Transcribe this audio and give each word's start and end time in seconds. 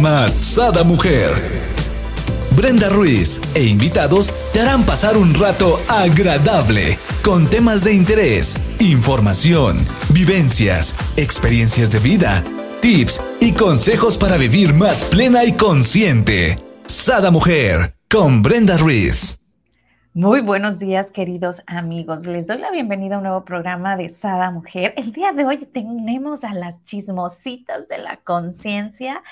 Más 0.00 0.32
Sada 0.32 0.84
Mujer. 0.84 1.32
Brenda 2.56 2.88
Ruiz 2.88 3.40
e 3.56 3.64
invitados 3.64 4.32
te 4.52 4.60
harán 4.60 4.86
pasar 4.86 5.16
un 5.16 5.34
rato 5.34 5.80
agradable 5.88 6.96
con 7.24 7.50
temas 7.50 7.82
de 7.82 7.94
interés, 7.94 8.56
información, 8.78 9.76
vivencias, 10.10 10.94
experiencias 11.16 11.90
de 11.90 11.98
vida, 11.98 12.44
tips 12.80 13.24
y 13.40 13.54
consejos 13.54 14.16
para 14.16 14.36
vivir 14.36 14.72
más 14.72 15.04
plena 15.04 15.44
y 15.44 15.54
consciente. 15.54 16.58
Sada 16.86 17.32
Mujer 17.32 17.96
con 18.08 18.40
Brenda 18.42 18.76
Ruiz. 18.76 19.40
Muy 20.14 20.40
buenos 20.40 20.80
días, 20.80 21.12
queridos 21.12 21.62
amigos. 21.66 22.26
Les 22.26 22.46
doy 22.46 22.58
la 22.58 22.70
bienvenida 22.70 23.16
a 23.16 23.18
un 23.18 23.24
nuevo 23.24 23.44
programa 23.44 23.96
de 23.96 24.08
Sada 24.08 24.50
Mujer. 24.50 24.94
El 24.96 25.12
día 25.12 25.32
de 25.32 25.44
hoy 25.44 25.58
tenemos 25.58 26.44
a 26.44 26.54
las 26.54 26.82
chismositas 26.84 27.88
de 27.88 27.98
la 27.98 28.16
conciencia. 28.16 29.22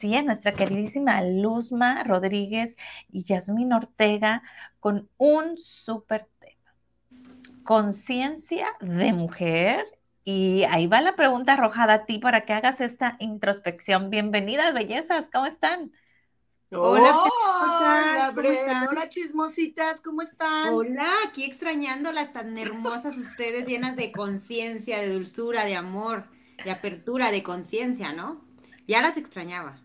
Sí, 0.00 0.16
a 0.16 0.22
nuestra 0.22 0.52
queridísima 0.52 1.20
Luzma 1.20 2.04
Rodríguez 2.04 2.78
y 3.12 3.22
Yasmín 3.22 3.74
Ortega 3.74 4.42
con 4.78 5.10
un 5.18 5.58
súper 5.58 6.26
tema. 6.38 6.74
Conciencia 7.64 8.68
de 8.80 9.12
mujer. 9.12 9.84
Y 10.24 10.62
ahí 10.70 10.86
va 10.86 11.02
la 11.02 11.16
pregunta 11.16 11.52
arrojada 11.52 11.92
a 11.92 12.06
ti 12.06 12.18
para 12.18 12.46
que 12.46 12.54
hagas 12.54 12.80
esta 12.80 13.16
introspección. 13.18 14.08
Bienvenidas, 14.08 14.72
bellezas. 14.72 15.28
¿Cómo 15.30 15.44
están? 15.44 15.92
Hola, 16.70 17.18
hola, 18.34 18.88
hola, 18.88 19.08
chismositas, 19.10 20.00
¿cómo 20.00 20.22
están? 20.22 20.72
Hola, 20.72 21.10
aquí 21.26 21.44
extrañándolas 21.44 22.32
tan 22.32 22.56
hermosas 22.56 23.18
ustedes, 23.18 23.66
llenas 23.66 23.96
de 23.96 24.12
conciencia, 24.12 24.98
de 24.98 25.12
dulzura, 25.12 25.66
de 25.66 25.76
amor, 25.76 26.24
de 26.64 26.70
apertura, 26.70 27.30
de 27.30 27.42
conciencia, 27.42 28.14
¿no? 28.14 28.40
Ya 28.86 29.02
las 29.02 29.18
extrañaba. 29.18 29.78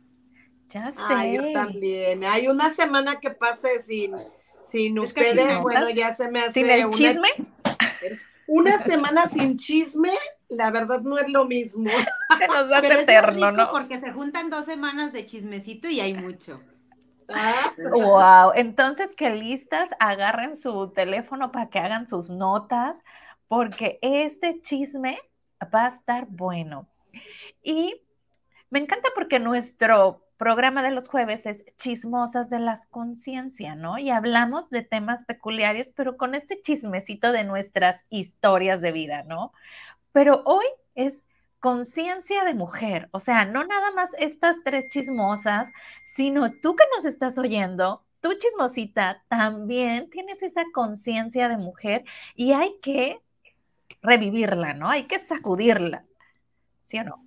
Ya 0.75 0.91
sé. 0.91 0.99
Ay, 1.07 1.37
yo 1.37 1.53
también. 1.53 2.25
Hay 2.25 2.49
una 2.49 2.73
semana 2.73 3.21
que 3.21 3.29
pase 3.29 3.81
sin, 3.81 4.13
sin 4.61 4.99
ustedes, 4.99 5.61
bueno, 5.61 5.89
ya 5.89 6.13
se 6.13 6.29
me 6.29 6.41
hace. 6.41 6.51
¿Sin 6.51 6.69
el 6.69 6.89
chisme? 6.89 7.29
Una 8.47 8.77
semana 8.79 9.27
sin 9.29 9.57
chisme, 9.57 10.11
la 10.49 10.71
verdad 10.71 10.99
no 10.99 11.17
es 11.17 11.29
lo 11.29 11.45
mismo. 11.45 11.89
Se 12.37 12.47
nos 12.47 12.67
da 12.67 12.79
eterno, 12.79 13.53
¿no? 13.53 13.71
Porque 13.71 13.99
se 13.99 14.11
juntan 14.11 14.49
dos 14.51 14.65
semanas 14.65 15.13
de 15.13 15.25
chismecito 15.25 15.87
y 15.87 16.01
hay 16.01 16.13
mucho. 16.13 16.61
Wow, 17.77 18.51
entonces 18.53 19.15
que 19.15 19.31
listas, 19.31 19.89
agarren 19.97 20.57
su 20.57 20.89
teléfono 20.89 21.51
para 21.51 21.69
que 21.69 21.79
hagan 21.79 22.05
sus 22.05 22.29
notas, 22.29 23.03
porque 23.47 23.97
este 24.01 24.61
chisme 24.61 25.19
va 25.73 25.85
a 25.85 25.89
estar 25.89 26.27
bueno. 26.27 26.87
Y 27.63 27.99
me 28.69 28.79
encanta 28.79 29.09
porque 29.15 29.39
nuestro 29.39 30.24
programa 30.37 30.83
de 30.83 30.91
los 30.91 31.07
jueves 31.07 31.45
es 31.45 31.63
Chismosas 31.77 32.49
de 32.49 32.59
las 32.59 32.87
Conciencia, 32.87 33.75
¿no? 33.75 33.97
Y 33.97 34.09
hablamos 34.09 34.69
de 34.69 34.81
temas 34.83 35.23
peculiares, 35.23 35.93
pero 35.95 36.17
con 36.17 36.35
este 36.35 36.61
chismecito 36.61 37.31
de 37.31 37.43
nuestras 37.43 38.05
historias 38.09 38.81
de 38.81 38.91
vida, 38.91 39.23
¿no? 39.23 39.53
Pero 40.11 40.43
hoy 40.45 40.65
es 40.95 41.25
conciencia 41.59 42.43
de 42.43 42.53
mujer, 42.53 43.09
o 43.11 43.19
sea, 43.19 43.45
no 43.45 43.63
nada 43.63 43.91
más 43.91 44.11
estas 44.19 44.57
tres 44.63 44.87
chismosas, 44.89 45.71
sino 46.03 46.51
tú 46.51 46.75
que 46.75 46.83
nos 46.95 47.05
estás 47.05 47.39
oyendo, 47.39 48.03
tú 48.21 48.33
chismosita, 48.37 49.23
también 49.29 50.09
tienes 50.11 50.43
esa 50.43 50.63
conciencia 50.73 51.49
de 51.49 51.57
mujer 51.57 52.05
y 52.35 52.51
hay 52.53 52.77
que 52.81 53.19
revivirla, 54.01 54.73
¿no? 54.73 54.89
Hay 54.89 55.05
que 55.05 55.17
sacudirla, 55.19 56.05
¿sí 56.83 56.99
o 56.99 57.03
no? 57.03 57.24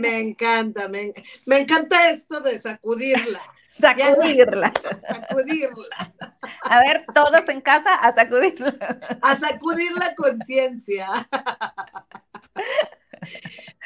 Me 0.00 0.20
encanta, 0.20 0.88
me, 0.88 1.12
me, 1.46 1.58
encanta 1.58 2.10
esto 2.10 2.40
de 2.40 2.58
sacudirla. 2.58 3.40
Sacudirla. 3.80 4.72
sacudirla. 5.02 6.14
A 6.62 6.78
ver, 6.78 7.04
todos 7.12 7.48
en 7.48 7.60
casa 7.60 7.92
a 7.96 8.14
sacudirla. 8.14 8.76
A 9.20 9.36
sacudir 9.36 9.90
la 9.98 10.14
conciencia. 10.14 11.08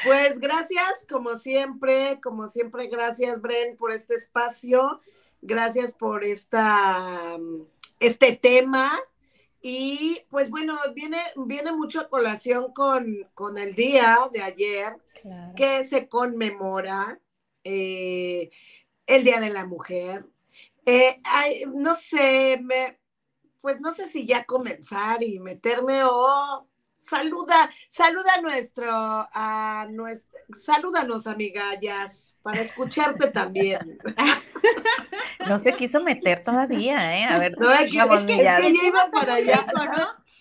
Pues 0.05 0.39
gracias, 0.39 1.07
como 1.09 1.37
siempre, 1.37 2.21
como 2.23 2.49
siempre, 2.49 2.87
gracias, 2.89 3.41
Bren, 3.41 3.77
por 3.77 3.93
este 3.93 4.15
espacio. 4.15 5.01
Gracias 5.43 5.93
por 5.93 6.25
esta, 6.25 7.37
este 7.99 8.37
tema. 8.37 8.93
Y 9.71 10.25
pues 10.31 10.49
bueno, 10.49 10.79
viene, 10.95 11.21
viene 11.37 11.73
mucho 11.73 12.01
a 12.01 12.09
colación 12.09 12.73
con, 12.73 13.29
con 13.35 13.59
el 13.59 13.75
día 13.75 14.17
de 14.33 14.41
ayer, 14.41 14.97
que 15.55 15.87
se 15.87 16.09
conmemora 16.09 17.21
eh, 17.65 18.49
el 19.07 19.25
Día 19.25 19.41
de 19.41 19.51
la 19.51 19.67
Mujer. 19.67 20.25
Eh, 20.87 21.21
no 21.75 21.95
sé, 21.95 22.59
me, 22.63 22.99
pues 23.61 23.79
no 23.79 23.93
sé 23.93 24.09
si 24.09 24.25
ya 24.25 24.45
comenzar 24.45 25.23
y 25.23 25.39
meterme 25.39 26.03
o 26.03 26.67
saluda, 27.09 27.71
saluda 27.89 28.35
a 28.37 28.41
nuestro, 28.41 28.89
a 28.91 29.87
nuestro, 29.91 30.39
salúdanos, 30.57 31.27
amiga 31.27 31.63
Jazz, 31.81 32.37
para 32.43 32.61
escucharte 32.61 33.31
también. 33.31 33.99
No 35.47 35.59
se 35.59 35.73
quiso 35.75 36.03
meter 36.03 36.45
todavía, 36.45 37.19
¿eh? 37.19 37.25
A 37.25 37.39
ver, 37.39 37.57
no, 37.59 37.71
es 37.71 37.91
que, 37.91 37.99
es 37.99 38.27
que, 38.27 38.43
ya 38.43 38.61
iba 38.61 39.11
para 39.11 39.35
allá. 39.35 39.67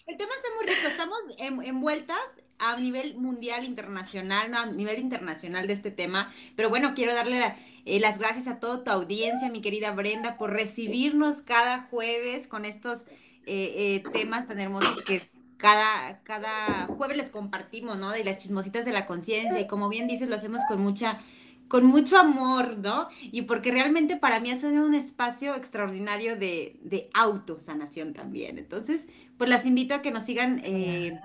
El 0.06 0.18
tema 0.18 0.32
está 0.36 0.50
muy 0.58 0.66
rico, 0.66 0.88
estamos 0.88 1.20
envueltas 1.38 2.20
a 2.60 2.76
nivel 2.78 3.16
mundial, 3.16 3.64
internacional, 3.64 4.54
a 4.54 4.66
nivel 4.66 5.00
internacional 5.00 5.68
de 5.68 5.74
este 5.74 5.92
tema, 5.92 6.34
pero 6.56 6.70
bueno, 6.70 6.94
quiero 6.96 7.14
darle 7.14 7.56
eh, 7.86 8.00
las 8.00 8.18
gracias 8.18 8.48
a 8.48 8.60
toda 8.60 8.84
tu 8.84 8.92
audiencia, 8.92 9.50
mi 9.50 9.62
querida 9.62 9.92
Brenda, 9.92 10.38
por 10.38 10.52
recibirnos 10.52 11.42
cada 11.42 11.84
jueves 11.84 12.48
con 12.48 12.66
estos 12.66 13.06
eh, 13.46 14.02
eh, 14.04 14.04
temas 14.12 14.48
tan 14.48 14.60
hermosos 14.60 15.02
que 15.04 15.30
cada, 15.58 16.22
cada 16.24 16.86
jueves 16.86 17.18
les 17.18 17.30
compartimos, 17.30 17.98
¿no? 17.98 18.12
De 18.12 18.24
las 18.24 18.38
chismositas 18.38 18.86
de 18.86 18.92
la 18.92 19.06
conciencia 19.06 19.60
y 19.60 19.68
como 19.68 19.90
bien 19.90 20.08
dices, 20.08 20.30
lo 20.30 20.36
hacemos 20.36 20.62
con 20.68 20.82
mucha 20.82 21.20
con 21.68 21.86
mucho 21.86 22.18
amor, 22.18 22.78
¿no? 22.78 23.10
Y 23.20 23.42
porque 23.42 23.72
realmente 23.72 24.16
para 24.16 24.40
mí 24.40 24.52
ha 24.52 24.56
sido 24.56 24.86
un 24.86 24.94
espacio 24.94 25.54
extraordinario 25.54 26.38
de, 26.38 26.80
de 26.82 27.10
autosanación 27.14 28.14
también. 28.14 28.58
Entonces, 28.58 29.06
pues 29.38 29.50
las 29.50 29.66
invito 29.66 29.94
a 29.94 30.02
que 30.02 30.12
nos 30.12 30.24
sigan 30.24 30.62
eh, 30.64 31.20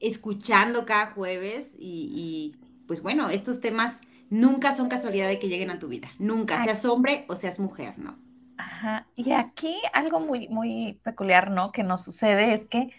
escuchando 0.00 0.84
cada 0.84 1.06
jueves 1.06 1.70
y, 1.78 2.56
pues 2.86 3.02
bueno, 3.02 3.30
estos 3.30 3.60
temas 3.60 3.98
nunca 4.30 4.74
son 4.74 4.88
casualidad 4.88 5.28
de 5.28 5.38
que 5.38 5.48
lleguen 5.48 5.70
a 5.70 5.78
tu 5.78 5.88
vida, 5.88 6.10
nunca, 6.18 6.64
seas 6.64 6.84
hombre 6.84 7.24
o 7.28 7.36
seas 7.36 7.60
mujer, 7.60 7.98
¿no? 7.98 8.16
Ajá, 8.56 9.06
y 9.14 9.32
aquí 9.32 9.76
algo 9.92 10.20
muy, 10.20 10.48
muy 10.48 10.98
peculiar, 11.02 11.50
¿no? 11.50 11.70
Que 11.70 11.82
nos 11.82 12.02
sucede 12.04 12.54
es 12.54 12.66
que 12.66 12.90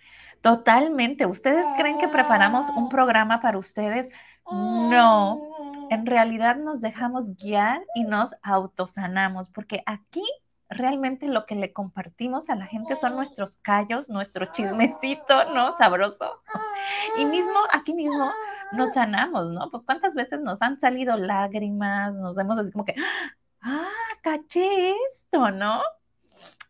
Totalmente. 0.44 1.26
¿Ustedes 1.26 1.66
creen 1.78 1.98
que 2.00 2.10
preparamos 2.10 2.70
un 2.72 2.90
programa 2.90 3.40
para 3.40 3.58
ustedes? 3.58 4.10
No. 4.52 5.42
En 5.90 6.06
realidad 6.06 6.58
nos 6.58 6.82
dejamos 6.82 7.34
guiar 7.38 7.82
y 7.96 8.04
nos 8.04 8.36
autosanamos, 8.44 9.48
porque 9.48 9.84
aquí 9.86 10.22
realmente 10.68 11.28
lo 11.28 11.46
que 11.46 11.56
le 11.56 11.72
compartimos 11.72 12.50
a 12.50 12.56
la 12.56 12.66
gente 12.66 12.98
son 12.98 13.16
nuestros 13.16 13.56
callos, 13.62 14.10
nuestro 14.10 14.48
chismecito, 14.52 15.46
¿no? 15.54 15.78
Sabroso. 15.78 16.42
Y 17.18 17.24
mismo, 17.24 17.60
aquí 17.72 17.94
mismo 17.94 18.30
nos 18.74 18.96
sanamos, 18.96 19.50
¿no? 19.50 19.72
Pues 19.72 19.86
cuántas 19.86 20.14
veces 20.14 20.42
nos 20.42 20.62
han 20.62 20.78
salido 20.78 21.16
lágrimas, 21.16 22.18
nos 22.18 22.36
vemos 22.36 22.60
así 22.60 22.70
como 22.70 22.84
que, 22.84 22.96
ah, 23.62 23.88
caché 24.22 24.94
esto, 25.08 25.52
¿no? 25.52 25.82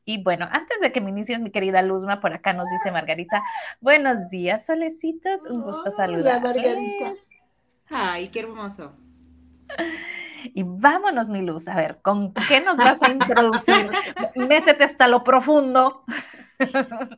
Y 0.05 0.21
bueno, 0.21 0.47
antes 0.51 0.79
de 0.81 0.91
que 0.91 0.99
me 0.99 1.11
inicies, 1.11 1.39
mi 1.39 1.49
querida 1.49 1.81
Luzma, 1.81 2.19
por 2.19 2.33
acá 2.33 2.51
nos 2.53 2.69
dice 2.69 2.91
Margarita, 2.91 3.41
buenos 3.79 4.29
días, 4.29 4.65
solecitos, 4.65 5.41
un 5.49 5.61
gusto 5.61 5.91
saludar. 5.91 6.41
Margarita. 6.41 7.13
Ay, 7.89 8.27
qué 8.27 8.41
hermoso. 8.41 8.93
Y 10.45 10.63
vámonos, 10.63 11.29
mi 11.29 11.41
luz, 11.41 11.69
a 11.69 11.75
ver, 11.75 11.99
¿con 12.01 12.33
qué 12.33 12.59
nos 12.59 12.75
vas 12.75 13.01
a 13.01 13.11
introducir? 13.11 13.89
Métete 14.35 14.83
hasta 14.83 15.07
lo 15.07 15.23
profundo. 15.23 16.03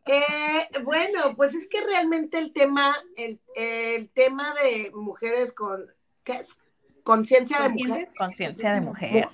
Eh, 0.08 0.68
bueno, 0.84 1.36
pues 1.36 1.54
es 1.54 1.68
que 1.68 1.80
realmente 1.86 2.40
el 2.40 2.52
tema, 2.52 2.96
el, 3.16 4.10
tema 4.14 4.52
de 4.64 4.90
mujeres 4.92 5.54
con, 5.54 5.86
¿qué 6.24 6.38
es? 6.38 6.58
Conciencia 7.04 7.62
de 7.62 7.70
mujer. 7.70 8.08
Conciencia 8.18 8.74
de 8.74 8.82
mujer 8.82 9.30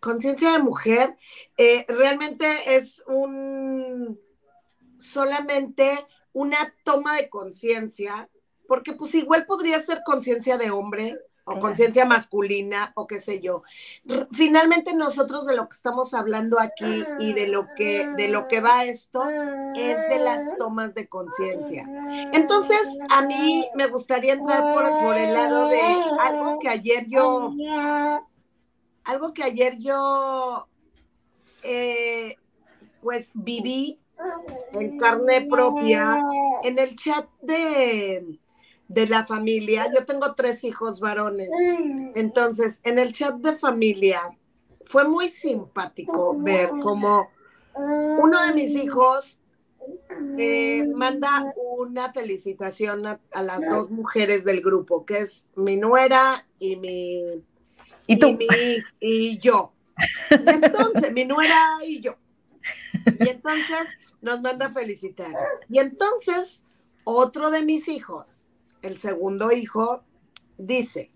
conciencia 0.00 0.52
de 0.52 0.58
mujer 0.58 1.16
eh, 1.56 1.84
realmente 1.88 2.74
es 2.76 3.04
un 3.06 4.18
solamente 4.98 6.06
una 6.32 6.74
toma 6.84 7.16
de 7.16 7.28
conciencia, 7.28 8.28
porque 8.68 8.92
pues 8.92 9.14
igual 9.14 9.46
podría 9.46 9.80
ser 9.80 10.02
conciencia 10.04 10.58
de 10.58 10.70
hombre 10.70 11.18
o 11.44 11.58
conciencia 11.58 12.04
masculina 12.04 12.92
o 12.94 13.06
qué 13.06 13.18
sé 13.20 13.40
yo. 13.40 13.62
Finalmente 14.30 14.94
nosotros 14.94 15.46
de 15.46 15.56
lo 15.56 15.68
que 15.68 15.74
estamos 15.74 16.14
hablando 16.14 16.60
aquí 16.60 17.04
y 17.18 17.32
de 17.32 17.48
lo 17.48 17.66
que 17.76 18.06
de 18.16 18.28
lo 18.28 18.46
que 18.46 18.60
va 18.60 18.84
esto 18.84 19.28
es 19.74 20.08
de 20.08 20.18
las 20.20 20.56
tomas 20.58 20.94
de 20.94 21.08
conciencia. 21.08 21.88
Entonces, 22.32 22.80
a 23.08 23.22
mí 23.22 23.68
me 23.74 23.86
gustaría 23.86 24.34
entrar 24.34 24.74
por, 24.74 24.84
por 25.00 25.16
el 25.16 25.34
lado 25.34 25.68
de 25.68 25.80
algo 26.20 26.58
que 26.60 26.68
ayer 26.68 27.06
yo 27.08 27.52
algo 29.10 29.34
que 29.34 29.42
ayer 29.42 29.78
yo 29.78 30.66
eh, 31.62 32.36
pues 33.02 33.30
viví 33.34 33.98
en 34.72 34.98
carne 34.98 35.46
propia 35.46 36.22
en 36.62 36.78
el 36.78 36.96
chat 36.96 37.26
de, 37.42 38.38
de 38.88 39.06
la 39.06 39.26
familia. 39.26 39.90
Yo 39.94 40.04
tengo 40.06 40.34
tres 40.34 40.62
hijos 40.64 41.00
varones. 41.00 41.50
Entonces, 42.14 42.80
en 42.84 42.98
el 42.98 43.12
chat 43.12 43.34
de 43.36 43.56
familia 43.56 44.20
fue 44.84 45.08
muy 45.08 45.28
simpático 45.28 46.36
ver 46.38 46.70
cómo 46.82 47.28
uno 47.74 48.42
de 48.42 48.52
mis 48.52 48.76
hijos 48.76 49.40
eh, 50.36 50.86
manda 50.94 51.52
una 51.76 52.12
felicitación 52.12 53.06
a, 53.06 53.20
las 53.42 53.68
dos 53.68 53.90
mujeres 53.90 54.44
del 54.44 54.60
grupo, 54.60 55.04
que 55.04 55.18
es 55.18 55.46
mi 55.56 55.76
nuera 55.76 56.46
y 56.58 56.76
mi... 56.76 57.42
¿Y, 58.10 58.18
tú? 58.18 58.36
y 58.98 59.38
yo. 59.38 59.72
entonces, 60.30 61.12
mi 61.12 61.24
nuera 61.24 61.78
y 61.86 62.00
yo. 62.00 62.16
Y 63.20 63.28
entonces 63.28 63.86
nos 64.20 64.40
manda 64.40 64.66
a 64.66 64.72
felicitar. 64.72 65.30
Y 65.68 65.78
entonces, 65.78 66.64
otro 67.04 67.50
de 67.52 67.62
mis 67.62 67.86
hijos, 67.86 68.48
el 68.82 68.98
segundo 68.98 69.52
hijo, 69.52 70.02
dice, 70.58 71.12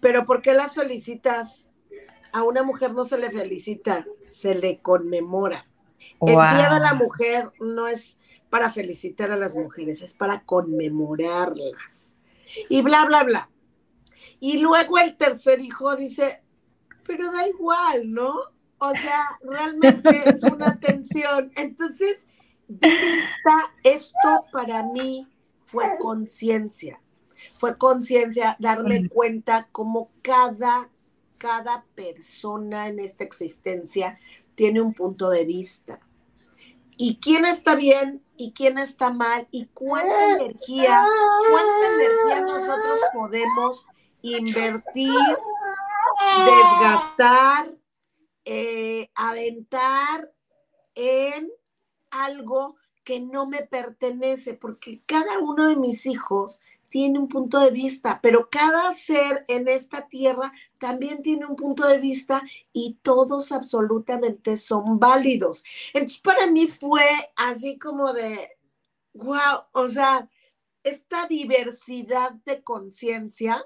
pero 0.00 0.24
¿por 0.24 0.40
qué 0.40 0.54
las 0.54 0.74
felicitas? 0.74 1.68
A 2.32 2.44
una 2.44 2.62
mujer 2.62 2.92
no 2.92 3.04
se 3.04 3.18
le 3.18 3.30
felicita, 3.30 4.06
se 4.26 4.54
le 4.54 4.80
conmemora. 4.80 5.66
El 6.20 6.34
Día 6.34 6.70
de 6.72 6.80
la 6.80 6.94
Mujer 6.94 7.50
no 7.60 7.88
es 7.88 8.18
para 8.48 8.70
felicitar 8.70 9.30
a 9.32 9.36
las 9.36 9.54
mujeres, 9.54 10.00
es 10.00 10.14
para 10.14 10.44
conmemorarlas. 10.44 12.16
Y 12.70 12.80
bla, 12.80 13.04
bla, 13.04 13.24
bla. 13.24 13.50
Y 14.40 14.58
luego 14.58 14.98
el 14.98 15.16
tercer 15.16 15.60
hijo 15.60 15.96
dice, 15.96 16.42
pero 17.04 17.32
da 17.32 17.48
igual, 17.48 18.12
¿no? 18.12 18.34
O 18.78 18.90
sea, 18.92 19.38
realmente 19.42 20.22
es 20.28 20.42
una 20.44 20.78
tensión. 20.80 21.50
Entonces, 21.56 22.26
vista, 22.68 23.72
esto 23.82 24.44
para 24.52 24.84
mí 24.84 25.26
fue 25.64 25.96
conciencia. 25.98 27.00
Fue 27.58 27.76
conciencia, 27.76 28.56
darme 28.58 29.08
cuenta 29.08 29.68
como 29.72 30.10
cada, 30.22 30.88
cada 31.38 31.84
persona 31.94 32.88
en 32.88 32.98
esta 32.98 33.24
existencia 33.24 34.18
tiene 34.54 34.80
un 34.80 34.92
punto 34.92 35.30
de 35.30 35.44
vista. 35.44 36.00
Y 36.96 37.18
quién 37.20 37.44
está 37.44 37.76
bien 37.76 38.22
y 38.36 38.52
quién 38.52 38.76
está 38.76 39.10
mal 39.10 39.46
y 39.52 39.66
cuánta 39.66 40.32
energía, 40.34 41.00
cuánta 41.50 41.94
energía 41.94 42.40
nosotros 42.40 43.00
podemos 43.14 43.86
invertir, 44.22 45.12
desgastar, 46.44 47.70
eh, 48.44 49.10
aventar 49.14 50.32
en 50.94 51.50
algo 52.10 52.76
que 53.04 53.20
no 53.20 53.46
me 53.46 53.62
pertenece, 53.62 54.54
porque 54.54 55.02
cada 55.06 55.38
uno 55.38 55.68
de 55.68 55.76
mis 55.76 56.06
hijos 56.06 56.60
tiene 56.88 57.18
un 57.18 57.28
punto 57.28 57.60
de 57.60 57.70
vista, 57.70 58.20
pero 58.22 58.48
cada 58.50 58.92
ser 58.92 59.44
en 59.48 59.68
esta 59.68 60.08
tierra 60.08 60.52
también 60.78 61.22
tiene 61.22 61.46
un 61.46 61.56
punto 61.56 61.86
de 61.86 61.98
vista 61.98 62.42
y 62.72 62.98
todos 63.02 63.52
absolutamente 63.52 64.56
son 64.56 64.98
válidos. 64.98 65.64
Entonces, 65.92 66.20
para 66.20 66.46
mí 66.46 66.66
fue 66.66 67.04
así 67.36 67.78
como 67.78 68.12
de, 68.12 68.56
wow, 69.12 69.64
o 69.72 69.88
sea, 69.88 70.28
esta 70.82 71.26
diversidad 71.26 72.32
de 72.44 72.62
conciencia 72.62 73.64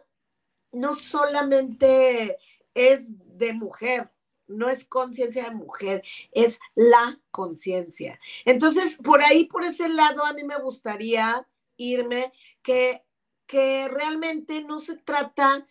no 0.73 0.95
solamente 0.95 2.39
es 2.75 3.13
de 3.39 3.53
mujer, 3.53 4.11
no 4.47 4.69
es 4.69 4.87
conciencia 4.87 5.45
de 5.45 5.55
mujer, 5.55 6.03
es 6.33 6.59
la 6.75 7.21
conciencia. 7.31 8.19
Entonces, 8.45 8.97
por 8.97 9.23
ahí, 9.23 9.45
por 9.45 9.65
ese 9.65 9.89
lado, 9.89 10.25
a 10.25 10.33
mí 10.33 10.45
me 10.45 10.59
gustaría 10.59 11.47
irme 11.77 12.33
que, 12.63 13.05
que 13.47 13.89
realmente 13.89 14.63
no 14.63 14.81
se 14.81 14.97
trata 14.97 15.67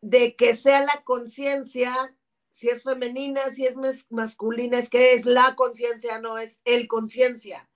de 0.00 0.34
que 0.34 0.56
sea 0.56 0.80
la 0.80 1.02
conciencia, 1.04 2.14
si 2.50 2.68
es 2.68 2.82
femenina, 2.82 3.40
si 3.52 3.66
es 3.66 3.74
masculina, 4.10 4.78
es 4.78 4.88
que 4.88 5.14
es 5.14 5.24
la 5.24 5.54
conciencia, 5.54 6.18
no 6.18 6.38
es 6.38 6.60
el 6.64 6.88
conciencia. 6.88 7.68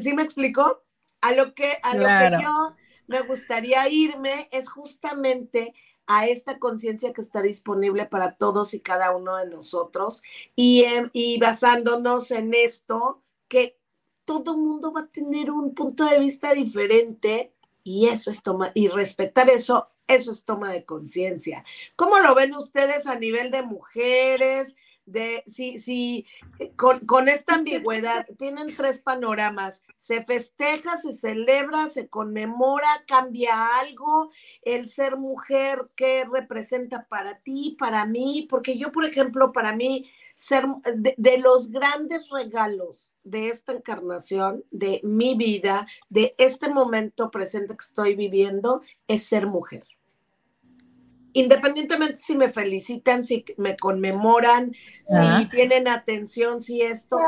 ¿Sí 0.00 0.14
me 0.14 0.22
explico? 0.22 0.82
A 1.20 1.32
lo 1.32 1.54
que, 1.54 1.78
a 1.82 1.94
lo 1.94 2.06
que 2.06 2.42
yo 2.42 2.76
me 3.12 3.20
gustaría 3.20 3.88
irme 3.88 4.48
es 4.50 4.70
justamente 4.70 5.74
a 6.06 6.26
esta 6.26 6.58
conciencia 6.58 7.12
que 7.12 7.20
está 7.20 7.42
disponible 7.42 8.06
para 8.06 8.36
todos 8.36 8.74
y 8.74 8.80
cada 8.80 9.14
uno 9.14 9.36
de 9.36 9.46
nosotros 9.48 10.22
y, 10.56 10.82
em, 10.84 11.10
y 11.12 11.38
basándonos 11.38 12.30
en 12.30 12.54
esto, 12.54 13.22
que 13.48 13.78
todo 14.24 14.56
mundo 14.56 14.92
va 14.92 15.02
a 15.02 15.06
tener 15.08 15.50
un 15.50 15.74
punto 15.74 16.04
de 16.06 16.18
vista 16.18 16.54
diferente 16.54 17.52
y 17.84 18.08
eso 18.08 18.30
es 18.30 18.42
toma, 18.42 18.72
y 18.74 18.88
respetar 18.88 19.50
eso, 19.50 19.88
eso 20.06 20.30
es 20.30 20.44
toma 20.44 20.72
de 20.72 20.84
conciencia. 20.84 21.64
¿Cómo 21.96 22.18
lo 22.18 22.34
ven 22.34 22.54
ustedes 22.54 23.06
a 23.06 23.16
nivel 23.16 23.50
de 23.50 23.62
mujeres? 23.62 24.74
De 25.06 25.42
si, 25.46 25.78
si 25.78 26.26
con, 26.76 27.00
con, 27.00 27.28
esta 27.28 27.54
ambigüedad 27.54 28.26
tienen 28.38 28.74
tres 28.76 29.00
panoramas, 29.00 29.82
se 29.96 30.24
festeja, 30.24 30.98
se 30.98 31.12
celebra, 31.12 31.88
se 31.88 32.08
conmemora, 32.08 33.04
cambia 33.06 33.78
algo, 33.78 34.30
el 34.62 34.88
ser 34.88 35.16
mujer, 35.16 35.90
¿qué 35.96 36.24
representa 36.30 37.06
para 37.08 37.38
ti, 37.40 37.76
para 37.78 38.06
mí? 38.06 38.46
Porque 38.48 38.78
yo, 38.78 38.92
por 38.92 39.04
ejemplo, 39.04 39.52
para 39.52 39.74
mí, 39.74 40.10
ser 40.34 40.64
de, 40.96 41.14
de 41.18 41.38
los 41.38 41.70
grandes 41.70 42.22
regalos 42.30 43.14
de 43.22 43.48
esta 43.48 43.72
encarnación, 43.72 44.64
de 44.70 45.00
mi 45.04 45.34
vida, 45.34 45.86
de 46.08 46.34
este 46.38 46.68
momento 46.68 47.30
presente 47.30 47.74
que 47.76 47.84
estoy 47.84 48.14
viviendo, 48.14 48.82
es 49.06 49.24
ser 49.24 49.46
mujer 49.46 49.84
independientemente 51.32 52.18
si 52.18 52.36
me 52.36 52.50
felicitan, 52.50 53.24
si 53.24 53.44
me 53.56 53.76
conmemoran, 53.76 54.74
si 55.04 55.46
tienen 55.50 55.88
atención, 55.88 56.62
si 56.62 56.82
esto, 56.82 57.18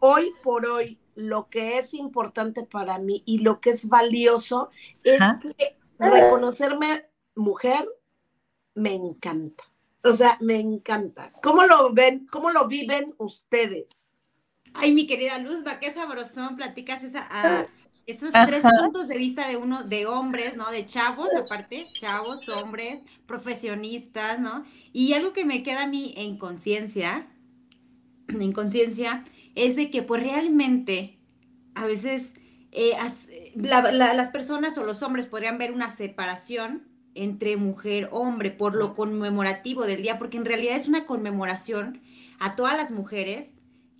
hoy 0.00 0.32
por 0.42 0.66
hoy 0.66 0.98
lo 1.14 1.48
que 1.48 1.78
es 1.78 1.94
importante 1.94 2.62
para 2.64 2.98
mí 2.98 3.22
y 3.26 3.38
lo 3.38 3.60
que 3.60 3.70
es 3.70 3.88
valioso 3.88 4.70
es 5.02 5.18
que 5.56 5.76
reconocerme 5.98 7.06
mujer 7.34 7.88
me 8.74 8.94
encanta. 8.94 9.64
O 10.04 10.12
sea, 10.12 10.38
me 10.40 10.60
encanta. 10.60 11.32
¿Cómo 11.42 11.64
lo 11.64 11.92
ven? 11.92 12.26
¿Cómo 12.30 12.50
lo 12.50 12.68
viven 12.68 13.14
ustedes? 13.18 14.12
Ay, 14.74 14.92
mi 14.92 15.06
querida 15.06 15.38
Luzba, 15.38 15.80
qué 15.80 15.90
sabrosón 15.90 16.56
platicas 16.56 17.02
esa, 17.02 17.26
ah, 17.30 17.66
esos 18.06 18.32
tres 18.32 18.62
puntos 18.62 19.08
de 19.08 19.18
vista 19.18 19.48
de 19.48 19.56
uno, 19.56 19.82
de 19.82 20.06
hombres, 20.06 20.56
¿no? 20.56 20.70
De 20.70 20.86
chavos, 20.86 21.28
aparte, 21.36 21.88
chavos, 21.92 22.48
hombres, 22.48 23.02
profesionistas, 23.26 24.38
¿no? 24.38 24.64
Y 24.92 25.12
algo 25.14 25.32
que 25.32 25.44
me 25.44 25.62
queda 25.62 25.82
a 25.82 25.86
mí 25.88 26.14
en 26.16 26.38
conciencia, 26.38 27.26
en 28.28 28.52
conciencia, 28.52 29.24
es 29.56 29.74
de 29.74 29.90
que 29.90 30.02
pues 30.02 30.22
realmente 30.22 31.18
a 31.74 31.86
veces 31.86 32.32
eh, 32.70 32.94
las 33.54 34.30
personas 34.30 34.78
o 34.78 34.84
los 34.84 35.02
hombres 35.02 35.26
podrían 35.26 35.58
ver 35.58 35.72
una 35.72 35.90
separación 35.90 36.86
entre 37.14 37.56
mujer, 37.56 38.08
hombre, 38.12 38.50
por 38.50 38.74
lo 38.74 38.94
conmemorativo 38.94 39.86
del 39.86 40.02
día, 40.02 40.18
porque 40.18 40.36
en 40.36 40.44
realidad 40.44 40.76
es 40.76 40.86
una 40.86 41.06
conmemoración 41.06 42.02
a 42.38 42.54
todas 42.54 42.76
las 42.76 42.92
mujeres 42.92 43.54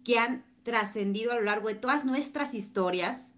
que 0.04 0.18
han 0.18 0.44
trascendido 0.62 1.32
a 1.32 1.36
lo 1.36 1.42
largo 1.42 1.68
de 1.68 1.75
todas 1.75 2.04
nuestras 2.04 2.54
historias, 2.54 3.32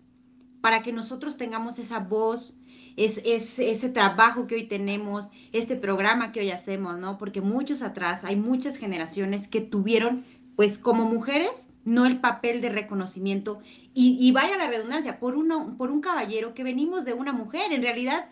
para 0.60 0.82
que 0.82 0.92
nosotros 0.92 1.36
tengamos 1.36 1.78
esa 1.78 1.98
voz, 1.98 2.58
es, 2.96 3.20
ese 3.58 3.88
trabajo 3.88 4.46
que 4.46 4.56
hoy 4.56 4.64
tenemos, 4.64 5.30
este 5.52 5.76
programa 5.76 6.32
que 6.32 6.40
hoy 6.40 6.50
hacemos, 6.50 6.98
¿no? 6.98 7.16
Porque 7.16 7.40
muchos 7.40 7.82
atrás, 7.82 8.24
hay 8.24 8.36
muchas 8.36 8.76
generaciones 8.76 9.46
que 9.46 9.60
tuvieron, 9.60 10.24
pues 10.56 10.78
como 10.78 11.04
mujeres, 11.04 11.68
no 11.84 12.06
el 12.06 12.20
papel 12.20 12.60
de 12.60 12.70
reconocimiento. 12.70 13.60
Y, 13.94 14.30
vaya 14.30 14.56
la 14.56 14.68
redundancia, 14.68 15.18
por, 15.18 15.34
uno, 15.34 15.74
por 15.76 15.90
un 15.90 16.00
caballero 16.00 16.54
que 16.54 16.62
venimos 16.62 17.04
de 17.04 17.14
una 17.14 17.32
mujer, 17.32 17.72
en 17.72 17.82
realidad, 17.82 18.28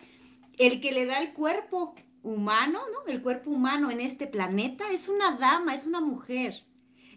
el 0.57 0.79
que 0.79 0.93
le 0.93 1.05
da 1.05 1.19
el 1.19 1.33
cuerpo 1.33 1.93
humano, 2.23 2.79
¿no? 2.93 3.11
El 3.11 3.21
cuerpo 3.21 3.51
humano 3.51 3.91
en 3.91 3.99
este 3.99 4.27
planeta 4.27 4.91
es 4.91 5.09
una 5.09 5.35
dama, 5.37 5.75
es 5.75 5.85
una 5.85 5.99
mujer. 5.99 6.63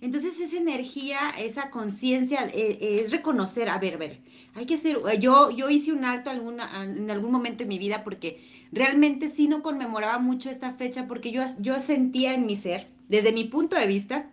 Entonces 0.00 0.40
esa 0.40 0.56
energía, 0.56 1.30
esa 1.38 1.70
conciencia 1.70 2.46
eh, 2.46 2.78
eh, 2.80 3.02
es 3.04 3.12
reconocer, 3.12 3.68
a 3.68 3.78
ver, 3.78 3.94
a 3.94 3.98
ver, 3.98 4.20
hay 4.54 4.66
que 4.66 4.74
hacer, 4.74 4.98
eh, 5.10 5.18
yo, 5.18 5.50
yo 5.50 5.70
hice 5.70 5.92
un 5.92 6.04
alto 6.04 6.30
alguna, 6.30 6.84
en 6.84 7.10
algún 7.10 7.30
momento 7.30 7.64
de 7.64 7.68
mi 7.68 7.78
vida 7.78 8.04
porque 8.04 8.66
realmente 8.72 9.28
sí 9.28 9.48
no 9.48 9.62
conmemoraba 9.62 10.18
mucho 10.18 10.50
esta 10.50 10.72
fecha 10.72 11.06
porque 11.06 11.30
yo, 11.30 11.42
yo 11.58 11.80
sentía 11.80 12.34
en 12.34 12.46
mi 12.46 12.56
ser, 12.56 12.88
desde 13.08 13.32
mi 13.32 13.44
punto 13.44 13.76
de 13.76 13.86
vista, 13.86 14.30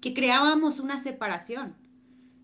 que 0.00 0.14
creábamos 0.14 0.80
una 0.80 0.98
separación, 0.98 1.74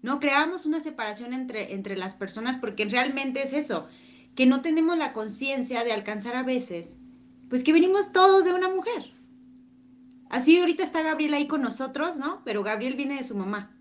¿no? 0.02 0.20
Creábamos 0.20 0.66
una 0.66 0.80
separación 0.80 1.32
entre, 1.32 1.74
entre 1.74 1.96
las 1.96 2.14
personas 2.14 2.56
porque 2.56 2.84
realmente 2.86 3.42
es 3.42 3.52
eso, 3.52 3.86
que 4.34 4.46
no 4.46 4.62
tenemos 4.62 4.96
la 4.98 5.12
conciencia 5.12 5.84
de 5.84 5.92
alcanzar 5.92 6.36
a 6.36 6.42
veces 6.42 6.96
pues 7.52 7.62
que 7.62 7.74
venimos 7.74 8.12
todos 8.12 8.46
de 8.46 8.54
una 8.54 8.70
mujer. 8.70 9.12
Así 10.30 10.58
ahorita 10.58 10.82
está 10.84 11.02
Gabriel 11.02 11.34
ahí 11.34 11.46
con 11.46 11.60
nosotros, 11.60 12.16
¿no? 12.16 12.40
Pero 12.46 12.62
Gabriel 12.62 12.94
viene 12.94 13.16
de 13.16 13.24
su 13.24 13.36
mamá. 13.36 13.76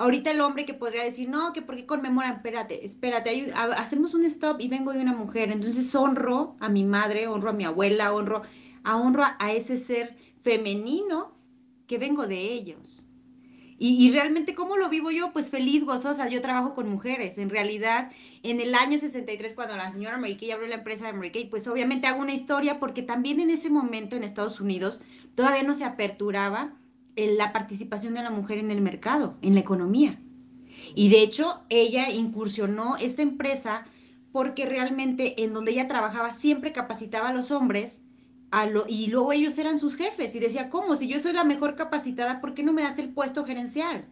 Ahorita 0.00 0.30
el 0.30 0.40
hombre 0.40 0.64
que 0.64 0.72
podría 0.72 1.04
decir, 1.04 1.28
no, 1.28 1.52
que 1.52 1.60
por 1.60 1.76
qué 1.76 1.84
conmemoran, 1.84 2.36
espérate, 2.36 2.86
espérate, 2.86 3.52
hacemos 3.54 4.14
un 4.14 4.24
stop 4.24 4.58
y 4.58 4.66
vengo 4.66 4.94
de 4.94 5.00
una 5.00 5.12
mujer. 5.12 5.52
Entonces 5.52 5.94
honro 5.94 6.56
a 6.58 6.70
mi 6.70 6.84
madre, 6.84 7.28
honro 7.28 7.50
a 7.50 7.52
mi 7.52 7.64
abuela, 7.64 8.14
honro 8.14 8.40
a, 8.82 8.96
honro 8.96 9.24
a 9.38 9.52
ese 9.52 9.76
ser 9.76 10.16
femenino 10.40 11.36
que 11.86 11.98
vengo 11.98 12.26
de 12.26 12.38
ellos. 12.38 13.10
Y, 13.82 14.10
realmente, 14.12 14.54
¿cómo 14.54 14.78
lo 14.78 14.88
vivo 14.88 15.10
yo? 15.10 15.32
Pues 15.34 15.50
feliz, 15.50 15.84
gozosa. 15.84 16.28
Yo 16.28 16.40
trabajo 16.40 16.74
con 16.74 16.88
mujeres. 16.88 17.36
En 17.36 17.50
realidad, 17.50 18.10
en 18.42 18.60
el 18.60 18.74
año 18.74 18.96
63, 18.96 19.52
cuando 19.52 19.76
la 19.76 19.90
señora 19.90 20.16
Mary 20.16 20.38
Kay 20.38 20.50
abrió 20.50 20.68
la 20.68 20.76
empresa 20.76 21.06
de 21.06 21.12
Mary 21.12 21.30
Kay, 21.30 21.50
pues 21.50 21.68
obviamente 21.68 22.06
hago 22.06 22.20
una 22.20 22.32
historia 22.32 22.78
porque 22.78 23.02
también 23.02 23.38
en 23.38 23.50
ese 23.50 23.68
momento 23.68 24.16
en 24.16 24.24
Estados 24.24 24.60
Unidos 24.60 25.02
todavía 25.34 25.62
no 25.62 25.74
se 25.74 25.84
aperturaba 25.84 26.74
la 27.16 27.52
participación 27.52 28.14
de 28.14 28.22
la 28.22 28.30
mujer 28.30 28.58
en 28.58 28.70
el 28.70 28.80
mercado, 28.80 29.36
en 29.42 29.54
la 29.54 29.60
economía. 29.60 30.20
Y 30.94 31.08
de 31.10 31.22
hecho, 31.22 31.60
ella 31.68 32.10
incursionó 32.10 32.96
esta 32.96 33.22
empresa 33.22 33.84
porque 34.32 34.66
realmente 34.66 35.42
en 35.42 35.52
donde 35.52 35.72
ella 35.72 35.88
trabajaba 35.88 36.32
siempre 36.32 36.72
capacitaba 36.72 37.28
a 37.28 37.32
los 37.32 37.50
hombres 37.50 38.00
y 38.88 39.06
luego 39.08 39.32
ellos 39.32 39.58
eran 39.58 39.78
sus 39.78 39.94
jefes 39.94 40.34
y 40.34 40.40
decía, 40.40 40.70
¿cómo? 40.70 40.96
Si 40.96 41.06
yo 41.06 41.20
soy 41.20 41.32
la 41.32 41.44
mejor 41.44 41.76
capacitada, 41.76 42.40
¿por 42.40 42.54
qué 42.54 42.62
no 42.62 42.72
me 42.72 42.82
das 42.82 42.98
el 42.98 43.10
puesto 43.10 43.44
gerencial? 43.44 44.06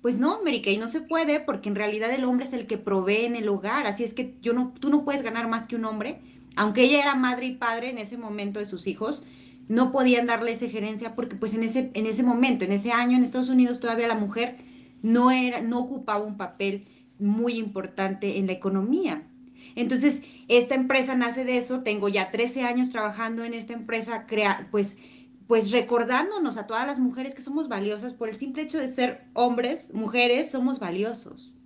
Pues 0.00 0.18
no, 0.18 0.40
Mary 0.42 0.62
no 0.78 0.88
se 0.88 1.00
puede 1.00 1.38
porque 1.40 1.68
en 1.68 1.74
realidad 1.74 2.10
el 2.10 2.24
hombre 2.24 2.46
es 2.46 2.52
el 2.52 2.66
que 2.66 2.78
provee 2.78 3.26
en 3.26 3.36
el 3.36 3.48
hogar, 3.48 3.86
así 3.86 4.04
es 4.04 4.14
que 4.14 4.24
tú 4.24 4.52
no 4.54 5.04
puedes 5.04 5.22
ganar 5.22 5.48
más 5.48 5.66
que 5.66 5.76
un 5.76 5.84
hombre. 5.84 6.20
Aunque 6.56 6.82
ella 6.82 7.00
era 7.00 7.14
madre 7.14 7.46
y 7.46 7.54
padre 7.54 7.90
en 7.90 7.98
ese 7.98 8.18
momento 8.18 8.58
de 8.58 8.66
sus 8.66 8.86
hijos, 8.86 9.24
no 9.68 9.92
podían 9.92 10.26
darle 10.26 10.52
esa 10.52 10.68
gerencia 10.68 11.14
porque 11.14 11.36
pues 11.36 11.54
en 11.54 11.62
ese, 11.62 11.90
en 11.94 12.06
ese 12.06 12.22
momento, 12.22 12.64
en 12.64 12.72
ese 12.72 12.92
año 12.92 13.16
en 13.16 13.24
Estados 13.24 13.48
Unidos 13.48 13.80
todavía 13.80 14.08
la 14.08 14.14
mujer 14.14 14.56
no, 15.02 15.30
era, 15.30 15.60
no 15.60 15.80
ocupaba 15.80 16.24
un 16.24 16.36
papel 16.36 16.86
muy 17.18 17.54
importante 17.54 18.38
en 18.38 18.46
la 18.46 18.52
economía. 18.52 19.22
Entonces, 19.74 20.22
esta 20.48 20.74
empresa 20.74 21.14
nace 21.14 21.44
de 21.44 21.56
eso, 21.56 21.82
tengo 21.82 22.08
ya 22.08 22.30
13 22.30 22.62
años 22.62 22.90
trabajando 22.90 23.44
en 23.44 23.54
esta 23.54 23.72
empresa, 23.72 24.26
crea, 24.26 24.68
pues, 24.70 24.96
pues 25.46 25.70
recordándonos 25.70 26.56
a 26.56 26.66
todas 26.66 26.86
las 26.86 26.98
mujeres 26.98 27.34
que 27.34 27.42
somos 27.42 27.68
valiosas 27.68 28.12
por 28.12 28.28
el 28.28 28.34
simple 28.34 28.62
hecho 28.62 28.78
de 28.78 28.88
ser 28.88 29.24
hombres, 29.34 29.92
mujeres, 29.92 30.50
somos 30.50 30.78
valiosos, 30.78 31.58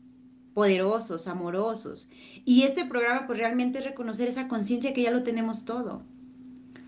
poderosos, 0.54 1.26
amorosos. 1.26 2.08
Y 2.44 2.62
este 2.62 2.84
programa 2.84 3.26
pues 3.26 3.38
realmente 3.38 3.78
es 3.78 3.84
reconocer 3.84 4.28
esa 4.28 4.48
conciencia 4.48 4.94
que 4.94 5.02
ya 5.02 5.10
lo 5.10 5.22
tenemos 5.22 5.64
todo. 5.64 6.02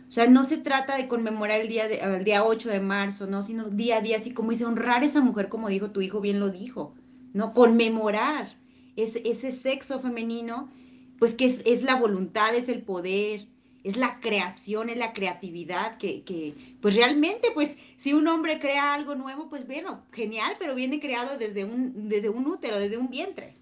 O 0.09 0.13
sea, 0.13 0.27
no 0.27 0.45
se 0.45 0.57
trata 0.57 0.97
de 0.97 1.09
conmemorar 1.09 1.61
el 1.61 1.69
día, 1.69 1.87
de, 1.87 2.25
día 2.25 2.45
8 2.45 2.71
de 2.71 2.81
marzo, 2.81 3.27
¿no? 3.27 3.43
Sino 3.43 3.69
día 3.69 3.99
a 3.99 4.01
día, 4.01 4.17
así 4.17 4.33
como 4.33 4.51
dice, 4.51 4.65
honrar 4.65 5.03
a 5.03 5.07
esa 5.07 5.21
mujer, 5.21 5.49
como 5.49 5.69
dijo 5.69 5.91
tu 5.91 6.01
hijo, 6.01 6.21
bien 6.21 6.41
lo 6.41 6.51
dijo, 6.51 6.95
¿no? 7.35 7.53
Conmemorar 7.53 8.57
ese, 8.97 9.23
ese 9.29 9.53
sexo 9.53 10.01
femenino 10.01 10.71
pues 11.19 11.35
que 11.35 11.47
es, 11.47 11.83
la 11.83 11.97
voluntad, 11.97 12.55
es 12.55 12.69
el 12.69 12.83
poder, 12.83 13.47
es 13.83 13.97
la 13.97 14.21
creación, 14.21 14.89
es 14.89 14.97
la 14.97 15.13
creatividad, 15.13 15.99
que, 15.99 16.55
pues 16.81 16.95
realmente, 16.95 17.49
pues 17.55 17.77
si 17.97 18.13
un 18.13 18.29
hombre 18.29 18.61
crea 18.61 18.95
algo 18.95 19.15
nuevo, 19.15 19.49
pues 19.49 19.67
bueno, 19.67 20.03
genial, 20.13 20.55
pero 20.59 20.75
viene 20.75 21.01
creado 21.01 21.37
desde 21.39 21.65
un, 21.65 22.09
desde 22.09 22.29
un 22.29 22.47
útero, 22.47 22.79
desde 22.79 22.99
un 22.99 23.11
vientre. 23.11 23.57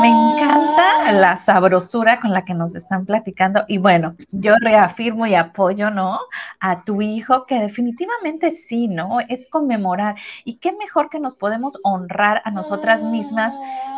Me 0.00 0.08
encanta 0.08 1.12
la 1.12 1.36
sabrosura 1.36 2.20
con 2.20 2.32
la 2.32 2.44
que 2.44 2.54
nos 2.54 2.74
están 2.74 3.04
platicando 3.06 3.64
y 3.68 3.78
bueno, 3.78 4.16
yo 4.32 4.54
reafirmo 4.60 5.26
y 5.26 5.34
apoyo, 5.34 5.90
¿no? 5.90 6.18
A 6.60 6.84
tu 6.84 7.02
hijo 7.02 7.46
que 7.46 7.60
definitivamente 7.60 8.50
sí, 8.50 8.88
¿no? 8.88 9.20
Es 9.20 9.48
conmemorar 9.50 10.16
y 10.44 10.56
qué 10.56 10.72
mejor 10.72 11.10
que 11.10 11.20
nos 11.20 11.36
podemos 11.36 11.78
honrar 11.84 12.42
a 12.44 12.50
nosotras 12.50 13.02
mismas 13.02 13.54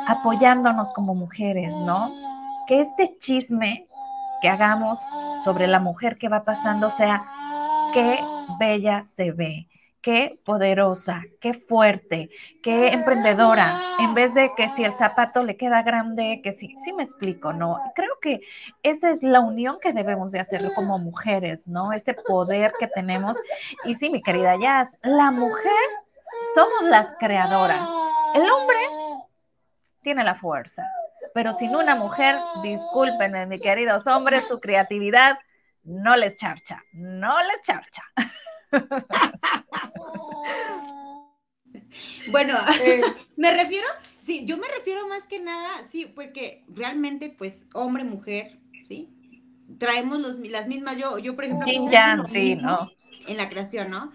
apoyándonos 0.06 0.92
como 0.92 1.14
mujeres, 1.14 1.74
¿no? 1.86 2.10
Que 2.66 2.80
este 2.80 3.16
chisme 3.18 3.86
que 4.40 4.48
hagamos 4.48 5.00
sobre 5.44 5.66
la 5.66 5.80
mujer 5.80 6.18
que 6.18 6.28
va 6.28 6.44
pasando 6.44 6.90
sea 6.90 7.24
qué 7.92 8.18
bella 8.58 9.04
se 9.06 9.32
ve, 9.32 9.68
qué 10.08 10.40
poderosa, 10.42 11.20
qué 11.38 11.52
fuerte, 11.52 12.30
qué 12.62 12.94
emprendedora, 12.94 13.78
en 14.00 14.14
vez 14.14 14.32
de 14.32 14.52
que 14.56 14.70
si 14.70 14.82
el 14.82 14.94
zapato 14.94 15.42
le 15.42 15.58
queda 15.58 15.82
grande, 15.82 16.40
que 16.42 16.54
sí, 16.54 16.74
sí 16.82 16.94
me 16.94 17.02
explico, 17.02 17.52
¿no? 17.52 17.76
Creo 17.94 18.14
que 18.22 18.40
esa 18.82 19.10
es 19.10 19.22
la 19.22 19.40
unión 19.40 19.76
que 19.82 19.92
debemos 19.92 20.32
de 20.32 20.40
hacer 20.40 20.62
como 20.74 20.98
mujeres, 20.98 21.68
¿no? 21.68 21.92
Ese 21.92 22.14
poder 22.14 22.72
que 22.80 22.86
tenemos. 22.86 23.36
Y 23.84 23.96
sí, 23.96 24.08
mi 24.08 24.22
querida 24.22 24.56
Jazz, 24.58 24.96
la 25.02 25.30
mujer 25.30 25.88
somos 26.54 26.84
las 26.84 27.14
creadoras. 27.18 27.86
El 28.34 28.50
hombre 28.50 28.78
tiene 30.00 30.24
la 30.24 30.36
fuerza. 30.36 30.86
Pero 31.34 31.52
sin 31.52 31.76
una 31.76 31.94
mujer, 31.94 32.34
discúlpenme, 32.62 33.44
mis 33.44 33.60
queridos 33.60 34.06
hombres, 34.06 34.48
su 34.48 34.58
creatividad 34.58 35.38
no 35.82 36.16
les 36.16 36.34
charcha, 36.38 36.82
no 36.94 37.42
les 37.42 37.60
charcha. 37.60 38.04
bueno, 42.30 42.56
eh. 42.84 43.02
me 43.36 43.52
refiero, 43.52 43.86
sí, 44.24 44.44
yo 44.46 44.56
me 44.56 44.68
refiero 44.68 45.06
más 45.08 45.24
que 45.24 45.40
nada, 45.40 45.82
sí, 45.90 46.06
porque 46.06 46.64
realmente, 46.68 47.34
pues, 47.36 47.66
hombre, 47.74 48.04
mujer, 48.04 48.58
¿sí? 48.88 49.10
Traemos 49.78 50.20
los, 50.20 50.38
las 50.38 50.66
mismas, 50.66 50.96
yo, 50.96 51.18
yo 51.18 51.34
por 51.34 51.44
ejemplo, 51.44 51.66
sí, 51.66 51.78
¿no? 52.56 52.90
en 53.26 53.36
la 53.36 53.48
creación, 53.48 53.90
¿no? 53.90 54.12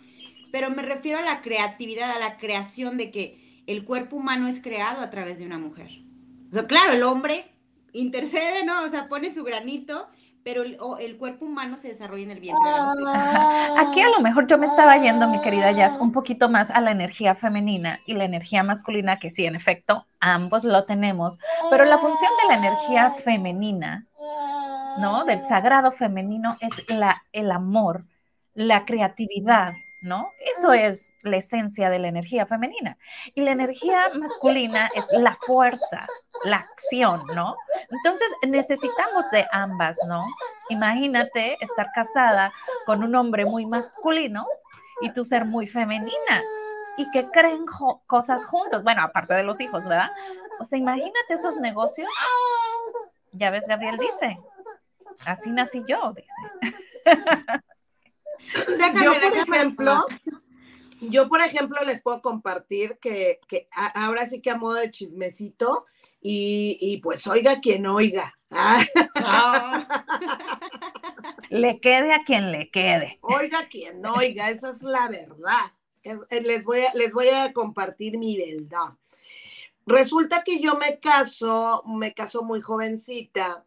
Pero 0.51 0.69
me 0.69 0.81
refiero 0.81 1.19
a 1.19 1.23
la 1.23 1.41
creatividad, 1.41 2.11
a 2.11 2.19
la 2.19 2.37
creación 2.37 2.97
de 2.97 3.11
que 3.11 3.63
el 3.67 3.85
cuerpo 3.85 4.17
humano 4.17 4.47
es 4.47 4.61
creado 4.61 5.01
a 5.01 5.09
través 5.09 5.39
de 5.39 5.45
una 5.45 5.57
mujer. 5.57 5.89
O 6.49 6.53
sea, 6.53 6.67
claro, 6.67 6.93
el 6.93 7.03
hombre 7.03 7.45
intercede, 7.93 8.65
¿no? 8.65 8.83
O 8.83 8.89
sea, 8.89 9.07
pone 9.07 9.33
su 9.33 9.43
granito, 9.43 10.07
pero 10.43 10.63
el, 10.63 11.17
cuerpo 11.17 11.45
humano 11.45 11.77
se 11.77 11.87
desarrolla 11.87 12.23
en 12.23 12.31
el 12.31 12.39
vientre. 12.39 12.69
Aquí 13.77 14.01
a 14.01 14.09
lo 14.09 14.19
mejor 14.19 14.47
yo 14.47 14.57
me 14.57 14.65
estaba 14.65 14.97
yendo, 14.97 15.27
mi 15.27 15.41
querida 15.41 15.71
Jazz, 15.71 15.97
un 15.99 16.11
poquito 16.11 16.49
más 16.49 16.69
a 16.69 16.81
la 16.81 16.91
energía 16.91 17.35
femenina 17.35 17.99
y 18.05 18.13
la 18.13 18.25
energía 18.25 18.63
masculina, 18.63 19.19
que 19.19 19.29
sí, 19.29 19.45
en 19.45 19.55
efecto, 19.55 20.05
ambos 20.19 20.63
lo 20.63 20.83
tenemos, 20.85 21.39
pero 21.69 21.85
la 21.85 21.97
función 21.97 22.31
de 22.41 22.47
la 22.49 22.59
energía 22.59 23.11
femenina, 23.23 24.05
¿no? 24.99 25.23
Del 25.23 25.45
sagrado 25.45 25.91
femenino 25.91 26.57
es 26.59 26.89
la, 26.89 27.23
el 27.31 27.51
amor, 27.51 28.05
la 28.53 28.85
creatividad, 28.85 29.71
¿no? 30.03 30.29
Eso 30.57 30.73
es 30.73 31.13
la 31.23 31.37
esencia 31.37 31.89
de 31.89 31.97
la 31.97 32.09
energía 32.09 32.45
femenina. 32.45 32.97
Y 33.33 33.41
la 33.41 33.51
energía 33.51 34.11
masculina 34.13 34.89
es 34.93 35.07
la 35.13 35.35
fuerza, 35.39 36.05
la 36.43 36.57
acción, 36.57 37.21
¿no? 37.33 37.55
Entonces 37.93 38.27
necesitamos 38.47 39.29
de 39.31 39.45
ambas, 39.51 39.97
¿no? 40.07 40.23
Imagínate 40.69 41.57
estar 41.63 41.91
casada 41.93 42.51
con 42.85 43.03
un 43.03 43.15
hombre 43.15 43.45
muy 43.45 43.65
masculino 43.65 44.45
y 45.01 45.11
tú 45.11 45.25
ser 45.25 45.45
muy 45.45 45.67
femenina 45.67 46.41
y 46.97 47.09
que 47.11 47.25
creen 47.27 47.65
cosas 48.07 48.45
juntos. 48.45 48.83
Bueno, 48.83 49.03
aparte 49.03 49.33
de 49.33 49.43
los 49.43 49.59
hijos, 49.59 49.83
¿verdad? 49.87 50.09
O 50.59 50.65
sea, 50.65 50.79
imagínate 50.79 51.33
esos 51.33 51.57
negocios. 51.57 52.09
Ya 53.31 53.49
ves, 53.49 53.65
Gabriel 53.67 53.97
dice, 53.97 54.37
así 55.25 55.51
nací 55.51 55.83
yo, 55.87 56.13
dice. 56.13 56.27
yo, 59.03 59.13
por 59.19 59.33
ejemplo, 59.33 60.05
yo, 61.01 61.27
por 61.27 61.41
ejemplo, 61.41 61.83
les 61.83 62.01
puedo 62.01 62.21
compartir 62.21 62.97
que, 62.99 63.39
ahora 63.95 64.27
sí 64.27 64.41
que 64.41 64.51
a 64.51 64.57
modo 64.57 64.75
de 64.75 64.91
chismecito, 64.91 65.85
y, 66.25 66.97
pues 67.03 67.27
oiga 67.27 67.59
quien 67.59 67.85
oiga. 67.85 68.33
Le 71.49 71.79
quede 71.79 72.13
a 72.13 72.23
quien 72.23 72.51
le 72.51 72.71
quede. 72.71 73.19
Oiga 73.21 73.67
quien 73.67 74.05
oiga, 74.05 74.49
esa 74.49 74.69
es 74.69 74.81
la 74.81 75.07
verdad. 75.07 75.73
Eh, 76.03 76.41
les, 76.41 76.63
voy 76.63 76.81
a, 76.81 76.93
les 76.93 77.13
voy 77.13 77.29
a 77.29 77.53
compartir 77.53 78.17
mi 78.17 78.37
verdad. 78.37 78.95
Resulta 79.85 80.43
que 80.43 80.59
yo 80.59 80.75
me 80.75 80.99
caso, 80.99 81.83
me 81.85 82.13
caso 82.13 82.43
muy 82.43 82.61
jovencita, 82.61 83.65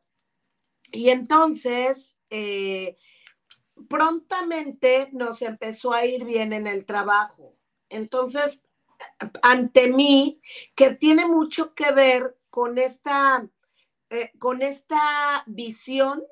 y 0.93 1.11
entonces 1.11 2.17
eh, 2.31 2.97
prontamente 3.89 5.11
nos 5.13 5.43
empezó 5.43 5.93
a 5.93 6.07
ir 6.07 6.25
bien 6.25 6.53
en 6.53 6.67
el 6.67 6.85
trabajo. 6.85 7.55
Entonces, 7.89 8.63
ante 9.43 9.89
mí, 9.89 10.41
que 10.75 10.95
tiene 10.95 11.27
mucho 11.27 11.75
que 11.75 11.93
ver 11.93 12.36
con 12.57 12.79
esta, 12.79 13.47
eh, 14.09 14.33
con 14.39 14.63
esta 14.63 15.45
visión 15.45 16.25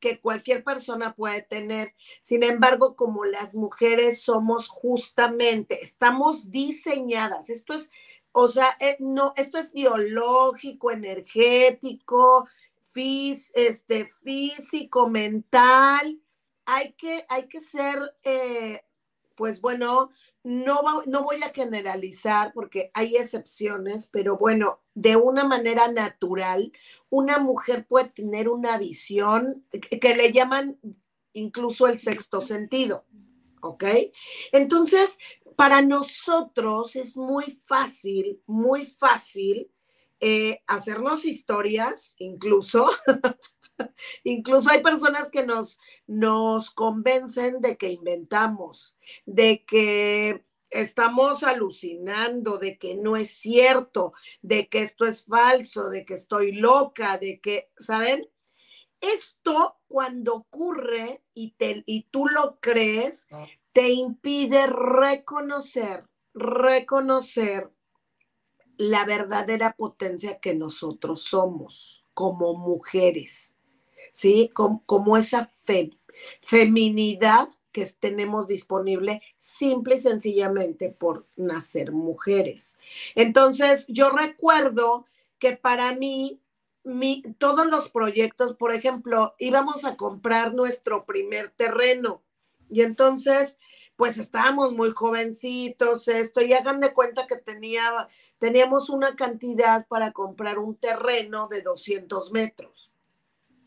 que 0.00 0.20
cualquier 0.20 0.62
persona 0.62 1.14
puede 1.14 1.40
tener. 1.40 1.94
Sin 2.20 2.42
embargo, 2.42 2.94
como 2.94 3.24
las 3.24 3.54
mujeres 3.54 4.20
somos 4.20 4.68
justamente, 4.68 5.82
estamos 5.82 6.50
diseñadas, 6.50 7.48
esto 7.48 7.72
es, 7.72 7.90
o 8.32 8.48
sea, 8.48 8.76
eh, 8.80 8.98
no, 9.00 9.32
esto 9.36 9.56
es 9.56 9.72
biológico, 9.72 10.90
energético, 10.90 12.46
este, 13.54 14.10
físico, 14.22 15.08
mental. 15.08 16.20
Hay 16.66 16.92
que, 16.92 17.24
hay 17.30 17.48
que 17.48 17.62
ser, 17.62 18.14
eh, 18.24 18.84
pues 19.34 19.62
bueno, 19.62 20.10
no, 20.46 20.80
no 21.06 21.24
voy 21.24 21.42
a 21.42 21.52
generalizar 21.52 22.52
porque 22.54 22.92
hay 22.94 23.16
excepciones, 23.16 24.08
pero 24.12 24.38
bueno, 24.38 24.80
de 24.94 25.16
una 25.16 25.42
manera 25.42 25.88
natural, 25.88 26.70
una 27.10 27.38
mujer 27.38 27.84
puede 27.88 28.10
tener 28.10 28.48
una 28.48 28.78
visión 28.78 29.66
que 29.72 30.14
le 30.14 30.30
llaman 30.30 30.78
incluso 31.32 31.88
el 31.88 31.98
sexto 31.98 32.40
sentido. 32.40 33.06
¿Ok? 33.60 33.82
Entonces, 34.52 35.18
para 35.56 35.82
nosotros 35.82 36.94
es 36.94 37.16
muy 37.16 37.58
fácil, 37.66 38.40
muy 38.46 38.86
fácil 38.86 39.68
eh, 40.20 40.60
hacernos 40.68 41.24
historias, 41.24 42.14
incluso. 42.18 42.88
incluso 44.24 44.70
hay 44.70 44.82
personas 44.82 45.30
que 45.30 45.44
nos, 45.44 45.78
nos 46.06 46.70
convencen 46.70 47.60
de 47.60 47.76
que 47.76 47.90
inventamos, 47.90 48.96
de 49.24 49.64
que 49.64 50.44
estamos 50.70 51.42
alucinando, 51.42 52.58
de 52.58 52.78
que 52.78 52.96
no 52.96 53.16
es 53.16 53.30
cierto, 53.30 54.12
de 54.42 54.68
que 54.68 54.82
esto 54.82 55.06
es 55.06 55.24
falso, 55.24 55.88
de 55.88 56.04
que 56.04 56.14
estoy 56.14 56.52
loca, 56.52 57.18
de 57.18 57.40
que, 57.40 57.70
¿saben? 57.78 58.28
Esto 59.00 59.76
cuando 59.86 60.34
ocurre 60.34 61.22
y, 61.34 61.52
te, 61.52 61.84
y 61.86 62.08
tú 62.10 62.26
lo 62.26 62.58
crees, 62.60 63.26
ah 63.30 63.46
te 63.76 63.90
impide 63.90 64.66
reconocer, 64.68 66.06
reconocer 66.32 67.70
la 68.78 69.04
verdadera 69.04 69.74
potencia 69.76 70.40
que 70.40 70.54
nosotros 70.54 71.24
somos 71.24 72.02
como 72.14 72.54
mujeres, 72.54 73.54
¿sí? 74.12 74.50
Como, 74.52 75.16
esa 75.16 75.52
feminidad 76.40 77.48
que 77.72 77.86
tenemos 77.86 78.46
disponible 78.46 79.20
simple 79.36 79.96
y 79.96 80.00
sencillamente 80.00 80.88
por 80.88 81.26
nacer 81.36 81.92
mujeres. 81.92 82.78
Entonces, 83.14 83.86
yo 83.88 84.10
recuerdo 84.10 85.06
que 85.38 85.56
para 85.56 85.94
mí, 85.94 86.40
mi, 86.84 87.22
todos 87.38 87.66
los 87.66 87.90
proyectos, 87.90 88.56
por 88.56 88.72
ejemplo, 88.72 89.34
íbamos 89.38 89.84
a 89.84 89.96
comprar 89.96 90.54
nuestro 90.54 91.04
primer 91.04 91.50
terreno 91.50 92.22
y 92.68 92.82
entonces, 92.82 93.58
pues 93.96 94.18
estábamos 94.18 94.72
muy 94.72 94.90
jovencitos, 94.90 96.08
esto, 96.08 96.42
y 96.42 96.52
hagan 96.52 96.80
de 96.80 96.92
cuenta 96.92 97.26
que 97.26 97.36
tenía, 97.36 98.08
teníamos 98.38 98.90
una 98.90 99.16
cantidad 99.16 99.86
para 99.86 100.12
comprar 100.12 100.58
un 100.58 100.76
terreno 100.76 101.48
de 101.48 101.62
200 101.62 102.32
metros. 102.32 102.92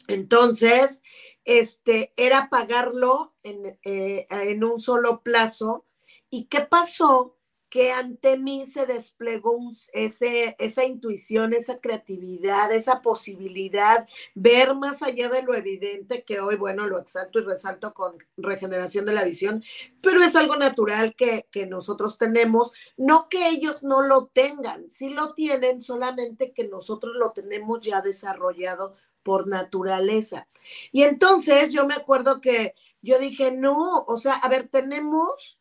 Entonces, 0.09 1.03
este, 1.45 2.13
era 2.17 2.49
pagarlo 2.49 3.33
en, 3.43 3.79
eh, 3.83 4.27
en 4.29 4.63
un 4.63 4.79
solo 4.79 5.21
plazo. 5.21 5.85
¿Y 6.29 6.45
qué 6.45 6.61
pasó? 6.61 7.39
que 7.69 7.91
ante 7.91 8.37
mí 8.37 8.65
se 8.65 8.85
desplegó 8.85 9.57
ese, 9.93 10.55
esa 10.57 10.85
intuición, 10.85 11.53
esa 11.53 11.79
creatividad, 11.79 12.71
esa 12.71 13.01
posibilidad, 13.01 14.07
ver 14.33 14.75
más 14.75 15.03
allá 15.03 15.29
de 15.29 15.43
lo 15.43 15.53
evidente 15.53 16.23
que 16.23 16.39
hoy, 16.39 16.55
bueno, 16.55 16.87
lo 16.87 16.99
exalto 16.99 17.39
y 17.39 17.43
resalto 17.43 17.93
con 17.93 18.17
regeneración 18.37 19.05
de 19.05 19.13
la 19.13 19.23
visión, 19.23 19.63
pero 20.01 20.21
es 20.23 20.35
algo 20.35 20.55
natural 20.55 21.13
que, 21.15 21.47
que 21.51 21.67
nosotros 21.67 22.17
tenemos, 22.17 22.71
no 22.97 23.29
que 23.29 23.49
ellos 23.49 23.83
no 23.83 24.01
lo 24.01 24.27
tengan, 24.27 24.89
sí 24.89 25.09
lo 25.09 25.33
tienen, 25.33 25.83
solamente 25.83 26.53
que 26.53 26.67
nosotros 26.67 27.15
lo 27.15 27.31
tenemos 27.33 27.81
ya 27.81 28.01
desarrollado 28.01 28.95
por 29.29 29.45
naturaleza. 29.45 30.47
Y 30.91 31.03
entonces 31.03 31.71
yo 31.71 31.85
me 31.85 31.93
acuerdo 31.93 32.41
que 32.41 32.73
yo 33.03 33.19
dije, 33.19 33.51
no, 33.51 34.03
o 34.07 34.17
sea, 34.17 34.33
a 34.33 34.49
ver, 34.49 34.69
tenemos 34.69 35.59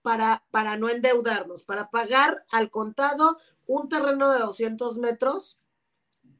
para, 0.00 0.44
para 0.52 0.76
no 0.76 0.88
endeudarnos, 0.88 1.64
para 1.64 1.90
pagar 1.90 2.44
al 2.52 2.70
contado 2.70 3.36
un 3.66 3.88
terreno 3.88 4.30
de 4.30 4.38
200 4.38 4.98
metros, 4.98 5.58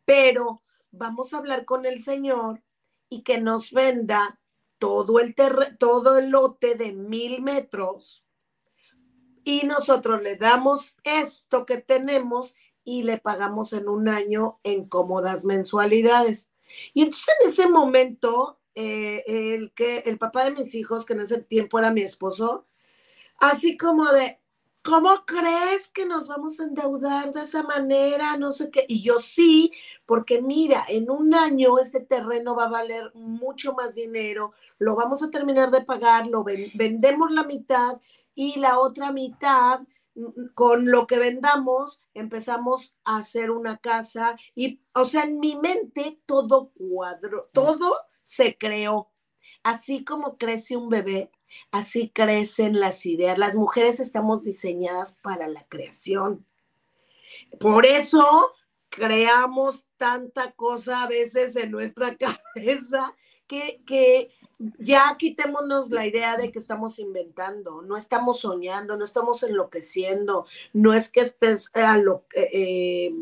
pero 0.04 0.62
vamos 0.92 1.34
a 1.34 1.38
hablar 1.38 1.64
con 1.64 1.86
el 1.86 2.04
señor 2.04 2.62
y 3.08 3.22
que 3.22 3.40
nos 3.40 3.72
venda 3.72 4.38
todo 4.78 5.18
el, 5.18 5.34
todo 5.76 6.18
el 6.18 6.30
lote 6.30 6.76
de 6.76 6.92
mil 6.92 7.42
metros 7.42 8.24
y 9.42 9.66
nosotros 9.66 10.22
le 10.22 10.36
damos 10.36 10.94
esto 11.02 11.66
que 11.66 11.78
tenemos 11.78 12.54
y 12.84 13.02
le 13.02 13.18
pagamos 13.18 13.72
en 13.72 13.88
un 13.88 14.08
año 14.08 14.60
en 14.62 14.88
cómodas 14.88 15.44
mensualidades. 15.44 16.49
Y 16.94 17.02
entonces 17.02 17.34
en 17.40 17.50
ese 17.50 17.68
momento, 17.68 18.58
eh, 18.74 19.24
el, 19.26 19.72
que, 19.72 19.98
el 19.98 20.18
papá 20.18 20.44
de 20.44 20.52
mis 20.52 20.74
hijos, 20.74 21.04
que 21.04 21.14
en 21.14 21.20
ese 21.20 21.42
tiempo 21.42 21.78
era 21.78 21.90
mi 21.90 22.02
esposo, 22.02 22.66
así 23.38 23.76
como 23.76 24.06
de, 24.12 24.40
¿cómo 24.82 25.24
crees 25.26 25.88
que 25.88 26.06
nos 26.06 26.28
vamos 26.28 26.60
a 26.60 26.64
endeudar 26.64 27.32
de 27.32 27.42
esa 27.42 27.62
manera? 27.62 28.36
No 28.36 28.52
sé 28.52 28.70
qué. 28.70 28.84
Y 28.88 29.02
yo 29.02 29.18
sí, 29.18 29.72
porque 30.06 30.42
mira, 30.42 30.84
en 30.88 31.10
un 31.10 31.34
año 31.34 31.78
este 31.78 32.00
terreno 32.00 32.54
va 32.54 32.64
a 32.64 32.70
valer 32.70 33.10
mucho 33.14 33.74
más 33.74 33.94
dinero, 33.94 34.52
lo 34.78 34.96
vamos 34.96 35.22
a 35.22 35.30
terminar 35.30 35.70
de 35.70 35.82
pagar, 35.82 36.26
lo 36.26 36.44
vendemos 36.44 37.30
la 37.30 37.44
mitad 37.44 38.00
y 38.34 38.58
la 38.58 38.78
otra 38.78 39.12
mitad 39.12 39.80
con 40.54 40.90
lo 40.90 41.06
que 41.06 41.18
vendamos 41.18 42.02
empezamos 42.14 42.94
a 43.04 43.18
hacer 43.18 43.50
una 43.50 43.78
casa 43.78 44.36
y 44.54 44.80
o 44.94 45.04
sea 45.04 45.22
en 45.22 45.40
mi 45.40 45.56
mente 45.56 46.20
todo 46.26 46.70
cuadro 46.70 47.50
todo 47.52 47.96
se 48.22 48.56
creó 48.58 49.10
así 49.62 50.04
como 50.04 50.36
crece 50.36 50.76
un 50.76 50.88
bebé 50.88 51.30
Así 51.70 52.10
crecen 52.10 52.80
las 52.80 53.06
ideas. 53.06 53.38
Las 53.38 53.54
mujeres 53.54 54.00
estamos 54.00 54.42
diseñadas 54.42 55.16
para 55.22 55.46
la 55.46 55.64
creación. 55.64 56.46
Por 57.58 57.86
eso 57.86 58.52
creamos 58.88 59.84
tanta 59.96 60.52
cosa 60.52 61.02
a 61.02 61.08
veces 61.08 61.56
en 61.56 61.70
nuestra 61.70 62.16
cabeza 62.54 63.14
que, 63.46 64.32
ya 64.78 65.16
quitémonos 65.18 65.90
la 65.90 66.06
idea 66.06 66.36
de 66.36 66.52
que 66.52 66.58
estamos 66.58 66.98
inventando, 66.98 67.80
no 67.82 67.96
estamos 67.96 68.40
soñando, 68.40 68.96
no 68.96 69.04
estamos 69.04 69.42
enloqueciendo, 69.42 70.46
no 70.72 70.92
es 70.92 71.10
que 71.10 71.20
estés, 71.20 71.70
a 71.74 71.96
lo, 71.96 72.24
eh, 72.34 73.12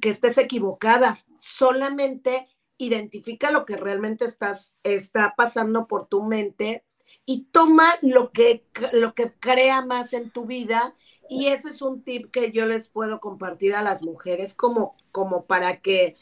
que 0.00 0.10
estés 0.10 0.38
equivocada, 0.38 1.18
solamente 1.38 2.48
identifica 2.78 3.50
lo 3.50 3.64
que 3.64 3.76
realmente 3.76 4.24
estás, 4.24 4.76
está 4.84 5.34
pasando 5.36 5.88
por 5.88 6.06
tu 6.06 6.22
mente 6.22 6.84
y 7.26 7.46
toma 7.50 7.94
lo 8.02 8.30
que, 8.30 8.64
lo 8.92 9.14
que 9.14 9.32
crea 9.32 9.84
más 9.84 10.12
en 10.12 10.30
tu 10.30 10.46
vida. 10.46 10.94
Y 11.28 11.46
ese 11.46 11.70
es 11.70 11.82
un 11.82 12.02
tip 12.02 12.30
que 12.30 12.52
yo 12.52 12.66
les 12.66 12.90
puedo 12.90 13.18
compartir 13.18 13.74
a 13.74 13.82
las 13.82 14.02
mujeres 14.02 14.54
como, 14.54 14.96
como 15.10 15.46
para 15.46 15.80
que, 15.80 16.16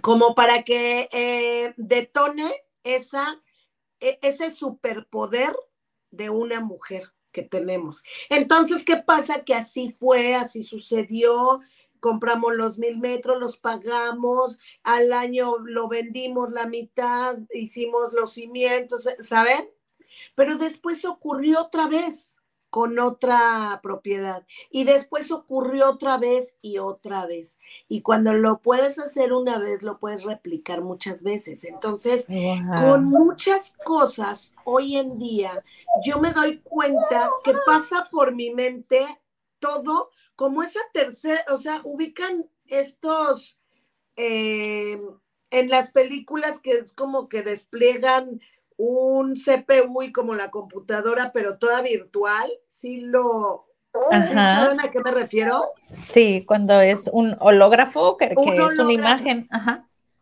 como 0.00 0.34
para 0.34 0.62
que 0.62 1.08
eh, 1.12 1.74
detone 1.76 2.63
esa, 2.84 3.42
e, 4.00 4.18
ese 4.22 4.50
superpoder 4.50 5.54
de 6.10 6.30
una 6.30 6.60
mujer 6.60 7.12
que 7.32 7.42
tenemos. 7.42 8.04
Entonces, 8.28 8.84
¿qué 8.84 8.98
pasa? 8.98 9.44
Que 9.44 9.54
así 9.54 9.90
fue, 9.90 10.34
así 10.36 10.62
sucedió 10.62 11.60
compramos 12.04 12.54
los 12.54 12.78
mil 12.78 12.98
metros, 12.98 13.40
los 13.40 13.56
pagamos, 13.56 14.58
al 14.82 15.10
año 15.14 15.56
lo 15.56 15.88
vendimos 15.88 16.52
la 16.52 16.66
mitad, 16.66 17.38
hicimos 17.50 18.12
los 18.12 18.34
cimientos, 18.34 19.08
¿saben? 19.20 19.70
Pero 20.34 20.58
después 20.58 21.06
ocurrió 21.06 21.62
otra 21.62 21.86
vez 21.86 22.33
con 22.74 22.98
otra 22.98 23.78
propiedad 23.84 24.44
y 24.68 24.82
después 24.82 25.30
ocurrió 25.30 25.90
otra 25.90 26.18
vez 26.18 26.56
y 26.60 26.78
otra 26.78 27.24
vez. 27.24 27.60
Y 27.88 28.00
cuando 28.00 28.32
lo 28.32 28.62
puedes 28.62 28.98
hacer 28.98 29.32
una 29.32 29.60
vez, 29.60 29.84
lo 29.84 30.00
puedes 30.00 30.24
replicar 30.24 30.80
muchas 30.80 31.22
veces. 31.22 31.62
Entonces, 31.62 32.26
con 32.26 33.04
muchas 33.04 33.76
cosas 33.84 34.56
hoy 34.64 34.96
en 34.96 35.20
día, 35.20 35.62
yo 36.04 36.18
me 36.18 36.32
doy 36.32 36.62
cuenta 36.64 37.30
que 37.44 37.54
pasa 37.64 38.08
por 38.10 38.34
mi 38.34 38.52
mente 38.52 39.06
todo 39.60 40.10
como 40.34 40.64
esa 40.64 40.80
tercera, 40.92 41.44
o 41.52 41.58
sea, 41.58 41.80
ubican 41.84 42.50
estos 42.66 43.60
eh, 44.16 45.00
en 45.50 45.68
las 45.68 45.92
películas 45.92 46.58
que 46.58 46.72
es 46.72 46.92
como 46.92 47.28
que 47.28 47.44
despliegan 47.44 48.40
un 48.76 49.34
CPU 49.34 50.02
y 50.02 50.12
como 50.12 50.34
la 50.34 50.50
computadora, 50.50 51.32
pero 51.32 51.58
toda 51.58 51.82
virtual, 51.82 52.50
sí 52.66 53.02
lo... 53.02 53.66
saben 54.10 54.80
a 54.80 54.90
qué 54.90 55.00
me 55.00 55.10
refiero? 55.10 55.70
Sí, 55.92 56.44
cuando 56.46 56.80
es 56.80 57.08
un 57.12 57.36
hológrafo, 57.40 58.16
que, 58.16 58.26
es 58.26 58.78
una 58.78 58.92
imagen, 58.92 59.48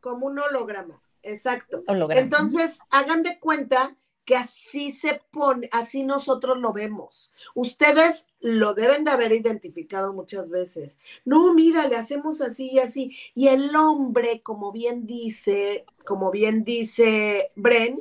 Como 0.01 0.27
un 0.27 0.38
holograma, 0.38 1.01
exacto. 1.23 1.83
Entonces, 2.11 2.81
hagan 2.91 3.23
de 3.23 3.38
cuenta 3.38 3.97
que 4.25 4.37
así 4.37 4.93
se 4.93 5.21
pone, 5.33 5.69
así 5.73 6.05
nosotros 6.05 6.59
lo 6.59 6.73
vemos. 6.73 7.33
Ustedes 7.55 8.29
lo 8.41 8.75
deben 8.75 9.05
de 9.05 9.11
haber 9.11 9.33
identificado 9.33 10.12
muchas 10.12 10.49
veces. 10.49 10.97
No, 11.25 11.53
mira, 11.55 11.88
le 11.88 11.97
hacemos 11.97 12.41
así 12.41 12.71
y 12.71 12.79
así. 12.79 13.17
Y 13.35 13.49
el 13.49 13.75
hombre, 13.75 14.41
como 14.43 14.71
bien 14.71 15.07
dice, 15.07 15.87
como 16.05 16.31
bien 16.31 16.62
dice 16.62 17.51
Bren, 17.57 18.01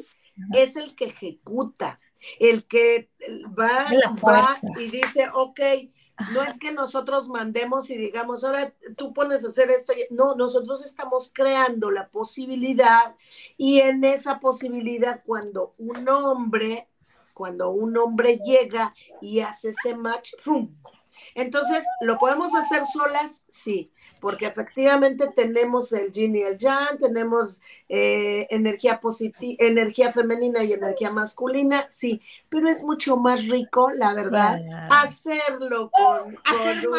es 0.53 0.75
el 0.75 0.95
que 0.95 1.05
ejecuta, 1.05 1.99
el 2.39 2.65
que 2.65 3.09
va, 3.57 3.87
va 4.25 4.59
y 4.79 4.89
dice, 4.89 5.29
ok, 5.33 5.59
no 6.33 6.43
es 6.43 6.59
que 6.59 6.71
nosotros 6.71 7.29
mandemos 7.29 7.89
y 7.89 7.97
digamos, 7.97 8.43
ahora 8.43 8.73
tú 8.95 9.13
pones 9.13 9.43
a 9.43 9.47
hacer 9.47 9.71
esto. 9.71 9.93
No, 10.11 10.35
nosotros 10.35 10.83
estamos 10.85 11.31
creando 11.33 11.89
la 11.89 12.09
posibilidad 12.09 13.15
y 13.57 13.79
en 13.79 14.03
esa 14.03 14.39
posibilidad 14.39 15.23
cuando 15.25 15.73
un 15.77 16.07
hombre, 16.09 16.87
cuando 17.33 17.71
un 17.71 17.97
hombre 17.97 18.39
llega 18.45 18.93
y 19.19 19.39
hace 19.39 19.69
ese 19.69 19.95
match, 19.95 20.33
entonces, 21.35 21.83
¿lo 22.01 22.17
podemos 22.17 22.53
hacer 22.55 22.83
solas? 22.85 23.45
Sí 23.49 23.91
porque 24.21 24.45
efectivamente 24.45 25.27
tenemos 25.35 25.91
el 25.91 26.11
yin 26.11 26.35
y 26.37 26.41
el 26.43 26.57
yang, 26.57 26.97
tenemos 26.97 27.59
eh, 27.89 28.47
energía 28.51 29.01
positiva, 29.01 29.55
energía 29.59 30.13
femenina 30.13 30.63
y 30.63 30.71
energía 30.71 31.11
masculina, 31.11 31.87
sí, 31.89 32.21
pero 32.47 32.69
es 32.69 32.83
mucho 32.83 33.17
más 33.17 33.47
rico, 33.47 33.91
la 33.91 34.13
verdad, 34.13 34.61
hacerlo 34.89 35.89
con, 35.91 36.37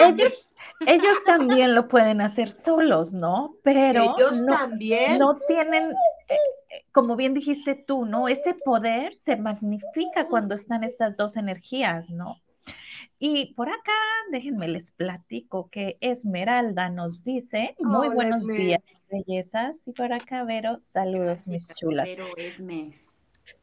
ellos, 0.00 0.54
ellos 0.86 1.16
también 1.24 1.74
lo 1.74 1.88
pueden 1.88 2.20
hacer 2.20 2.50
solos, 2.50 3.14
¿no? 3.14 3.54
Pero 3.62 4.14
ellos 4.16 4.42
no, 4.42 4.56
también 4.56 5.18
no 5.18 5.38
tienen 5.46 5.92
eh, 6.28 6.34
eh, 6.70 6.84
como 6.90 7.16
bien 7.16 7.34
dijiste 7.34 7.74
tú, 7.74 8.04
¿no? 8.04 8.28
Ese 8.28 8.54
poder 8.54 9.16
se 9.24 9.36
magnifica 9.36 10.26
cuando 10.28 10.54
están 10.54 10.82
estas 10.82 11.16
dos 11.16 11.36
energías, 11.36 12.10
¿no? 12.10 12.36
Y 13.24 13.54
por 13.54 13.68
acá, 13.68 13.92
déjenme 14.32 14.66
les 14.66 14.90
platico 14.90 15.70
que 15.70 15.96
Esmeralda 16.00 16.88
nos 16.88 17.22
dice, 17.22 17.76
muy 17.78 18.08
buenos 18.08 18.44
días, 18.48 18.82
bellezas. 19.08 19.76
Y 19.86 19.92
por 19.92 20.12
acá, 20.12 20.42
Vero, 20.42 20.78
saludos, 20.82 21.46
mis 21.46 21.72
chulas. 21.76 22.08
Vero, 22.08 22.26
Esme. 22.36 23.00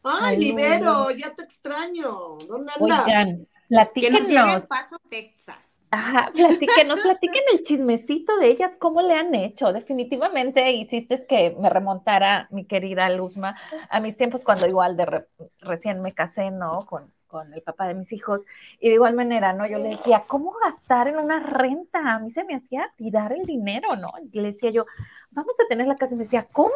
Ay, 0.01 0.37
mi 0.37 0.51
Vero, 0.53 1.11
ya 1.11 1.35
te 1.35 1.43
extraño. 1.43 2.37
¿Dónde 2.47 2.71
andas? 2.71 3.05
Oigan, 3.05 3.47
platíquenos. 3.67 4.65
Paso, 4.67 4.95
Texas. 5.09 5.59
Ajá, 5.91 6.31
platíquenos, 6.33 7.01
platiquen 7.01 7.43
el 7.51 7.63
chismecito 7.63 8.37
de 8.37 8.51
ellas, 8.51 8.77
cómo 8.79 9.01
le 9.01 9.15
han 9.15 9.35
hecho. 9.35 9.73
Definitivamente 9.73 10.71
hiciste 10.71 11.25
que 11.27 11.53
me 11.59 11.69
remontara, 11.69 12.47
mi 12.49 12.63
querida 12.63 13.09
Luzma, 13.09 13.57
a 13.89 13.99
mis 13.99 14.15
tiempos 14.15 14.45
cuando 14.45 14.67
igual 14.67 14.95
de 14.95 15.25
recién 15.59 16.01
me 16.01 16.13
casé, 16.13 16.49
¿no? 16.49 16.85
Con, 16.85 17.11
con 17.29 17.53
el 17.53 17.61
papá 17.61 17.87
de 17.87 17.93
mis 17.93 18.11
hijos. 18.11 18.45
Y 18.79 18.89
de 18.89 18.95
igual 18.95 19.15
manera, 19.15 19.53
¿no? 19.53 19.65
Yo 19.65 19.77
le 19.77 19.89
decía, 19.89 20.25
¿cómo 20.27 20.51
gastar 20.65 21.07
en 21.07 21.17
una 21.17 21.39
renta? 21.39 22.15
A 22.15 22.19
mí 22.19 22.31
se 22.31 22.43
me 22.43 22.55
hacía 22.55 22.91
tirar 22.97 23.31
el 23.31 23.45
dinero, 23.45 23.95
¿no? 23.95 24.11
Y 24.19 24.37
le 24.37 24.47
decía 24.47 24.71
yo, 24.71 24.85
vamos 25.31 25.55
a 25.63 25.67
tener 25.69 25.87
la 25.87 25.95
casa. 25.95 26.15
Y 26.15 26.17
me 26.17 26.25
decía, 26.25 26.47
¿cómo? 26.51 26.73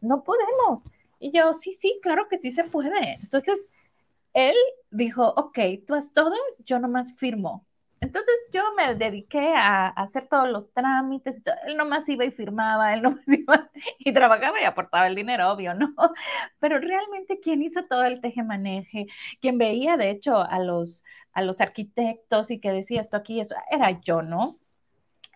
No 0.00 0.24
podemos. 0.24 0.82
Y 1.20 1.30
yo, 1.30 1.54
sí, 1.54 1.72
sí, 1.72 2.00
claro 2.02 2.26
que 2.28 2.40
sí 2.40 2.50
se 2.50 2.64
puede. 2.64 3.18
Entonces, 3.22 3.66
él 4.32 4.56
dijo, 4.90 5.32
ok, 5.36 5.58
tú 5.86 5.94
haz 5.94 6.12
todo, 6.12 6.34
yo 6.64 6.78
nomás 6.80 7.14
firmo. 7.14 7.64
Entonces 8.04 8.34
yo 8.52 8.62
me 8.76 8.94
dediqué 8.96 9.54
a, 9.56 9.88
hacer 9.88 10.26
todos 10.28 10.46
los 10.46 10.70
trámites, 10.74 11.42
él 11.66 11.78
nomás 11.78 12.06
iba 12.06 12.26
y 12.26 12.30
firmaba, 12.30 12.92
él 12.92 13.00
nomás 13.02 13.26
iba 13.26 13.70
y 13.98 14.12
trabajaba 14.12 14.60
y 14.60 14.64
aportaba 14.64 15.06
el 15.06 15.14
dinero, 15.14 15.50
obvio, 15.50 15.72
¿no? 15.72 15.94
Pero 16.60 16.78
realmente 16.78 17.40
quien 17.40 17.62
hizo 17.62 17.86
todo 17.86 18.04
el 18.04 18.20
teje-maneje, 18.20 19.06
quien 19.40 19.56
veía 19.56 19.96
de 19.96 20.10
hecho 20.10 20.36
a 20.36 20.58
los, 20.58 21.02
a 21.32 21.40
los 21.40 21.62
arquitectos 21.62 22.50
y 22.50 22.60
que 22.60 22.72
decía 22.72 23.00
esto 23.00 23.16
aquí, 23.16 23.40
eso 23.40 23.54
era 23.70 23.98
yo, 24.02 24.20
¿no? 24.20 24.58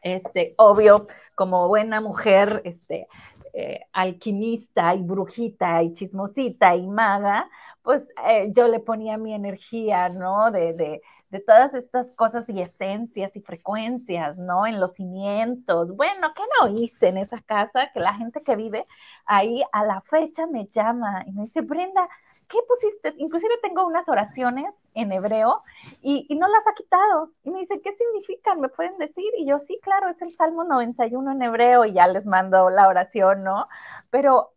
Este, 0.02 0.54
obvio, 0.58 1.06
como 1.34 1.68
buena 1.68 2.02
mujer, 2.02 2.60
este, 2.66 3.08
eh, 3.54 3.80
alquimista 3.94 4.94
y 4.94 5.02
brujita 5.02 5.82
y 5.82 5.94
chismosita 5.94 6.76
y 6.76 6.86
maga, 6.86 7.48
pues 7.80 8.08
eh, 8.28 8.52
yo 8.54 8.68
le 8.68 8.78
ponía 8.80 9.16
mi 9.16 9.32
energía, 9.32 10.10
¿no? 10.10 10.50
de, 10.50 10.74
de 10.74 11.02
de 11.30 11.40
todas 11.40 11.74
estas 11.74 12.10
cosas 12.12 12.48
y 12.48 12.60
esencias 12.60 13.36
y 13.36 13.40
frecuencias, 13.40 14.38
¿no? 14.38 14.66
En 14.66 14.80
los 14.80 14.94
cimientos. 14.94 15.94
Bueno, 15.94 16.32
¿qué 16.34 16.42
no 16.60 16.68
hice 16.68 17.08
en 17.08 17.18
esa 17.18 17.40
casa? 17.42 17.90
Que 17.92 18.00
la 18.00 18.14
gente 18.14 18.42
que 18.42 18.56
vive 18.56 18.86
ahí 19.26 19.62
a 19.72 19.84
la 19.84 20.00
fecha 20.02 20.46
me 20.46 20.66
llama 20.66 21.24
y 21.26 21.32
me 21.32 21.42
dice, 21.42 21.60
Brenda, 21.60 22.08
¿qué 22.48 22.58
pusiste? 22.66 23.12
Inclusive 23.18 23.54
tengo 23.62 23.86
unas 23.86 24.08
oraciones 24.08 24.74
en 24.94 25.12
hebreo 25.12 25.62
y, 26.00 26.26
y, 26.28 26.36
no 26.36 26.48
las 26.48 26.66
ha 26.66 26.74
quitado. 26.74 27.30
Y 27.44 27.50
me 27.50 27.60
dice, 27.60 27.80
¿qué 27.82 27.94
significan? 27.94 28.60
¿Me 28.60 28.68
pueden 28.68 28.96
decir? 28.98 29.30
Y 29.36 29.46
yo, 29.46 29.58
sí, 29.58 29.78
claro, 29.82 30.08
es 30.08 30.22
el 30.22 30.32
Salmo 30.32 30.64
91 30.64 31.32
en 31.32 31.42
hebreo 31.42 31.84
y 31.84 31.92
ya 31.92 32.06
les 32.06 32.26
mando 32.26 32.70
la 32.70 32.88
oración, 32.88 33.44
¿no? 33.44 33.68
Pero 34.10 34.52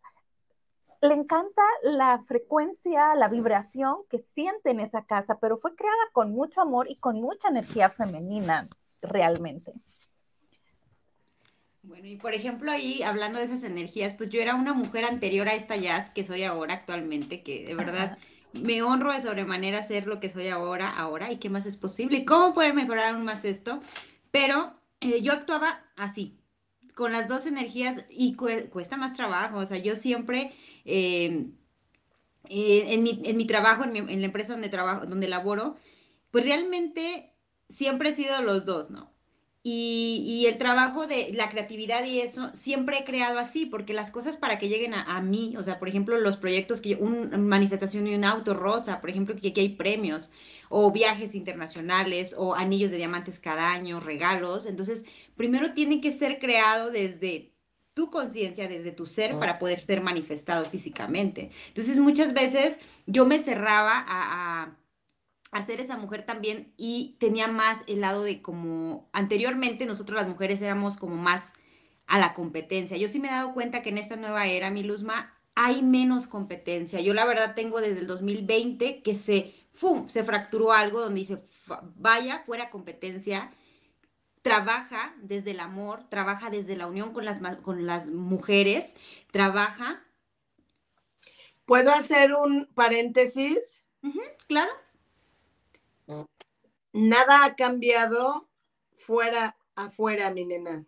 le 1.02 1.16
encanta 1.16 1.62
la 1.84 2.24
frecuencia, 2.28 3.16
la 3.16 3.28
vibración 3.28 3.98
que 4.10 4.20
siente 4.20 4.70
en 4.70 4.80
esa 4.80 5.06
casa, 5.06 5.40
pero 5.40 5.58
fue 5.58 5.76
creada 5.76 6.04
con 6.14 6.32
mucho 6.32 6.62
amor 6.62 6.90
y 6.90 6.98
con 6.98 7.20
mucha 7.20 7.50
energía 7.50 7.90
femenina, 7.90 8.70
realmente. 9.02 9.74
Bueno, 11.82 12.08
y 12.08 12.18
por 12.18 12.36
ejemplo 12.36 12.72
ahí, 12.72 13.02
hablando 13.02 13.40
de 13.40 13.46
esas 13.46 13.64
energías, 13.64 14.14
pues 14.14 14.30
yo 14.30 14.40
era 14.40 14.54
una 14.54 14.74
mujer 14.74 15.04
anterior 15.06 15.48
a 15.50 15.56
esta 15.56 15.76
jazz 15.76 16.12
que 16.12 16.24
soy 16.24 16.44
ahora 16.44 16.76
actualmente, 16.76 17.42
que 17.42 17.66
de 17.66 17.74
verdad 17.74 18.20
me 18.54 18.84
honro 18.84 19.12
de 19.12 19.22
sobremanera 19.22 19.82
ser 19.82 20.06
lo 20.06 20.20
que 20.20 20.30
soy 20.30 20.50
ahora, 20.50 20.96
ahora, 20.96 21.32
y 21.32 21.38
qué 21.38 21.50
más 21.50 21.66
es 21.66 21.78
posible, 21.78 22.20
y 22.20 22.26
cómo 22.26 22.54
puede 22.54 22.74
mejorar 22.74 23.16
aún 23.16 23.26
más 23.26 23.44
esto, 23.44 23.82
pero 24.30 24.76
eh, 25.00 25.24
yo 25.24 25.34
actuaba 25.34 25.80
así, 25.96 26.38
con 26.94 27.12
las 27.12 27.28
dos 27.28 27.48
energías 27.48 28.06
y 28.10 28.36
cuesta 28.36 28.98
más 28.98 29.16
trabajo, 29.16 29.58
o 29.58 29.66
sea, 29.66 29.78
yo 29.78 29.96
siempre 29.96 30.54
Em, 30.86 31.54
eh, 32.50 32.94
en, 32.94 33.04
mi, 33.04 33.22
en, 33.24 33.38
mi, 33.38 33.46
trabajo, 33.46 33.84
en, 33.84 33.96
en, 33.96 34.20
la 34.20 34.26
empresa 34.26 34.54
donde 34.54 34.70
trabajo, 34.70 35.06
donde 35.06 35.28
laboro, 35.28 35.78
pues 36.32 36.44
realmente 36.44 37.34
siempre 37.70 38.10
he 38.10 38.14
sido 38.14 38.42
los 38.42 38.66
dos, 38.66 38.92
¿no? 38.92 39.12
Y, 39.64 40.24
y, 40.26 40.48
el 40.48 40.58
trabajo 40.58 41.06
de 41.06 41.34
la 41.34 41.52
creatividad 41.52 42.04
y 42.06 42.20
eso, 42.20 42.50
siempre 42.56 42.98
he 42.98 43.04
creado 43.04 43.38
así, 43.38 43.68
porque 43.68 43.94
las 43.94 44.10
cosas 44.10 44.36
para 44.36 44.58
que 44.58 44.70
lleguen 44.70 44.96
a, 44.96 45.04
a 45.04 45.22
mí, 45.22 45.56
o 45.56 45.62
sea, 45.62 45.78
por 45.78 45.88
ejemplo, 45.88 46.20
los 46.20 46.36
proyectos 46.38 46.82
que 46.82 46.96
una 46.96 47.38
manifestación 47.38 48.06
de 48.06 48.16
un 48.16 48.24
auto 48.24 48.56
rosa, 48.56 49.00
por 49.02 49.12
ejemplo, 49.12 49.36
que 49.36 49.50
aquí 49.50 49.62
hay 49.62 49.70
premios, 49.70 50.32
o 50.70 50.92
viajes 50.92 51.36
internacionales, 51.36 52.34
o 52.36 52.56
anillos 52.56 52.90
de 52.90 52.98
diamantes 52.98 53.38
cada 53.38 53.72
año, 53.72 54.00
regalos, 54.00 54.66
entonces, 54.66 55.06
primero 55.38 55.74
tiene 55.74 56.02
que 56.02 56.12
ser 56.12 56.40
creado 56.40 56.90
desde 56.90 57.52
tu 57.94 58.10
conciencia, 58.10 58.68
desde 58.68 58.92
tu 58.92 59.06
ser, 59.06 59.38
para 59.38 59.60
poder 59.60 59.82
ser 59.82 60.02
manifestado 60.02 60.66
físicamente. 60.66 61.52
Entonces, 61.68 62.00
muchas 62.00 62.34
veces 62.34 62.80
yo 63.06 63.26
me 63.26 63.40
cerraba 63.40 64.06
a, 64.08 64.78
a, 65.52 65.64
ser 65.64 65.82
esa 65.82 65.98
mujer 65.98 66.26
también 66.26 66.74
y 66.78 67.18
tenía 67.20 67.48
más 67.48 67.80
el 67.88 68.02
lado 68.02 68.24
de 68.24 68.42
como 68.42 69.10
anteriormente 69.12 69.86
nosotros 69.86 70.18
las 70.20 70.30
mujeres 70.30 70.62
éramos 70.62 70.98
como 70.98 71.16
más 71.16 71.52
a 72.08 72.20
la 72.20 72.34
competencia. 72.34 72.98
Yo 72.98 73.08
sí 73.08 73.20
me 73.20 73.28
he 73.28 73.32
dado 73.32 73.54
cuenta 73.54 73.82
que 73.82 73.90
en 73.90 73.98
esta 73.98 74.16
nueva 74.16 74.48
era, 74.48 74.70
mi 74.70 74.84
Luzma, 74.84 75.34
hay 75.56 75.82
menos 75.82 76.28
competencia. 76.28 77.02
Yo 77.02 77.14
la 77.14 77.26
verdad 77.26 77.56
tengo 77.56 77.82
desde 77.82 78.00
el 78.00 78.08
2020 78.08 79.02
que 79.02 79.16
se, 79.16 79.54
¡fum!, 79.74 80.08
se 80.08 80.24
fracturó 80.24 80.72
algo 80.72 81.02
donde 81.02 81.20
dice, 81.20 81.44
vaya, 81.96 82.44
fuera 82.46 82.70
competencia, 82.70 83.52
trabaja 84.42 85.14
desde 85.22 85.52
el 85.52 85.60
amor, 85.60 86.08
trabaja 86.10 86.50
desde 86.50 86.76
la 86.76 86.88
unión 86.88 87.14
con 87.14 87.26
las, 87.26 87.40
con 87.58 87.86
las 87.86 88.08
mujeres, 88.08 88.96
trabaja. 89.32 90.04
¿Puedo 91.66 91.92
hacer 91.92 92.34
un 92.34 92.68
paréntesis? 92.74 93.82
claro. 94.48 94.72
Nada 96.94 97.46
ha 97.46 97.56
cambiado 97.56 98.50
fuera 98.94 99.56
afuera, 99.76 100.32
mi 100.32 100.46
nena. 100.46 100.86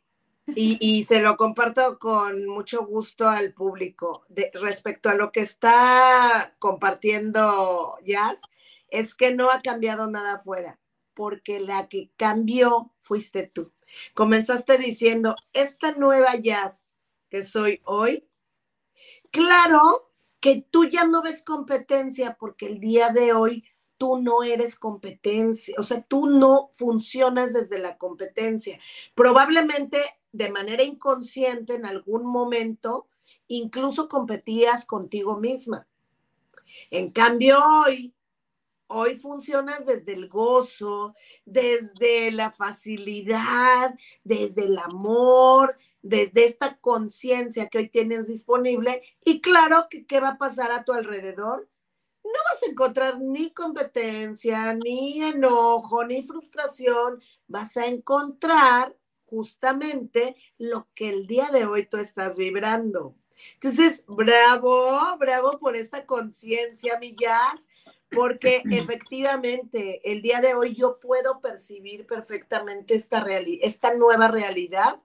Y, 0.56 1.06
se 1.06 1.22
lo 1.22 1.38
comparto 1.38 1.98
con 2.00 2.48
mucho 2.48 2.86
gusto 2.86 3.30
al 3.30 3.54
público. 3.54 4.26
De, 4.28 4.52
respecto 4.54 5.08
a 5.08 5.14
lo 5.14 5.32
que 5.32 5.40
está 5.40 6.54
compartiendo 6.60 7.98
Jazz, 8.04 8.42
es 8.90 9.16
que 9.16 9.34
no 9.34 9.52
ha 9.52 9.62
cambiado 9.62 10.08
nada 10.08 10.34
afuera 10.34 10.78
porque 11.14 11.60
la 11.60 11.88
que 11.88 12.12
cambió 12.18 12.94
fuiste 13.00 13.48
tú. 13.48 13.72
Comenzaste 14.14 14.78
diciendo, 14.78 15.36
esta 15.54 15.94
nueva 15.94 16.36
jazz 16.36 16.98
que 17.30 17.44
soy 17.44 17.82
hoy, 17.86 18.28
claro 19.32 20.12
que 20.40 20.66
tú 20.70 20.86
ya 20.86 21.06
no 21.06 21.22
ves 21.22 21.44
competencia 21.44 22.36
porque 22.40 22.68
el 22.68 22.80
día 22.80 23.10
de 23.10 23.34
hoy 23.34 23.64
tú 23.98 24.18
no 24.18 24.44
eres 24.44 24.78
competencia, 24.78 25.76
o 25.78 25.84
sea, 25.84 26.02
tú 26.02 26.28
no 26.28 26.70
funcionas 26.74 27.54
desde 27.54 27.80
la 27.80 27.98
competencia. 27.98 28.80
Probablemente 29.16 30.00
de 30.32 30.50
manera 30.50 30.84
inconsciente 30.84 31.76
en 31.76 31.86
algún 31.86 32.26
momento 32.26 33.08
incluso 33.48 34.10
competías 34.10 34.86
contigo 34.86 35.38
misma. 35.38 35.88
En 36.90 37.12
cambio, 37.12 37.60
hoy, 37.86 38.14
hoy 38.94 39.18
funcionas 39.18 39.86
desde 39.86 40.14
el 40.14 40.30
gozo, 40.30 41.16
desde 41.46 42.32
la 42.32 42.52
facilidad, 42.52 43.96
desde 44.24 44.66
el 44.66 44.78
amor, 44.78 45.78
desde 46.02 46.46
esta 46.46 46.78
conciencia 46.78 47.68
que 47.70 47.80
hoy 47.80 47.90
tienes 47.90 48.28
disponible. 48.28 49.02
Y 49.26 49.42
claro 49.42 49.88
que 49.90 50.06
qué 50.06 50.20
va 50.20 50.30
a 50.30 50.38
pasar 50.38 50.72
a 50.72 50.84
tu 50.84 50.94
alrededor. 50.94 51.68
No 52.24 52.40
vas 52.52 52.64
a 52.64 52.70
encontrar 52.70 53.20
ni 53.20 53.52
competencia, 53.52 54.74
ni 54.74 55.22
enojo, 55.22 56.06
ni 56.06 56.24
frustración. 56.24 57.22
Vas 57.48 57.76
a 57.78 57.88
encontrar 57.88 58.96
justamente 59.26 60.36
lo 60.58 60.88
que 60.94 61.10
el 61.10 61.28
día 61.28 61.50
de 61.52 61.66
hoy 61.66 61.86
tú 61.86 61.98
estás 61.98 62.38
vibrando. 62.38 63.16
Entonces, 63.56 64.04
bravo, 64.08 65.18
bravo 65.18 65.60
por 65.60 65.76
esta 65.76 66.06
conciencia, 66.06 67.00
Millas, 67.00 67.68
porque 68.14 68.64
efectivamente 68.72 70.02
el 70.12 70.22
día 70.22 70.42
de 70.42 70.54
hoy 70.54 70.74
yo 70.74 71.00
puedo 71.00 71.40
percibir 71.42 72.06
perfectamente 72.06 72.96
esta, 72.96 73.26
esta 73.62 73.94
nueva 73.94 74.28
realidad 74.28 75.00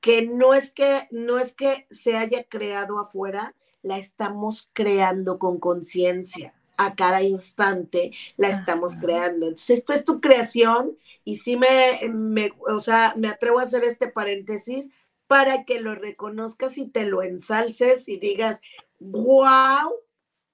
que 0.00 0.22
no 0.26 0.54
es 0.54 0.72
que 0.72 1.08
no 1.10 1.38
es 1.38 1.54
que 1.54 1.86
se 1.90 2.16
haya 2.16 2.44
creado 2.44 2.98
afuera, 2.98 3.54
la 3.82 3.98
estamos 3.98 4.70
creando 4.72 5.38
con 5.38 5.58
conciencia. 5.58 6.54
A 6.76 6.94
cada 6.94 7.22
instante 7.22 8.12
la 8.38 8.48
estamos 8.48 8.96
creando. 8.96 9.48
Entonces, 9.48 9.80
esto 9.80 9.92
es 9.92 10.02
tu 10.02 10.18
creación 10.22 10.96
y 11.24 11.36
sí 11.36 11.56
me, 11.56 12.00
me, 12.10 12.52
o 12.66 12.80
sea, 12.80 13.12
me 13.18 13.28
atrevo 13.28 13.58
a 13.58 13.64
hacer 13.64 13.84
este 13.84 14.08
paréntesis 14.08 14.88
para 15.26 15.64
que 15.64 15.80
lo 15.80 15.94
reconozcas 15.94 16.78
y 16.78 16.88
te 16.88 17.04
lo 17.04 17.22
ensalces 17.22 18.08
y 18.08 18.16
digas, 18.18 18.60
wow, 18.98 19.92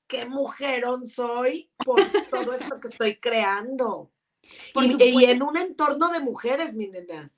qué 0.06 0.26
mujerón 0.26 1.06
soy 1.06 1.70
por 1.84 2.00
todo 2.30 2.52
esto 2.52 2.80
que 2.80 2.88
estoy 2.88 3.16
creando. 3.16 4.10
Y, 4.74 5.02
y, 5.02 5.24
en 5.24 5.42
un 5.42 5.56
entorno 5.56 6.10
de 6.12 6.20
mujeres, 6.20 6.74
mi 6.74 6.86
nena. 6.86 7.32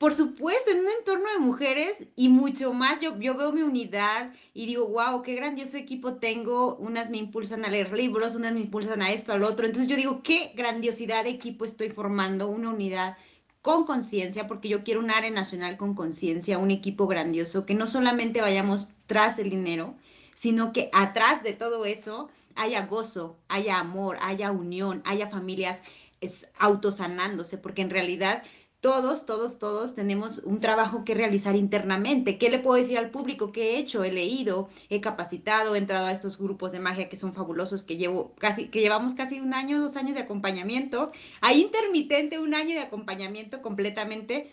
Por 0.00 0.14
supuesto, 0.14 0.70
en 0.70 0.80
un 0.80 0.88
entorno 0.88 1.30
de 1.30 1.40
mujeres 1.40 1.98
y 2.16 2.30
mucho 2.30 2.72
más, 2.72 3.00
yo, 3.00 3.18
yo 3.18 3.34
veo 3.36 3.52
mi 3.52 3.60
unidad 3.60 4.32
y 4.54 4.64
digo, 4.64 4.86
wow, 4.88 5.20
qué 5.22 5.34
grandioso 5.34 5.76
equipo 5.76 6.14
tengo, 6.14 6.76
unas 6.76 7.10
me 7.10 7.18
impulsan 7.18 7.66
a 7.66 7.68
leer 7.68 7.92
libros, 7.92 8.34
unas 8.34 8.54
me 8.54 8.60
impulsan 8.60 9.02
a 9.02 9.12
esto, 9.12 9.34
al 9.34 9.44
otro, 9.44 9.66
entonces 9.66 9.90
yo 9.90 9.96
digo, 9.96 10.22
qué 10.22 10.52
grandiosidad 10.56 11.24
de 11.24 11.30
equipo 11.30 11.66
estoy 11.66 11.90
formando, 11.90 12.48
una 12.48 12.70
unidad 12.70 13.18
con 13.60 13.84
conciencia, 13.84 14.46
porque 14.48 14.70
yo 14.70 14.84
quiero 14.84 15.00
un 15.00 15.10
área 15.10 15.30
nacional 15.30 15.76
con 15.76 15.94
conciencia, 15.94 16.56
un 16.56 16.70
equipo 16.70 17.06
grandioso, 17.06 17.66
que 17.66 17.74
no 17.74 17.86
solamente 17.86 18.40
vayamos 18.40 18.94
tras 19.06 19.38
el 19.38 19.50
dinero, 19.50 19.96
sino 20.40 20.72
que 20.72 20.88
atrás 20.94 21.42
de 21.42 21.52
todo 21.52 21.84
eso 21.84 22.30
haya 22.54 22.86
gozo, 22.86 23.36
haya 23.48 23.78
amor, 23.78 24.16
haya 24.22 24.52
unión, 24.52 25.02
haya 25.04 25.28
familias 25.28 25.82
autosanándose, 26.58 27.58
porque 27.58 27.82
en 27.82 27.90
realidad 27.90 28.42
todos, 28.80 29.26
todos, 29.26 29.58
todos 29.58 29.94
tenemos 29.94 30.38
un 30.38 30.60
trabajo 30.60 31.04
que 31.04 31.12
realizar 31.12 31.56
internamente. 31.56 32.38
¿Qué 32.38 32.48
le 32.48 32.58
puedo 32.58 32.80
decir 32.80 32.96
al 32.96 33.10
público? 33.10 33.52
¿Qué 33.52 33.74
he 33.74 33.78
hecho? 33.80 34.02
He 34.02 34.12
leído, 34.12 34.70
he 34.88 35.02
capacitado, 35.02 35.74
he 35.74 35.78
entrado 35.78 36.06
a 36.06 36.12
estos 36.12 36.38
grupos 36.38 36.72
de 36.72 36.80
magia 36.80 37.10
que 37.10 37.18
son 37.18 37.34
fabulosos, 37.34 37.84
que 37.84 37.98
llevo 37.98 38.34
casi, 38.36 38.68
que 38.68 38.80
llevamos 38.80 39.12
casi 39.12 39.40
un 39.40 39.52
año, 39.52 39.78
dos 39.78 39.96
años 39.96 40.14
de 40.14 40.22
acompañamiento. 40.22 41.12
Hay 41.42 41.60
intermitente, 41.60 42.38
un 42.38 42.54
año 42.54 42.76
de 42.76 42.80
acompañamiento 42.80 43.60
completamente 43.60 44.52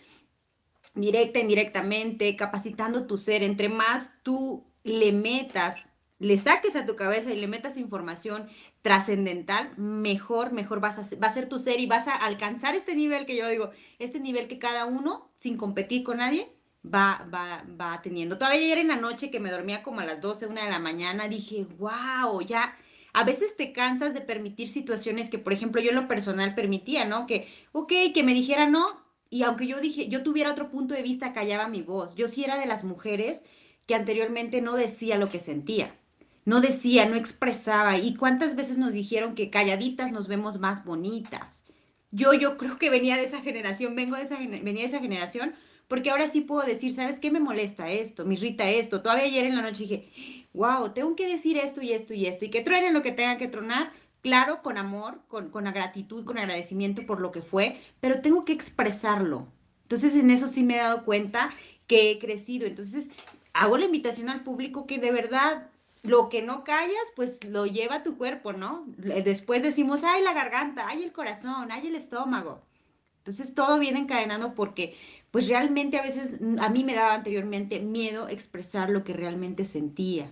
directa, 0.94 1.38
indirectamente, 1.38 2.36
capacitando 2.36 3.06
tu 3.06 3.16
ser. 3.16 3.42
Entre 3.42 3.70
más 3.70 4.10
tú 4.22 4.67
le 4.88 5.12
metas, 5.12 5.76
le 6.18 6.38
saques 6.38 6.76
a 6.76 6.86
tu 6.86 6.96
cabeza 6.96 7.32
y 7.32 7.40
le 7.40 7.46
metas 7.46 7.76
información 7.76 8.48
trascendental, 8.82 9.76
mejor, 9.76 10.52
mejor 10.52 10.80
vas 10.80 10.98
a, 10.98 11.16
va 11.16 11.26
a 11.26 11.34
ser 11.34 11.48
tu 11.48 11.58
ser 11.58 11.80
y 11.80 11.86
vas 11.86 12.08
a 12.08 12.14
alcanzar 12.14 12.74
este 12.74 12.94
nivel 12.94 13.26
que 13.26 13.36
yo 13.36 13.48
digo, 13.48 13.70
este 13.98 14.20
nivel 14.20 14.48
que 14.48 14.58
cada 14.58 14.86
uno, 14.86 15.30
sin 15.36 15.56
competir 15.56 16.04
con 16.04 16.18
nadie, 16.18 16.52
va, 16.84 17.26
va, 17.32 17.64
va 17.80 18.00
teniendo. 18.02 18.38
Todavía 18.38 18.60
ayer 18.60 18.78
en 18.78 18.88
la 18.88 18.96
noche 18.96 19.30
que 19.30 19.40
me 19.40 19.50
dormía 19.50 19.82
como 19.82 20.00
a 20.00 20.04
las 20.04 20.20
12, 20.20 20.46
una 20.46 20.64
de 20.64 20.70
la 20.70 20.78
mañana, 20.78 21.28
dije, 21.28 21.66
wow, 21.78 22.40
ya, 22.40 22.76
a 23.12 23.24
veces 23.24 23.56
te 23.56 23.72
cansas 23.72 24.14
de 24.14 24.20
permitir 24.20 24.68
situaciones 24.68 25.28
que, 25.28 25.38
por 25.38 25.52
ejemplo, 25.52 25.80
yo 25.80 25.90
en 25.90 25.96
lo 25.96 26.08
personal 26.08 26.54
permitía, 26.54 27.04
¿no? 27.04 27.26
Que, 27.26 27.48
ok, 27.72 27.92
que 28.14 28.22
me 28.22 28.34
dijera 28.34 28.68
no, 28.68 29.02
y 29.30 29.42
aunque 29.42 29.66
yo 29.66 29.80
dije, 29.80 30.08
yo 30.08 30.22
tuviera 30.22 30.52
otro 30.52 30.70
punto 30.70 30.94
de 30.94 31.02
vista, 31.02 31.32
callaba 31.32 31.68
mi 31.68 31.82
voz. 31.82 32.14
Yo 32.14 32.28
sí 32.28 32.44
era 32.44 32.58
de 32.58 32.66
las 32.66 32.84
mujeres 32.84 33.44
que 33.88 33.96
anteriormente 33.96 34.60
no 34.62 34.76
decía 34.76 35.18
lo 35.18 35.28
que 35.28 35.40
sentía 35.40 35.98
no 36.48 36.62
decía, 36.62 37.04
no 37.04 37.14
expresaba. 37.14 37.98
¿Y 37.98 38.14
cuántas 38.14 38.56
veces 38.56 38.78
nos 38.78 38.94
dijeron 38.94 39.34
que 39.34 39.50
calladitas 39.50 40.12
nos 40.12 40.28
vemos 40.28 40.58
más 40.58 40.86
bonitas? 40.86 41.62
Yo, 42.10 42.32
yo 42.32 42.56
creo 42.56 42.78
que 42.78 42.88
venía 42.88 43.18
de 43.18 43.24
esa 43.24 43.42
generación, 43.42 43.94
vengo 43.94 44.16
de 44.16 44.22
esa, 44.22 44.38
venía 44.38 44.80
de 44.80 44.84
esa 44.84 44.98
generación, 44.98 45.52
porque 45.88 46.08
ahora 46.08 46.26
sí 46.26 46.40
puedo 46.40 46.66
decir, 46.66 46.94
¿sabes 46.94 47.18
qué 47.18 47.30
me 47.30 47.38
molesta 47.38 47.90
esto? 47.90 48.24
Me 48.24 48.32
irrita 48.32 48.66
esto. 48.70 49.02
Todavía 49.02 49.26
ayer 49.26 49.44
en 49.44 49.56
la 49.56 49.60
noche 49.60 49.82
dije, 49.82 50.46
wow, 50.54 50.94
tengo 50.94 51.14
que 51.16 51.28
decir 51.28 51.58
esto 51.58 51.82
y 51.82 51.92
esto 51.92 52.14
y 52.14 52.24
esto, 52.24 52.46
y 52.46 52.48
que 52.48 52.62
truenen 52.62 52.94
lo 52.94 53.02
que 53.02 53.12
tengan 53.12 53.36
que 53.36 53.48
tronar, 53.48 53.92
claro, 54.22 54.62
con 54.62 54.78
amor, 54.78 55.20
con, 55.28 55.50
con 55.50 55.64
gratitud, 55.64 56.24
con 56.24 56.38
agradecimiento 56.38 57.04
por 57.04 57.20
lo 57.20 57.30
que 57.30 57.42
fue, 57.42 57.78
pero 58.00 58.22
tengo 58.22 58.46
que 58.46 58.54
expresarlo. 58.54 59.48
Entonces 59.82 60.14
en 60.14 60.30
eso 60.30 60.48
sí 60.48 60.62
me 60.62 60.76
he 60.76 60.78
dado 60.78 61.04
cuenta 61.04 61.50
que 61.86 62.10
he 62.10 62.18
crecido. 62.18 62.66
Entonces 62.66 63.10
hago 63.58 63.76
la 63.76 63.86
invitación 63.86 64.28
al 64.28 64.44
público 64.44 64.86
que 64.86 64.98
de 64.98 65.10
verdad 65.10 65.68
lo 66.02 66.28
que 66.28 66.42
no 66.42 66.62
callas, 66.62 66.94
pues 67.16 67.44
lo 67.44 67.66
lleva 67.66 68.04
tu 68.04 68.16
cuerpo, 68.16 68.52
¿no? 68.52 68.84
Después 68.96 69.62
decimos, 69.62 70.04
ay, 70.04 70.22
la 70.22 70.32
garganta, 70.32 70.86
ay, 70.86 71.02
el 71.02 71.12
corazón, 71.12 71.72
ay, 71.72 71.88
el 71.88 71.96
estómago. 71.96 72.62
Entonces 73.18 73.54
todo 73.54 73.78
viene 73.78 73.98
encadenando 73.98 74.54
porque, 74.54 74.96
pues 75.32 75.48
realmente 75.48 75.98
a 75.98 76.02
veces 76.02 76.38
a 76.60 76.68
mí 76.68 76.84
me 76.84 76.94
daba 76.94 77.14
anteriormente 77.14 77.80
miedo 77.80 78.28
expresar 78.28 78.90
lo 78.90 79.02
que 79.02 79.12
realmente 79.12 79.64
sentía 79.64 80.30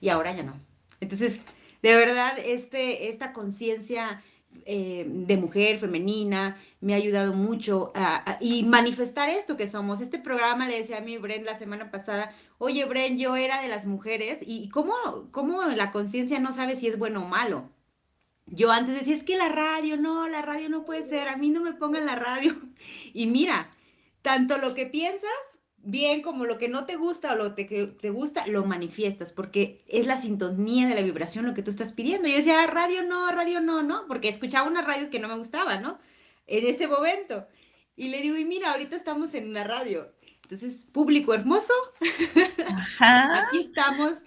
y 0.00 0.08
ahora 0.08 0.34
ya 0.34 0.44
no. 0.44 0.54
Entonces, 1.00 1.40
de 1.82 1.96
verdad, 1.96 2.38
este, 2.38 3.08
esta 3.08 3.32
conciencia 3.32 4.22
eh, 4.66 5.04
de 5.06 5.36
mujer 5.36 5.78
femenina, 5.78 6.56
me 6.80 6.94
ha 6.94 6.96
ayudado 6.96 7.32
mucho 7.32 7.92
a, 7.94 8.38
y 8.40 8.62
manifestar 8.64 9.28
esto 9.28 9.56
que 9.56 9.66
somos. 9.66 10.00
Este 10.00 10.18
programa 10.18 10.68
le 10.68 10.78
decía 10.78 10.98
a 10.98 11.00
mi 11.00 11.18
Bren 11.18 11.44
la 11.44 11.58
semana 11.58 11.90
pasada, 11.90 12.32
oye 12.58 12.84
Bren, 12.84 13.18
yo 13.18 13.36
era 13.36 13.60
de 13.62 13.68
las 13.68 13.86
mujeres 13.86 14.38
y 14.42 14.68
cómo, 14.70 14.94
cómo 15.30 15.62
la 15.64 15.92
conciencia 15.92 16.38
no 16.38 16.52
sabe 16.52 16.76
si 16.76 16.86
es 16.86 16.98
bueno 16.98 17.22
o 17.22 17.28
malo. 17.28 17.70
Yo 18.46 18.70
antes 18.70 18.94
decía, 18.94 19.14
es 19.14 19.22
que 19.22 19.36
la 19.36 19.48
radio, 19.48 19.96
no, 19.96 20.28
la 20.28 20.42
radio 20.42 20.68
no 20.68 20.84
puede 20.84 21.08
ser, 21.08 21.28
a 21.28 21.36
mí 21.36 21.50
no 21.50 21.60
me 21.60 21.72
pongan 21.72 22.06
la 22.06 22.14
radio. 22.14 22.56
Y 23.14 23.26
mira, 23.26 23.70
tanto 24.22 24.58
lo 24.58 24.74
que 24.74 24.86
piensas 24.86 25.30
bien 25.84 26.22
como 26.22 26.44
lo 26.46 26.58
que 26.58 26.68
no 26.68 26.86
te 26.86 26.96
gusta 26.96 27.32
o 27.32 27.36
lo 27.36 27.54
que 27.54 27.64
te 28.00 28.10
gusta, 28.10 28.46
lo 28.46 28.64
manifiestas, 28.64 29.32
porque 29.32 29.84
es 29.86 30.06
la 30.06 30.16
sintonía 30.16 30.88
de 30.88 30.94
la 30.94 31.02
vibración 31.02 31.46
lo 31.46 31.54
que 31.54 31.62
tú 31.62 31.70
estás 31.70 31.92
pidiendo. 31.92 32.28
Yo 32.28 32.36
decía, 32.36 32.66
radio 32.66 33.02
no, 33.02 33.30
radio 33.30 33.60
no, 33.60 33.82
¿no? 33.82 34.06
Porque 34.08 34.28
escuchaba 34.28 34.68
unas 34.68 34.86
radios 34.86 35.08
que 35.08 35.18
no 35.18 35.28
me 35.28 35.36
gustaban, 35.36 35.82
¿no? 35.82 35.98
En 36.46 36.66
ese 36.66 36.88
momento. 36.88 37.46
Y 37.96 38.08
le 38.08 38.20
digo, 38.22 38.36
y 38.36 38.44
mira, 38.44 38.72
ahorita 38.72 38.96
estamos 38.96 39.34
en 39.34 39.48
una 39.48 39.64
radio. 39.64 40.10
Entonces, 40.44 40.86
público 40.92 41.34
hermoso, 41.34 41.72
aquí 43.00 43.60
estamos. 43.60 44.18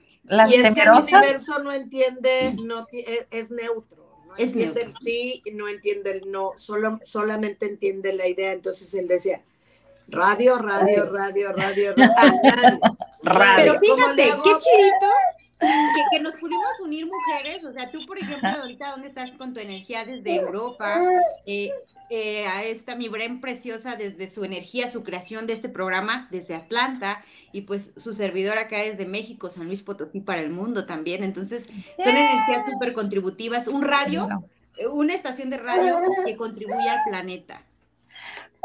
y 0.50 0.56
es 0.56 0.74
que 0.74 0.82
el 0.82 0.90
universo 0.90 1.60
no 1.60 1.72
entiende, 1.72 2.56
no 2.62 2.88
e, 2.92 3.28
es, 3.32 3.52
neutro. 3.52 4.06
No 4.28 4.36
es 4.36 4.50
entiende 4.50 4.82
el 4.82 4.94
sí, 4.94 5.44
no 5.54 5.68
entiende 5.68 6.12
el 6.12 6.32
no, 6.32 6.54
solo, 6.58 7.00
solamente 7.04 7.68
entiende 7.68 8.14
la 8.14 8.28
idea. 8.28 8.52
Entonces 8.52 8.94
él 8.96 9.08
decía, 9.08 9.42
Radio, 10.10 10.58
radio, 10.58 11.12
radio, 11.12 11.52
radio, 11.52 11.94
radio. 11.96 12.80
Pero 13.58 13.80
fíjate, 13.80 14.24
qué 14.44 14.52
chidito 14.58 15.07
que, 16.12 16.20
nos 16.20 16.36
pudimos 16.36 16.80
unir 16.84 17.06
mujeres. 17.06 17.64
O 17.64 17.72
sea, 17.72 17.92
tú, 17.92 18.06
por 18.06 18.18
ejemplo, 18.18 18.50
ahorita, 18.62 18.92
¿dónde 18.92 19.08
estás 19.08 19.32
con 19.32 19.54
tu 19.54 19.60
energía 19.60 20.06
desde 20.06 20.36
Europa? 20.36 21.02
Eh, 21.46 21.72
eh, 22.10 22.48
a 22.48 22.64
esta 22.64 22.96
mi 22.96 23.10
Bren 23.10 23.42
preciosa 23.42 23.96
desde 23.96 24.28
su 24.28 24.44
energía, 24.46 24.88
su 24.88 25.04
creación 25.04 25.48
de 25.48 25.54
este 25.54 25.70
programa 25.70 26.28
desde 26.32 26.56
Atlanta 26.56 27.24
y 27.52 27.62
pues 27.62 27.94
su 27.98 28.14
servidor 28.14 28.58
acá 28.58 28.78
desde 28.78 29.06
México, 29.06 29.50
San 29.50 29.68
Luis 29.68 29.82
Potosí 29.82 30.22
para 30.22 30.42
el 30.42 30.50
mundo 30.50 30.86
también. 30.86 31.24
Entonces, 31.24 31.68
son 31.98 32.16
energías 32.16 32.66
súper 32.66 32.94
contributivas. 32.94 33.68
Un 33.68 33.82
radio, 33.82 34.28
una 34.92 35.14
estación 35.14 35.50
de 35.50 35.58
radio 35.58 36.00
que 36.26 36.36
contribuye 36.36 36.90
al 36.90 37.04
planeta. 37.08 37.62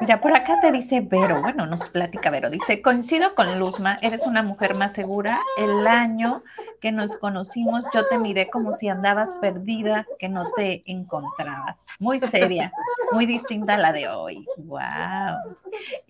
Mira, 0.02 0.20
por 0.20 0.34
acá 0.34 0.60
te 0.60 0.72
dice 0.72 1.00
Vero, 1.00 1.40
bueno, 1.42 1.64
nos 1.64 1.88
platica 1.88 2.28
Vero, 2.28 2.50
dice, 2.50 2.82
coincido 2.82 3.36
con 3.36 3.60
Luzma, 3.60 4.00
eres 4.02 4.26
una 4.26 4.42
mujer 4.42 4.74
más 4.74 4.94
segura. 4.94 5.38
El 5.56 5.86
año 5.86 6.42
que 6.80 6.90
nos 6.90 7.16
conocimos 7.18 7.84
yo 7.94 8.08
te 8.08 8.18
miré 8.18 8.50
como 8.50 8.72
si 8.72 8.88
andabas 8.88 9.32
perdida, 9.40 10.04
que 10.18 10.28
no 10.28 10.42
te 10.56 10.82
encontrabas. 10.90 11.76
Muy 12.00 12.18
seria, 12.18 12.72
muy 13.12 13.26
distinta 13.26 13.74
a 13.74 13.78
la 13.78 13.92
de 13.92 14.08
hoy. 14.08 14.44
Wow. 14.56 15.38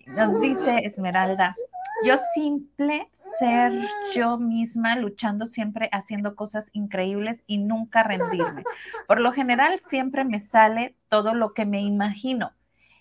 Nos 0.07 0.41
dice 0.41 0.79
Esmeralda, 0.85 1.55
Yo 2.03 2.15
simple 2.33 3.11
ser 3.39 3.71
yo 4.15 4.39
misma, 4.39 4.95
luchando 4.95 5.45
siempre, 5.45 5.89
haciendo 5.91 6.35
cosas 6.35 6.71
increíbles 6.73 7.43
y 7.45 7.59
nunca 7.59 8.01
rendirme. 8.01 8.63
Por 9.07 9.21
lo 9.21 9.31
general, 9.31 9.81
siempre 9.83 10.25
me 10.25 10.39
sale 10.39 10.95
todo 11.09 11.35
lo 11.35 11.53
que 11.53 11.67
me 11.67 11.81
imagino 11.81 12.53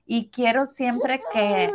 y 0.06 0.28
quiero 0.28 0.66
siempre 0.66 1.20
que 1.32 1.70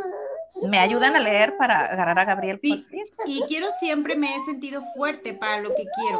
me 0.66 0.78
ayuden 0.78 1.14
a 1.14 1.20
leer 1.20 1.56
para 1.56 1.86
agarrar 1.86 2.18
a 2.18 2.24
Gabriel. 2.24 2.58
Sí, 2.62 2.86
y 3.26 3.42
quiero 3.42 3.68
siempre 3.70 4.16
me 4.16 4.34
he 4.34 4.40
sentido 4.40 4.82
fuerte 4.96 5.34
para 5.34 5.60
lo 5.60 5.70
que 5.70 5.84
quiero. 5.94 6.18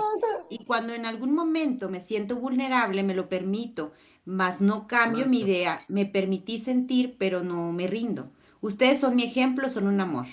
Y 0.50 0.64
cuando 0.64 0.92
en 0.94 1.06
algún 1.06 1.34
momento 1.34 1.88
me 1.88 2.00
siento 2.00 2.36
vulnerable, 2.36 3.02
me 3.02 3.14
lo 3.14 3.28
permito, 3.28 3.92
mas 4.24 4.60
no 4.60 4.86
cambio 4.86 5.26
mi 5.26 5.40
idea. 5.40 5.80
Me 5.88 6.06
permití 6.06 6.58
sentir, 6.58 7.16
pero 7.18 7.42
no 7.42 7.72
me 7.72 7.86
rindo. 7.86 8.30
Ustedes 8.60 9.00
son 9.00 9.16
mi 9.16 9.24
ejemplo, 9.24 9.68
son 9.68 9.86
un 9.86 10.00
amor. 10.00 10.26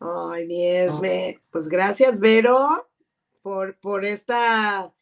Ay, 0.00 0.46
mi 0.46 0.66
Esme. 0.66 1.40
Pues 1.50 1.68
gracias, 1.68 2.18
Vero, 2.18 2.88
por, 3.42 3.78
por 3.78 4.04
esta 4.04 4.92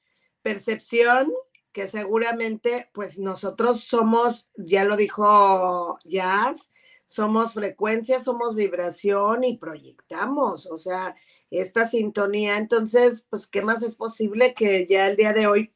percepción 0.42 1.32
que 1.72 1.88
seguramente, 1.88 2.90
pues 2.92 3.18
nosotros 3.18 3.80
somos, 3.84 4.48
ya 4.56 4.84
lo 4.84 4.96
dijo 4.96 5.98
Jazz, 6.04 6.72
somos 7.04 7.54
frecuencia, 7.54 8.20
somos 8.20 8.54
vibración 8.54 9.44
y 9.44 9.58
proyectamos, 9.58 10.66
o 10.66 10.76
sea, 10.76 11.16
esta 11.50 11.86
sintonía. 11.86 12.56
Entonces, 12.56 13.26
pues, 13.28 13.46
¿qué 13.46 13.62
más 13.62 13.82
es 13.82 13.96
posible 13.96 14.54
que 14.54 14.86
ya 14.86 15.08
el 15.08 15.16
día 15.16 15.32
de 15.32 15.46
hoy 15.46 15.72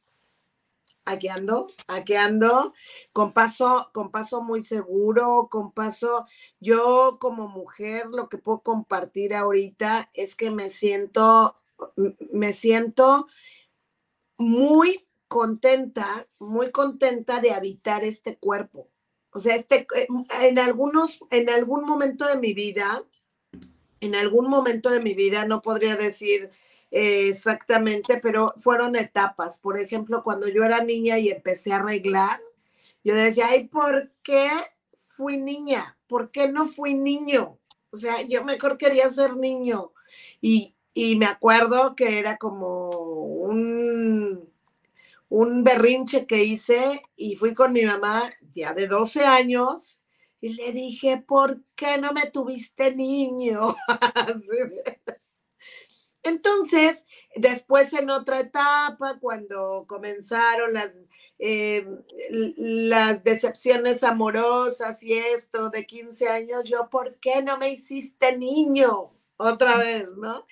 aquí 1.07 1.29
ando, 1.29 1.67
aquí 1.87 2.15
ando, 2.15 2.73
con 3.13 3.33
paso, 3.33 3.89
con 3.93 4.11
paso 4.11 4.41
muy 4.41 4.61
seguro, 4.61 5.47
con 5.49 5.71
paso, 5.71 6.25
yo 6.59 7.17
como 7.19 7.47
mujer 7.47 8.07
lo 8.07 8.27
que 8.29 8.37
puedo 8.37 8.59
compartir 8.61 9.33
ahorita 9.33 10.09
es 10.13 10.35
que 10.35 10.51
me 10.51 10.69
siento, 10.69 11.57
me 12.31 12.53
siento 12.53 13.27
muy 14.37 15.06
contenta, 15.27 16.27
muy 16.39 16.71
contenta 16.71 17.39
de 17.39 17.51
habitar 17.51 18.03
este 18.03 18.37
cuerpo. 18.37 18.89
O 19.31 19.39
sea, 19.39 19.55
este, 19.55 19.87
eh, 19.95 20.07
en 20.41 20.59
algunos, 20.59 21.19
en 21.29 21.49
algún 21.49 21.85
momento 21.85 22.25
de 22.25 22.37
mi 22.37 22.53
vida, 22.53 23.03
en 23.99 24.15
algún 24.15 24.49
momento 24.49 24.89
de 24.89 24.99
mi 24.99 25.13
vida, 25.13 25.45
no 25.45 25.61
podría 25.61 25.95
decir 25.95 26.49
eh, 26.91 27.27
exactamente, 27.29 28.19
pero 28.21 28.53
fueron 28.57 28.95
etapas. 28.95 29.59
Por 29.59 29.79
ejemplo, 29.79 30.23
cuando 30.23 30.47
yo 30.47 30.63
era 30.63 30.83
niña 30.83 31.19
y 31.19 31.29
empecé 31.29 31.73
a 31.73 31.77
arreglar, 31.77 32.41
yo 33.03 33.15
decía, 33.15 33.47
ay, 33.49 33.67
¿por 33.67 34.11
qué 34.23 34.49
fui 34.97 35.37
niña? 35.37 35.97
¿Por 36.07 36.31
qué 36.31 36.47
no 36.47 36.67
fui 36.67 36.93
niño? 36.93 37.57
O 37.91 37.97
sea, 37.97 38.21
yo 38.21 38.43
mejor 38.43 38.77
quería 38.77 39.09
ser 39.09 39.35
niño. 39.35 39.91
Y, 40.41 40.75
y 40.93 41.15
me 41.15 41.25
acuerdo 41.25 41.95
que 41.95 42.19
era 42.19 42.37
como 42.37 42.89
un, 42.89 44.49
un 45.29 45.63
berrinche 45.63 46.25
que 46.25 46.43
hice 46.43 47.01
y 47.15 47.35
fui 47.35 47.53
con 47.53 47.73
mi 47.73 47.83
mamá 47.83 48.33
ya 48.51 48.73
de 48.73 48.87
12 48.87 49.23
años 49.23 50.01
y 50.39 50.49
le 50.49 50.71
dije, 50.71 51.17
¿por 51.17 51.63
qué 51.75 51.97
no 51.97 52.13
me 52.13 52.29
tuviste 52.29 52.95
niño? 52.95 53.75
Entonces, 56.23 57.05
después 57.35 57.93
en 57.93 58.09
otra 58.09 58.41
etapa, 58.41 59.17
cuando 59.19 59.85
comenzaron 59.87 60.73
las, 60.73 60.91
eh, 61.39 61.87
las 62.29 63.23
decepciones 63.23 64.03
amorosas 64.03 65.01
y 65.03 65.13
esto 65.13 65.69
de 65.69 65.85
15 65.85 66.27
años, 66.27 66.63
yo, 66.65 66.89
¿por 66.89 67.15
qué 67.19 67.41
no 67.41 67.57
me 67.57 67.69
hiciste 67.69 68.37
niño? 68.37 69.11
Otra 69.37 69.77
vez, 69.77 70.07
¿no? 70.17 70.45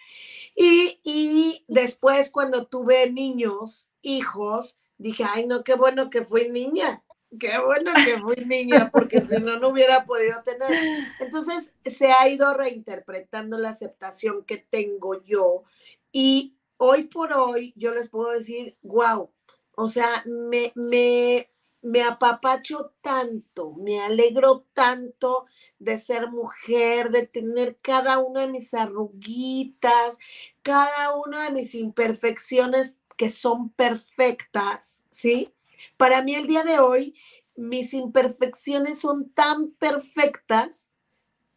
Y, 0.55 0.99
y 1.03 1.65
después 1.67 2.29
cuando 2.31 2.65
tuve 2.65 3.11
niños, 3.11 3.89
hijos, 4.01 4.79
dije, 4.97 5.25
ay, 5.27 5.45
no, 5.45 5.63
qué 5.63 5.75
bueno 5.75 6.09
que 6.09 6.23
fui 6.23 6.49
niña 6.49 7.03
qué 7.39 7.57
bueno 7.59 7.91
que 8.05 8.19
fui 8.19 8.45
niña, 8.45 8.89
porque 8.91 9.21
si 9.21 9.37
no, 9.39 9.59
no 9.59 9.69
hubiera 9.69 10.05
podido 10.05 10.41
tener. 10.43 10.71
Entonces, 11.19 11.75
se 11.85 12.11
ha 12.11 12.27
ido 12.29 12.53
reinterpretando 12.53 13.57
la 13.57 13.69
aceptación 13.69 14.43
que 14.45 14.57
tengo 14.57 15.23
yo 15.23 15.63
y 16.11 16.55
hoy 16.77 17.03
por 17.03 17.33
hoy 17.33 17.73
yo 17.75 17.93
les 17.93 18.09
puedo 18.09 18.31
decir, 18.31 18.77
wow, 18.81 19.31
o 19.75 19.87
sea, 19.87 20.23
me, 20.25 20.71
me, 20.75 21.49
me 21.85 22.01
apapacho 22.01 22.93
tanto, 23.01 23.73
me 23.73 24.01
alegro 24.01 24.65
tanto 24.73 25.45
de 25.77 25.99
ser 25.99 26.31
mujer, 26.31 27.11
de 27.11 27.27
tener 27.27 27.77
cada 27.79 28.17
una 28.17 28.41
de 28.41 28.47
mis 28.47 28.73
arruguitas, 28.73 30.17
cada 30.63 31.15
una 31.15 31.43
de 31.43 31.51
mis 31.51 31.75
imperfecciones 31.75 32.97
que 33.17 33.29
son 33.29 33.69
perfectas, 33.69 35.03
¿sí? 35.11 35.53
Para 35.95 36.23
mí 36.23 36.33
el 36.33 36.47
día 36.47 36.63
de 36.63 36.79
hoy, 36.79 37.15
mis 37.55 37.93
imperfecciones 37.93 38.97
son 38.97 39.29
tan 39.29 39.69
perfectas 39.73 40.89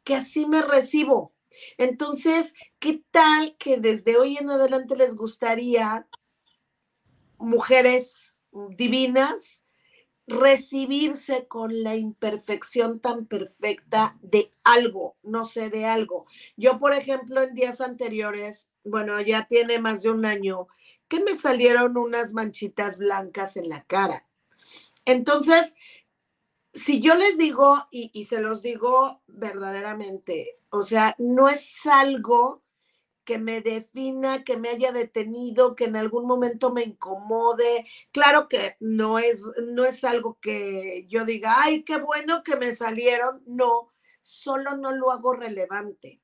que 0.04 0.14
así 0.14 0.44
me 0.44 0.60
recibo. 0.60 1.32
Entonces, 1.78 2.52
¿qué 2.78 3.02
tal 3.10 3.56
que 3.56 3.78
desde 3.78 4.18
hoy 4.18 4.36
en 4.36 4.50
adelante 4.50 4.94
les 4.94 5.16
gustaría, 5.16 6.06
mujeres 7.38 8.36
divinas, 8.52 9.64
recibirse 10.28 11.48
con 11.48 11.82
la 11.82 11.96
imperfección 11.96 13.00
tan 13.00 13.26
perfecta 13.26 14.16
de 14.20 14.50
algo, 14.62 15.16
no 15.22 15.44
sé, 15.44 15.70
de 15.70 15.86
algo? 15.86 16.26
Yo, 16.56 16.78
por 16.78 16.94
ejemplo, 16.94 17.42
en 17.42 17.54
días 17.54 17.80
anteriores, 17.80 18.68
bueno, 18.84 19.20
ya 19.20 19.46
tiene 19.46 19.78
más 19.78 20.02
de 20.02 20.10
un 20.10 20.24
año, 20.24 20.68
que 21.08 21.20
me 21.20 21.36
salieron 21.36 21.96
unas 21.96 22.34
manchitas 22.34 22.98
blancas 22.98 23.56
en 23.56 23.68
la 23.68 23.84
cara. 23.84 24.26
Entonces, 25.06 25.74
si 26.74 27.00
yo 27.00 27.14
les 27.14 27.38
digo, 27.38 27.86
y, 27.90 28.26
se 28.26 28.40
los 28.40 28.62
digo 28.62 29.22
verdaderamente, 29.26 30.58
o 30.70 30.82
sea, 30.82 31.14
no 31.18 31.48
es 31.48 31.86
algo 31.86 32.62
que 33.28 33.36
me 33.36 33.60
defina, 33.60 34.42
que 34.42 34.56
me 34.56 34.70
haya 34.70 34.90
detenido, 34.90 35.76
que 35.76 35.84
en 35.84 35.96
algún 35.96 36.26
momento 36.26 36.72
me 36.72 36.82
incomode. 36.82 37.84
Claro 38.10 38.48
que 38.48 38.78
no 38.80 39.18
es, 39.18 39.42
no 39.66 39.84
es 39.84 40.02
algo 40.02 40.38
que 40.40 41.04
yo 41.10 41.26
diga, 41.26 41.56
ay, 41.58 41.82
qué 41.82 41.98
bueno 41.98 42.42
que 42.42 42.56
me 42.56 42.74
salieron. 42.74 43.42
No, 43.44 43.92
solo 44.22 44.78
no 44.78 44.92
lo 44.92 45.12
hago 45.12 45.34
relevante. 45.34 46.22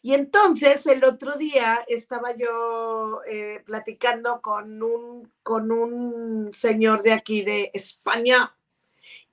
Y 0.00 0.14
entonces 0.14 0.86
el 0.86 1.04
otro 1.04 1.36
día 1.36 1.84
estaba 1.88 2.34
yo 2.34 3.20
eh, 3.30 3.62
platicando 3.66 4.40
con 4.40 4.82
un, 4.82 5.30
con 5.42 5.70
un 5.70 6.54
señor 6.54 7.02
de 7.02 7.12
aquí 7.12 7.42
de 7.42 7.70
España 7.74 8.56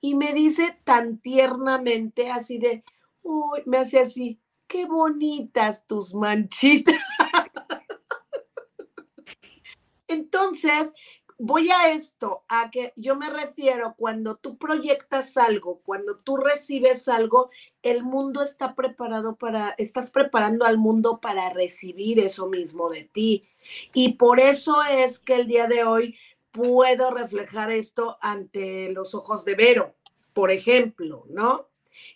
y 0.02 0.14
me 0.14 0.34
dice 0.34 0.78
tan 0.84 1.16
tiernamente, 1.22 2.30
así 2.30 2.58
de, 2.58 2.84
uy, 3.22 3.62
me 3.64 3.78
hace 3.78 4.00
así, 4.00 4.38
qué 4.66 4.86
bonitas 4.86 5.86
tus 5.86 6.14
manchitas. 6.14 6.96
Entonces, 10.08 10.94
voy 11.38 11.70
a 11.70 11.92
esto, 11.92 12.44
a 12.48 12.70
que 12.70 12.92
yo 12.96 13.16
me 13.16 13.30
refiero 13.30 13.94
cuando 13.98 14.36
tú 14.36 14.56
proyectas 14.56 15.36
algo, 15.36 15.80
cuando 15.84 16.18
tú 16.18 16.36
recibes 16.36 17.08
algo, 17.08 17.50
el 17.82 18.04
mundo 18.04 18.42
está 18.42 18.74
preparado 18.74 19.36
para, 19.36 19.74
estás 19.78 20.10
preparando 20.10 20.64
al 20.64 20.78
mundo 20.78 21.20
para 21.20 21.50
recibir 21.50 22.18
eso 22.18 22.48
mismo 22.48 22.88
de 22.88 23.04
ti. 23.04 23.48
Y 23.92 24.14
por 24.14 24.40
eso 24.40 24.82
es 24.84 25.18
que 25.18 25.36
el 25.36 25.46
día 25.46 25.66
de 25.66 25.84
hoy 25.84 26.16
puedo 26.50 27.10
reflejar 27.10 27.70
esto 27.70 28.18
ante 28.20 28.92
los 28.92 29.14
ojos 29.14 29.44
de 29.44 29.54
Vero, 29.54 29.94
por 30.32 30.50
ejemplo, 30.50 31.24
¿no? 31.28 31.68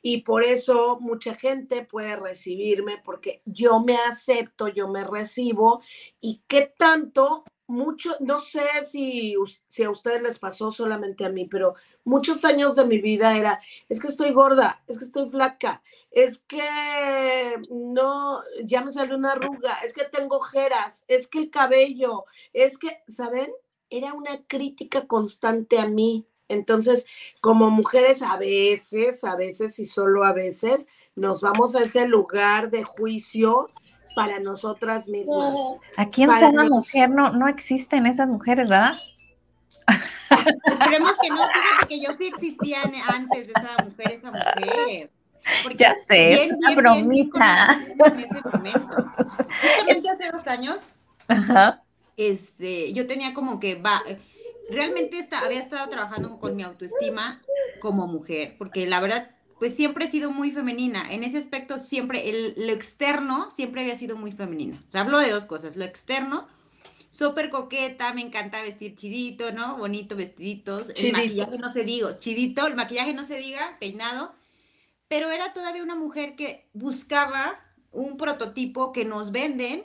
Y 0.03 0.23
por 0.23 0.45
eso 0.45 0.99
mucha 1.01 1.35
gente 1.35 1.85
puede 1.85 2.17
recibirme 2.17 3.01
porque 3.05 3.43
yo 3.45 3.81
me 3.81 3.97
acepto, 3.97 4.69
yo 4.69 4.89
me 4.89 5.05
recibo 5.05 5.83
y 6.21 6.43
qué 6.47 6.73
tanto 6.77 7.45
mucho, 7.69 8.17
no 8.21 8.41
sé 8.41 8.67
si, 8.91 9.35
si 9.69 9.85
a 9.85 9.91
ustedes 9.91 10.23
les 10.23 10.39
pasó 10.39 10.71
solamente 10.71 11.27
a 11.27 11.29
mí, 11.29 11.47
pero 11.47 11.75
muchos 12.03 12.45
años 12.45 12.75
de 12.75 12.87
mi 12.87 12.99
vida 12.99 13.37
era, 13.37 13.61
es 13.91 14.01
que 14.01 14.09
estoy 14.09 14.33
gorda, 14.33 14.83
es 14.89 14.99
que 14.99 15.05
estoy 15.05 15.29
flaca, 15.29 15.83
es 16.11 16.39
que 16.39 17.57
no, 17.71 18.43
ya 18.65 18.83
me 18.83 18.93
salió 18.93 19.17
una 19.17 19.33
arruga, 19.33 19.79
es 19.85 19.93
que 19.93 20.05
tengo 20.05 20.37
ojeras, 20.37 21.05
es 21.09 21.29
que 21.29 21.39
el 21.39 21.51
cabello, 21.51 22.25
es 22.55 22.79
que, 22.79 23.03
¿saben? 23.07 23.53
Era 23.91 24.15
una 24.15 24.43
crítica 24.47 25.07
constante 25.07 25.79
a 25.79 25.87
mí. 25.87 26.27
Entonces, 26.49 27.07
como 27.41 27.71
mujeres 27.71 28.23
a 28.23 28.37
veces, 28.37 29.25
a 29.25 29.37
veces 29.37 29.79
y 29.79 29.87
solo 29.87 30.25
a 30.25 30.33
veces, 30.33 30.89
nos 31.15 31.43
vamos 31.43 31.75
a 31.75 31.83
ese 31.83 32.09
lugar 32.09 32.71
de 32.71 32.85
juicio 32.85 33.71
para 34.15 34.41
nosotras 34.41 35.09
mismas. 35.09 35.81
Aquí 35.97 36.23
en 36.23 36.31
Sana 36.31 36.65
Mujer 36.65 37.11
no, 37.11 37.33
no 37.33 37.49
existen 37.49 38.07
esas 38.07 38.29
mujeres, 38.29 38.69
¿verdad? 38.69 38.95
Esperemos 40.67 41.13
que 41.21 41.29
no, 41.31 41.49
fíjate 41.49 41.87
que 41.89 42.01
yo 42.01 42.13
sí 42.15 42.27
existía 42.27 42.83
antes 42.83 43.47
de 43.47 43.53
esa 43.53 43.85
mujer, 43.85 44.13
esa 44.13 44.31
mujer. 44.31 45.11
ya 45.77 45.95
sé, 45.95 46.45
es 46.45 46.53
una 46.53 46.75
bromita. 46.75 47.81
en 48.05 48.21
ese 48.21 48.41
momento. 48.53 48.97
Justamente 49.63 50.11
hace 50.11 50.31
dos 50.31 50.47
años, 50.47 50.89
Ajá. 51.29 51.83
Este, 52.17 52.93
yo 52.93 53.07
tenía 53.07 53.33
como 53.33 53.61
que 53.61 53.81
va, 53.81 54.03
realmente 54.69 55.19
está, 55.19 55.41
había 55.41 55.61
estado 55.61 55.89
trabajando 55.89 56.39
con 56.39 56.57
mi 56.57 56.63
autoestima 56.63 57.43
como 57.81 58.07
mujer, 58.07 58.57
porque 58.59 58.87
la 58.87 59.01
verdad, 59.01 59.31
pues 59.59 59.75
siempre 59.75 60.07
he 60.07 60.11
sido 60.11 60.31
muy 60.31 60.51
femenina. 60.51 61.13
En 61.13 61.25
ese 61.25 61.39
aspecto, 61.39 61.79
siempre, 61.79 62.29
el, 62.29 62.55
lo 62.57 62.73
externo 62.73 63.51
siempre 63.51 63.83
había 63.83 63.97
sido 63.97 64.17
muy 64.17 64.33
femenina. 64.33 64.83
O 64.89 64.91
sea, 64.91 65.03
hablo 65.03 65.19
de 65.19 65.31
dos 65.31 65.47
cosas. 65.47 65.77
Lo 65.77 65.85
externo, 65.85 66.47
súper 67.11 67.51
coqueta, 67.51 68.13
me 68.13 68.23
encanta 68.23 68.63
vestir 68.63 68.95
chidito, 68.97 69.53
¿no? 69.53 69.77
Bonito, 69.77 70.17
vestiditos. 70.17 70.91
El 70.97 71.13
maquillaje 71.13 71.59
no 71.59 71.69
se 71.69 71.85
diga, 71.85 72.19
chidito, 72.19 72.67
el 72.67 72.77
maquillaje 72.77 73.15
no 73.15 73.25
se 73.25 73.37
diga, 73.37 73.77
peinado. 73.81 74.33
Pero 75.09 75.31
era 75.31 75.53
todavía 75.53 75.83
una 75.83 75.95
mujer 75.95 76.37
que 76.37 76.69
buscaba 76.75 77.61
un 77.91 78.17
prototipo 78.17 78.93
que 78.93 79.05
nos 79.05 79.33
venden 79.33 79.85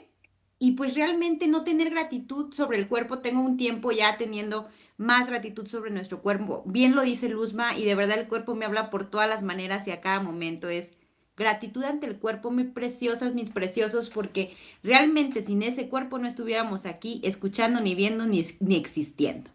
y 0.58 0.72
pues 0.72 0.94
realmente 0.94 1.46
no 1.46 1.64
tener 1.64 1.90
gratitud 1.90 2.52
sobre 2.52 2.78
el 2.78 2.88
cuerpo. 2.88 3.18
Tengo 3.18 3.40
un 3.40 3.56
tiempo 3.56 3.92
ya 3.92 4.16
teniendo 4.16 4.68
más 4.96 5.26
gratitud 5.26 5.66
sobre 5.66 5.90
nuestro 5.90 6.22
cuerpo. 6.22 6.62
Bien 6.66 6.94
lo 6.94 7.02
dice 7.02 7.28
Luzma 7.28 7.76
y 7.76 7.84
de 7.84 7.94
verdad 7.94 8.18
el 8.18 8.28
cuerpo 8.28 8.54
me 8.54 8.64
habla 8.64 8.90
por 8.90 9.10
todas 9.10 9.28
las 9.28 9.42
maneras 9.42 9.86
y 9.88 9.90
a 9.90 10.00
cada 10.00 10.20
momento 10.20 10.68
es 10.68 10.92
gratitud 11.36 11.82
ante 11.82 12.06
el 12.06 12.18
cuerpo, 12.18 12.50
mis 12.50 12.66
preciosas, 12.66 13.34
mis 13.34 13.50
preciosos, 13.50 14.08
porque 14.08 14.56
realmente 14.82 15.42
sin 15.42 15.62
ese 15.62 15.88
cuerpo 15.88 16.18
no 16.18 16.28
estuviéramos 16.28 16.86
aquí 16.86 17.20
escuchando, 17.24 17.80
ni 17.80 17.94
viendo, 17.94 18.24
ni, 18.26 18.46
ni 18.60 18.76
existiendo. 18.76 19.50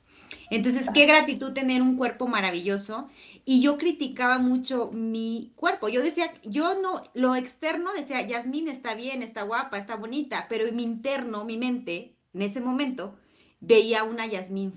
Entonces, 0.49 0.89
qué 0.93 1.05
gratitud 1.05 1.53
tener 1.53 1.81
un 1.81 1.95
cuerpo 1.95 2.27
maravilloso. 2.27 3.09
Y 3.45 3.61
yo 3.61 3.77
criticaba 3.77 4.37
mucho 4.39 4.89
mi 4.91 5.53
cuerpo. 5.55 5.89
Yo 5.89 6.01
decía, 6.01 6.33
yo 6.43 6.79
no, 6.81 7.03
lo 7.13 7.35
externo 7.35 7.93
decía, 7.93 8.25
Yasmín 8.25 8.67
está 8.67 8.95
bien, 8.95 9.21
está 9.21 9.43
guapa, 9.43 9.77
está 9.77 9.95
bonita, 9.95 10.47
pero 10.49 10.71
mi 10.71 10.83
interno, 10.83 11.45
mi 11.45 11.57
mente, 11.57 12.15
en 12.33 12.41
ese 12.41 12.61
momento, 12.61 13.17
veía 13.59 14.03
una 14.03 14.27
Yasmín 14.27 14.73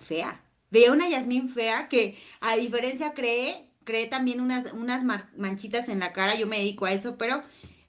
fea. 0.00 0.42
Veía 0.70 0.92
una 0.92 1.08
Yasmín 1.08 1.48
fea 1.48 1.88
que, 1.88 2.18
a 2.40 2.56
diferencia, 2.56 3.14
cree, 3.14 3.70
cree 3.84 4.06
también 4.06 4.40
unas, 4.40 4.72
unas 4.72 5.04
manchitas 5.36 5.88
en 5.88 6.00
la 6.00 6.12
cara. 6.12 6.34
Yo 6.34 6.46
me 6.46 6.58
dedico 6.58 6.86
a 6.86 6.92
eso, 6.92 7.16
pero 7.16 7.42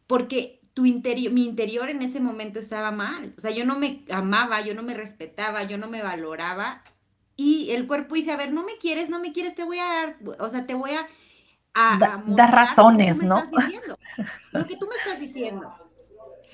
porque 0.07 0.61
tu 0.73 0.85
interior, 0.85 1.31
mi 1.31 1.45
interior 1.45 1.89
en 1.89 2.01
ese 2.01 2.19
momento 2.19 2.59
estaba 2.59 2.91
mal. 2.91 3.33
O 3.37 3.41
sea, 3.41 3.51
yo 3.51 3.65
no 3.65 3.79
me 3.79 4.03
amaba, 4.09 4.61
yo 4.61 4.75
no 4.75 4.83
me 4.83 4.93
respetaba, 4.93 5.63
yo 5.63 5.77
no 5.77 5.89
me 5.89 6.03
valoraba 6.03 6.83
y 7.35 7.71
el 7.71 7.87
cuerpo 7.87 8.15
dice, 8.15 8.31
a 8.31 8.37
ver, 8.37 8.51
no 8.51 8.63
me 8.63 8.77
quieres, 8.77 9.09
no 9.09 9.19
me 9.19 9.33
quieres, 9.33 9.55
te 9.55 9.63
voy 9.63 9.79
a 9.79 9.85
dar, 9.85 10.17
o 10.39 10.49
sea, 10.49 10.65
te 10.65 10.73
voy 10.73 10.91
a... 10.91 11.07
dar 12.27 12.51
razones, 12.51 13.21
¿no? 13.21 13.43
lo 14.51 14.65
que 14.65 14.77
tú 14.77 14.87
me 14.87 14.95
estás 14.95 15.19
diciendo. 15.19 15.69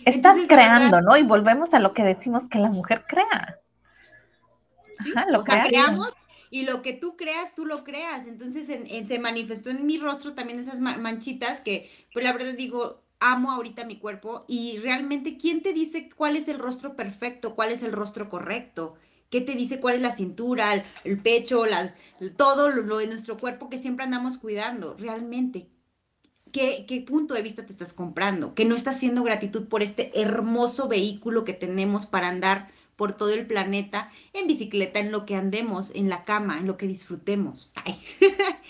Estás 0.05 0.37
creando, 0.47 1.01
¿no? 1.01 1.15
Y 1.15 1.23
volvemos 1.23 1.73
a 1.73 1.79
lo 1.79 1.93
que 1.93 2.03
decimos 2.03 2.47
que 2.47 2.57
la 2.57 2.69
mujer 2.69 3.05
crea. 3.07 3.59
lo 5.29 5.41
o 5.41 5.43
sea, 5.43 5.63
creamos 5.63 6.09
y 6.49 6.63
lo 6.63 6.81
que 6.81 6.93
tú 6.93 7.15
creas, 7.15 7.55
tú 7.55 7.65
lo 7.65 7.83
creas. 7.83 8.25
Entonces 8.27 8.67
se 9.07 9.19
manifestó 9.19 9.69
en 9.69 9.85
mi 9.85 9.97
rostro 9.97 10.33
también 10.33 10.59
esas 10.59 10.79
manchitas 10.79 11.61
que, 11.61 11.89
pues 12.13 12.25
la 12.25 12.33
verdad 12.33 12.53
digo, 12.57 13.03
amo 13.19 13.51
ahorita 13.51 13.85
mi 13.85 13.97
cuerpo 13.97 14.45
y 14.47 14.79
realmente, 14.79 15.37
¿quién 15.37 15.61
te 15.61 15.71
dice 15.71 16.09
cuál 16.09 16.35
es 16.35 16.47
el 16.47 16.59
rostro 16.59 16.95
perfecto, 16.95 17.55
cuál 17.55 17.71
es 17.71 17.83
el 17.83 17.91
rostro 17.91 18.29
correcto? 18.29 18.95
¿Qué 19.31 19.39
te 19.39 19.55
dice 19.55 19.79
cuál 19.79 19.95
es 19.95 20.01
la 20.01 20.11
cintura, 20.11 20.83
el, 21.05 21.17
pecho, 21.21 21.63
todo 22.35 22.69
lo, 22.69 22.97
de 22.97 23.07
nuestro 23.07 23.37
cuerpo 23.37 23.69
que 23.69 23.77
siempre 23.77 24.03
andamos 24.03 24.37
cuidando? 24.37 24.97
Realmente, 24.99 25.69
¿qué, 26.51 26.85
¿qué 26.85 26.99
punto 26.99 27.33
de 27.33 27.41
vista 27.41 27.65
te 27.65 27.71
estás 27.71 27.93
comprando? 27.93 28.53
Que 28.53 28.65
no 28.65 28.75
estás 28.75 28.97
haciendo 28.97 29.23
gratitud 29.23 29.69
por 29.69 29.83
este 29.83 30.11
hermoso 30.19 30.89
vehículo 30.89 31.45
que 31.45 31.53
tenemos 31.53 32.05
para 32.05 32.27
andar 32.27 32.67
por 33.01 33.13
todo 33.13 33.31
el 33.31 33.47
planeta, 33.47 34.11
en 34.31 34.45
bicicleta, 34.45 34.99
en 34.99 35.11
lo 35.11 35.25
que 35.25 35.33
andemos, 35.33 35.89
en 35.95 36.07
la 36.07 36.23
cama, 36.23 36.59
en 36.59 36.67
lo 36.67 36.77
que 36.77 36.85
disfrutemos. 36.85 37.73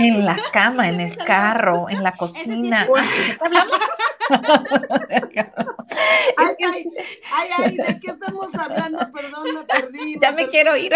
En, 0.00 0.24
la, 0.24 0.36
cama, 0.52 0.88
en 0.88 0.98
el 1.00 1.16
carro, 1.24 1.88
en 1.88 2.02
la 2.02 2.16
cocina. 2.16 2.88
ay, 6.36 6.56
ay, 6.66 6.84
ay, 7.32 7.48
ay, 7.58 7.76
¿de 7.76 8.00
qué 8.00 8.10
estamos 8.10 8.52
hablando? 8.56 8.98
Perdón, 9.12 9.54
me 9.54 9.62
perdí. 9.62 10.18
Ya 10.20 10.32
me 10.32 10.48
quiero 10.48 10.76
ir. 10.76 10.92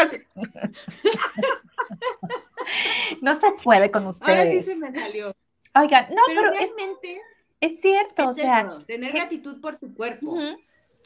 No 3.20 3.38
se 3.38 3.52
puede 3.62 3.92
con 3.92 4.08
ustedes. 4.08 4.38
Ahora 4.38 4.50
sí 4.50 4.62
se 4.62 4.74
me 4.74 4.92
salió. 4.92 5.32
Oigan, 5.76 6.08
no, 6.10 6.22
pero, 6.26 6.50
realmente 6.50 7.22
es, 7.60 7.80
cierto, 7.80 8.30
o 8.30 8.34
sea. 8.34 8.80
tener 8.84 9.12
gratitud 9.12 9.60
por 9.60 9.78
tu 9.78 9.94
cuerpo 9.94 10.36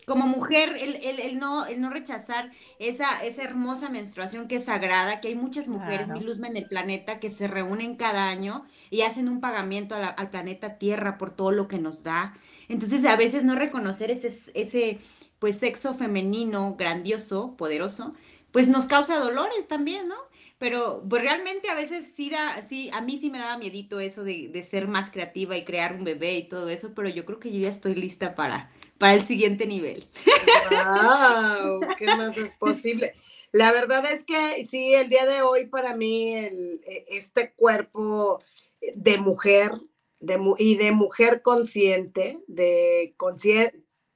como 0.09 0.27
mujer, 0.27 0.71
el, 0.77 1.39
no, 1.39 1.67
el 1.67 1.81
no 1.81 1.91
rechazar 1.91 2.51
esa, 2.81 3.23
esa 3.25 3.43
hermosa 3.43 3.91
menstruación 3.91 4.49
que 4.49 4.57
es 4.57 4.65
sagrada, 4.65 5.21
que 5.21 5.29
hay 5.29 5.35
muchas 5.37 5.69
mujeres, 5.69 6.09
mi 6.09 6.21
luzma 6.21 6.49
en 6.49 6.57
el 6.57 6.67
planeta, 6.67 7.21
que 7.21 7.31
se 7.31 7.47
reúnen 7.47 7.95
cada 7.95 8.29
año 8.29 8.65
y 8.91 9.03
hacen 9.03 9.29
un 9.29 9.41
pagamiento 9.41 9.95
al 9.95 10.31
planeta 10.31 10.79
Tierra 10.79 11.19
por 11.19 11.31
todo 11.31 11.53
lo 11.53 11.69
que 11.69 11.79
nos 11.79 12.03
da. 12.03 12.37
Entonces, 12.69 13.05
a 13.05 13.17
veces 13.17 13.45
no 13.45 13.55
reconocer 13.55 14.11
ese, 14.11 14.35
ese 14.55 14.99
pues, 15.39 15.59
sexo 15.59 15.95
femenino 15.95 16.75
grandioso, 16.77 17.55
poderoso, 17.57 18.15
pues 18.51 18.69
nos 18.69 18.87
causa 18.87 19.19
dolores 19.19 19.69
también, 19.69 20.09
¿no? 20.09 20.17
Pero 20.59 21.05
pues 21.09 21.23
realmente 21.23 21.69
a 21.69 21.75
veces 21.77 22.07
sí 22.17 22.31
da, 22.31 22.63
sí, 22.63 22.91
a 22.93 23.01
mí 23.01 23.17
sí 23.17 23.31
me 23.31 23.39
daba 23.39 23.59
miedito 23.59 24.01
eso 24.01 24.25
de, 24.25 24.49
de 24.49 24.63
ser 24.65 24.89
más 24.89 25.11
creativa 25.11 25.57
y 25.57 25.65
crear 25.65 25.95
un 25.95 26.03
bebé 26.03 26.37
y 26.37 26.49
todo 26.49 26.69
eso, 26.69 26.95
pero 26.95 27.09
yo 27.09 27.25
creo 27.25 27.39
que 27.39 27.53
yo 27.53 27.61
ya 27.61 27.69
estoy 27.69 27.95
lista 27.95 28.35
para, 28.35 28.73
para 28.99 29.15
el 29.15 29.27
siguiente 29.27 29.67
nivel. 29.67 30.09
¡Wow! 30.71 31.81
¿Qué 31.97 32.07
más 32.07 32.37
es 32.37 32.55
posible? 32.55 33.15
La 33.53 33.73
verdad 33.73 34.05
es 34.13 34.25
que 34.25 34.65
sí, 34.67 34.95
el 34.95 35.09
día 35.09 35.25
de 35.25 35.43
hoy 35.43 35.67
para 35.67 35.97
mí 35.97 36.35
e, 36.35 37.07
este 37.09 37.53
cuerpo 37.55 38.43
de 38.81 39.19
mujer 39.19 39.73
y 40.59 40.77
de 40.77 40.93
mujer 40.93 41.43
consciente, 41.43 42.41
de 42.47 43.15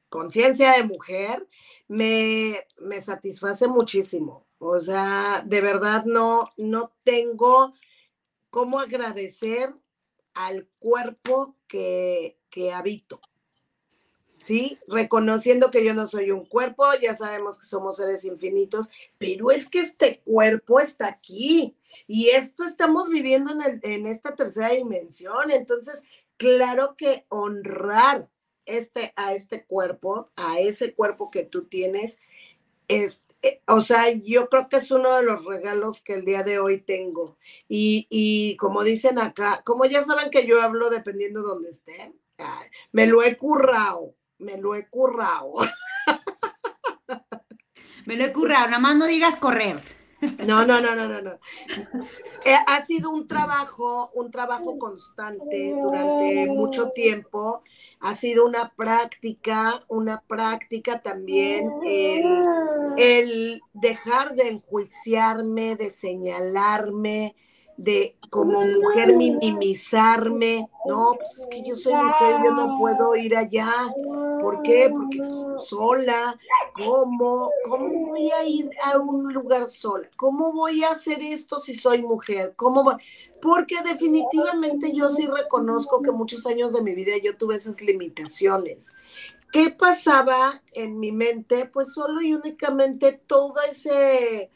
conciencia 0.09 0.72
de 0.72 0.83
mujer, 0.83 1.47
me, 1.89 2.66
me 2.78 3.01
satisface 3.01 3.68
muchísimo. 3.68 4.47
O 4.59 4.78
sea, 4.78 5.43
de 5.47 5.61
verdad 5.61 6.05
no, 6.05 6.53
no 6.57 6.93
tengo 7.05 7.74
cómo 8.51 8.80
agradecer 8.80 9.74
al 10.35 10.68
cuerpo 10.78 11.57
que, 11.66 12.39
que 12.51 12.72
habito. 12.72 13.20
¿Sí? 14.45 14.78
Reconociendo 14.88 15.70
que 15.70 15.84
yo 15.84 15.95
no 15.95 16.09
soy 16.09 16.30
un 16.30 16.45
cuerpo, 16.45 16.84
ya 17.01 17.16
sabemos 17.16 17.59
que 17.59 17.66
somos 17.66 17.97
seres 17.97 18.24
infinitos, 18.24 18.88
pero 19.18 19.51
es 19.51 19.68
que 19.68 19.80
este 19.80 20.20
cuerpo 20.24 20.80
está 20.80 21.09
aquí 21.09 21.74
y 22.07 22.30
esto 22.30 22.64
estamos 22.64 23.09
viviendo 23.09 23.53
en, 23.53 23.80
en 23.82 24.07
esta 24.07 24.34
tercera 24.34 24.70
dimensión, 24.70 25.51
entonces, 25.51 26.03
claro 26.36 26.95
que 26.97 27.24
honrar 27.28 28.28
este, 28.66 29.12
a 29.16 29.34
este 29.34 29.64
cuerpo, 29.64 30.30
a 30.36 30.61
ese 30.61 30.95
cuerpo 30.95 31.30
que 31.30 31.45
tú 31.45 31.64
tienes, 31.64 32.18
es, 32.88 33.22
eh, 33.43 33.61
o 33.66 33.80
sea, 33.80 34.11
yo 34.11 34.49
creo 34.49 34.68
que 34.68 34.76
es 34.76 34.90
uno 34.90 35.14
de 35.16 35.22
los 35.22 35.45
regalos 35.45 36.03
que 36.03 36.14
el 36.14 36.24
día 36.24 36.43
de 36.43 36.59
hoy 36.59 36.80
tengo. 36.80 37.38
Y, 37.68 38.07
y 38.11 38.57
como 38.57 38.84
dicen 38.84 39.18
acá, 39.18 39.62
como 39.64 39.84
ya 39.84 40.05
saben 40.05 40.30
que 40.30 40.47
yo 40.47 40.61
hablo 40.62 40.90
dependiendo 40.90 41.43
de 41.43 41.49
donde 41.49 41.70
esté, 41.70 42.12
me 42.90 43.07
lo 43.07 43.22
he 43.22 43.36
currado 43.36 44.14
me 44.43 44.59
lo 44.59 44.74
he 44.74 44.88
currado. 44.88 45.55
me 48.07 48.16
lo 48.16 48.24
he 48.24 48.32
currado, 48.32 48.66
nada 48.66 48.78
más 48.78 48.97
no 48.97 49.07
digas 49.07 49.36
correr. 49.36 49.82
No, 50.47 50.64
no, 50.64 50.80
no, 50.80 50.95
no, 50.95 51.09
no, 51.09 51.20
no. 51.20 51.32
Eh, 52.45 52.57
ha 52.68 52.86
sido 52.86 53.11
un 53.11 53.26
trabajo, 53.26 54.12
un 54.14 54.30
trabajo 54.30 54.78
constante 54.78 55.74
durante 55.74 56.47
mucho 56.47 56.90
tiempo. 56.90 57.64
Ha 57.99 58.14
sido 58.14 58.47
una 58.47 58.72
práctica, 58.76 59.84
una 59.88 60.20
práctica 60.20 61.03
también 61.03 61.72
el, 61.84 62.45
el 62.97 63.61
dejar 63.72 64.36
de 64.36 64.49
enjuiciarme, 64.49 65.74
de 65.74 65.90
señalarme, 65.90 67.34
de 67.77 68.16
como 68.31 68.61
mujer 68.61 69.14
minimizarme, 69.16 70.68
no, 70.87 71.14
pues 71.16 71.39
es 71.39 71.47
que 71.51 71.62
yo 71.62 71.77
soy 71.77 71.93
mujer, 71.93 72.37
yo 72.45 72.51
no 72.53 72.79
puedo 72.79 73.14
ir 73.14 73.37
allá, 73.37 73.70
¿por 74.41 74.62
qué? 74.62 74.91
Porque 74.91 75.18
sola, 75.59 76.39
¿cómo? 76.75 77.51
¿Cómo 77.68 78.07
voy 78.07 78.31
a 78.31 78.45
ir 78.45 78.70
a 78.85 78.99
un 78.99 79.33
lugar 79.33 79.68
sola? 79.68 80.09
¿Cómo 80.16 80.53
voy 80.53 80.83
a 80.83 80.91
hacer 80.91 81.20
esto 81.23 81.59
si 81.59 81.75
soy 81.75 82.03
mujer? 82.03 82.55
¿Cómo 82.57 82.83
voy? 82.85 82.95
Porque 83.41 83.83
definitivamente 83.83 84.95
yo 84.95 85.09
sí 85.11 85.27
reconozco 85.27 86.01
que 86.01 86.12
muchos 86.12 86.47
años 86.47 86.73
de 86.73 86.81
mi 86.81 86.95
vida 86.95 87.12
yo 87.23 87.37
tuve 87.37 87.57
esas 87.57 87.83
limitaciones. 87.83 88.95
¿Qué 89.53 89.68
pasaba 89.68 90.62
en 90.73 90.99
mi 90.99 91.12
mente? 91.12 91.66
Pues 91.66 91.93
solo 91.93 92.23
y 92.23 92.33
únicamente 92.33 93.20
toda 93.27 93.66
ese, 93.66 94.51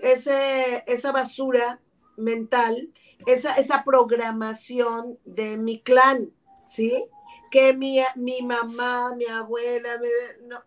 ese, 0.00 0.84
esa 0.86 1.12
basura 1.12 1.80
mental, 2.18 2.90
esa, 3.26 3.54
esa 3.54 3.84
programación 3.84 5.18
de 5.24 5.56
mi 5.56 5.80
clan, 5.80 6.30
¿sí? 6.66 7.04
que 7.50 7.72
mi, 7.72 8.00
mi 8.16 8.42
mamá, 8.42 9.14
mi 9.16 9.26
abuela, 9.26 10.00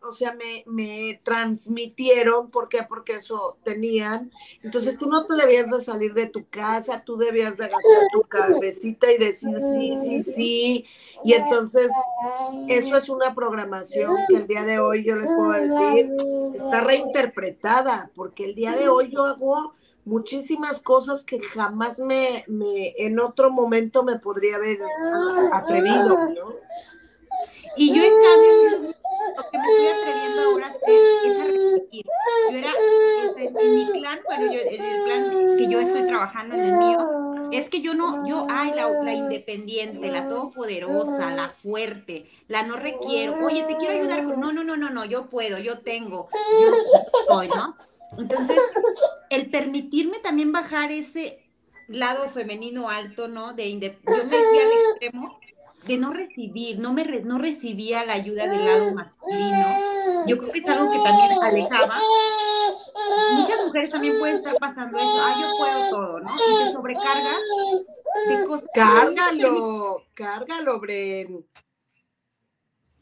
o 0.02 0.14
sea, 0.14 0.34
me, 0.34 0.64
me, 0.66 1.20
transmitieron, 1.24 2.50
¿por 2.50 2.70
qué? 2.70 2.80
Porque 2.88 3.16
eso 3.16 3.58
tenían. 3.64 4.32
Entonces 4.64 4.98
tú 4.98 5.08
no 5.08 5.26
te 5.26 5.36
debías 5.36 5.70
de 5.70 5.82
salir 5.82 6.14
de 6.14 6.28
tu 6.28 6.48
casa, 6.50 7.04
tú 7.06 7.18
debías 7.18 7.58
de 7.58 7.66
agachar 7.66 8.08
tu 8.12 8.22
cabecita 8.24 9.12
y 9.12 9.18
decir 9.18 9.56
sí, 9.74 9.98
sí, 10.02 10.24
sí. 10.24 10.86
Y 11.24 11.34
entonces 11.34 11.92
eso 12.68 12.98
es 12.98 13.10
una 13.10 13.36
programación 13.36 14.16
que 14.28 14.38
el 14.38 14.48
día 14.48 14.64
de 14.64 14.80
hoy 14.80 15.04
yo 15.04 15.16
les 15.16 15.30
puedo 15.30 15.52
decir, 15.52 16.12
está 16.56 16.82
reinterpretada, 16.82 18.10
porque 18.16 18.46
el 18.46 18.56
día 18.56 18.76
de 18.76 18.90
hoy 18.90 19.10
yo 19.10 19.26
hago 19.26 19.74
muchísimas 20.06 20.82
cosas 20.82 21.24
que 21.24 21.40
jamás 21.42 22.00
me, 22.00 22.44
me 22.48 22.94
en 22.98 23.20
otro 23.20 23.52
momento 23.52 24.04
me 24.04 24.20
podría 24.20 24.56
haber 24.56 24.80
atrevido, 25.54 26.18
¿no? 26.30 26.56
Y 27.78 27.94
yo 27.94 28.04
en 28.04 28.12
cambio, 28.12 28.94
lo 29.38 29.50
que 29.50 29.58
me 29.58 29.66
estoy 29.66 29.88
atreviendo 29.88 30.42
ahora 30.42 30.68
a 30.68 30.70
hacer 30.70 30.90
es 31.26 31.40
a 31.40 31.44
repetir. 31.46 32.06
Yo 32.52 32.58
era, 32.58 32.74
este, 33.26 33.46
en 33.46 33.76
mi 33.76 33.86
plan, 34.00 34.20
bueno, 34.26 34.52
yo, 34.52 34.60
en 34.60 34.82
el 34.82 35.04
plan 35.04 35.58
que 35.58 35.68
yo 35.70 35.80
estoy 35.80 36.08
trabajando 36.08 36.56
en 36.56 36.62
el 36.62 36.78
mío, 36.78 37.50
es 37.52 37.70
que 37.70 37.82
yo 37.82 37.94
no, 37.94 38.28
yo, 38.28 38.46
ay, 38.50 38.74
la, 38.76 38.90
la 38.90 39.14
independiente, 39.14 40.12
la 40.12 40.28
todopoderosa, 40.28 41.32
la 41.32 41.50
fuerte, 41.50 42.30
la 42.48 42.64
no 42.64 42.76
requiero, 42.76 43.36
oye, 43.46 43.64
te 43.64 43.78
quiero 43.78 43.94
ayudar 43.94 44.26
con, 44.26 44.40
no, 44.40 44.52
no, 44.52 44.64
no, 44.64 44.76
no, 44.76 44.90
no, 44.90 45.06
yo 45.06 45.30
puedo, 45.30 45.58
yo 45.58 45.80
tengo, 45.80 46.28
yo 46.62 46.74
estoy, 47.22 47.48
¿no? 47.50 47.76
Entonces, 48.18 48.58
el 49.30 49.50
permitirme 49.50 50.20
también 50.20 50.52
bajar 50.52 50.92
ese 50.92 51.44
lado 51.88 52.30
femenino 52.30 52.90
alto, 52.90 53.28
¿no? 53.28 53.54
De 53.54 53.72
yo 53.72 53.80
me 53.80 54.38
decía 54.38 54.62
al 54.62 54.92
extremo 54.92 55.40
de 55.86 55.98
no 55.98 56.14
recibir, 56.14 56.80
no 56.80 56.94
me 56.94 57.04
no 57.22 57.40
recibía 57.40 58.06
la 58.06 58.14
ayuda 58.14 58.48
del 58.48 58.64
lado 58.64 58.94
masculino. 58.94 59.68
Yo 60.28 60.38
creo 60.38 60.52
que 60.52 60.60
es 60.60 60.68
algo 60.68 60.92
que 60.92 61.00
también 61.00 61.32
alejaba. 61.42 61.96
Muchas 63.38 63.66
mujeres 63.66 63.90
también 63.90 64.20
pueden 64.20 64.36
estar 64.36 64.56
pasando 64.58 64.98
eso. 64.98 65.08
Ah, 65.08 65.36
yo 65.42 65.48
puedo 65.58 65.90
todo, 65.90 66.20
¿no? 66.20 66.30
Y 66.36 66.66
te 66.66 66.72
sobrecargas 66.72 67.42
de 68.28 68.46
cosas. 68.46 68.70
Cárgalo, 68.74 70.06
cárgalo, 70.14 70.80
Bren. 70.80 71.46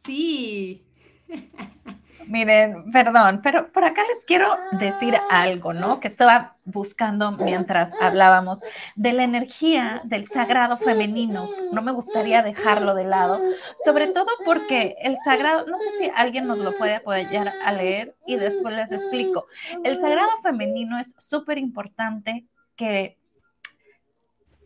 Sí. 0.06 0.86
Miren, 2.30 2.92
perdón, 2.92 3.42
pero 3.42 3.72
por 3.72 3.84
acá 3.84 4.04
les 4.04 4.24
quiero 4.24 4.56
decir 4.74 5.16
algo, 5.32 5.74
¿no? 5.74 6.00
Que 6.00 6.08
estaba 6.08 6.58
buscando 6.64 7.32
mientras 7.32 8.00
hablábamos 8.00 8.62
de 8.96 9.14
la 9.14 9.24
energía 9.24 10.02
del 10.04 10.28
sagrado 10.28 10.78
femenino. 10.78 11.48
No 11.74 11.82
me 11.82 11.92
gustaría 11.92 12.44
dejarlo 12.44 12.94
de 12.94 13.06
lado, 13.06 13.40
sobre 13.84 14.10
todo 14.10 14.28
porque 14.46 14.96
el 15.02 15.18
sagrado, 15.26 15.66
no 15.66 15.80
sé 15.80 15.90
si 15.98 16.12
alguien 16.16 16.46
nos 16.46 16.60
lo 16.60 16.78
puede 16.78 16.98
apoyar 16.98 17.52
a 17.66 17.72
leer 17.72 18.16
y 18.28 18.36
después 18.36 18.76
les 18.76 18.92
explico. 18.92 19.48
El 19.84 20.00
sagrado 20.00 20.30
femenino 20.44 21.00
es 21.00 21.16
súper 21.18 21.58
importante 21.58 22.46
que 22.76 23.19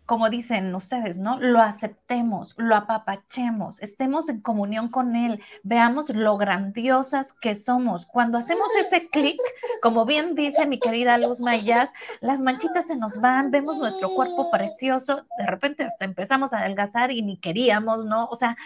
como 0.06 0.30
dicen 0.30 0.74
ustedes, 0.76 1.18
¿no? 1.18 1.40
Lo 1.40 1.62
aceptemos, 1.62 2.56
lo 2.58 2.76
apapachemos, 2.76 3.82
estemos 3.82 4.28
en 4.28 4.42
comunión 4.42 4.90
con 4.90 5.16
Él, 5.16 5.42
veamos 5.64 6.10
lo 6.10 6.38
grandiosas 6.38 7.32
que 7.34 7.56
somos. 7.56 8.06
Cuando 8.06 8.38
hacemos 8.38 8.68
ese 8.80 9.10
clic, 9.10 9.40
como 9.82 10.06
bien 10.06 10.36
dice 10.36 10.66
mi 10.66 10.80
querida 10.80 11.18
Luz 11.18 11.40
Mayas, 11.40 11.94
las 12.20 12.42
manchitas 12.42 12.88
se 12.88 12.98
nos 12.98 13.22
van, 13.22 13.52
vemos 13.52 13.78
nuestro 13.78 14.14
cuerpo 14.14 14.52
precioso, 14.52 15.26
de 15.38 15.46
repente 15.46 15.84
hasta 15.84 16.06
empezamos 16.06 16.52
a 16.54 16.60
adelgazar 16.60 17.12
y 17.12 17.22
ni 17.22 17.38
queríamos, 17.38 18.06
¿no? 18.06 18.26
O 18.26 18.36
sea, 18.36 18.58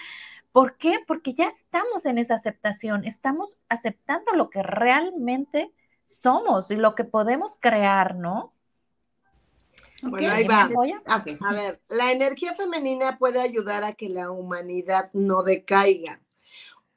¿por 0.51 0.77
qué? 0.77 0.99
Porque 1.07 1.35
ya 1.35 1.47
estamos 1.47 2.07
en 2.07 2.17
esa 2.17 2.33
aceptación, 2.33 3.05
estamos 3.05 3.59
aceptando 3.69 4.33
lo 4.33 4.49
que 4.49 4.63
realmente 4.63 5.71
somos 6.03 6.71
y 6.71 6.77
lo 6.77 6.95
que 6.95 7.03
podemos 7.03 7.57
crear, 7.59 8.15
¿no? 8.15 8.53
Bueno, 10.01 10.31
ahí 10.31 10.47
va. 10.47 10.69
A 11.05 11.53
ver, 11.53 11.81
la 11.89 12.11
energía 12.11 12.53
femenina 12.53 13.17
puede 13.17 13.41
ayudar 13.41 13.83
a 13.83 13.93
que 13.93 14.09
la 14.09 14.31
humanidad 14.31 15.09
no 15.13 15.43
decaiga. 15.43 16.21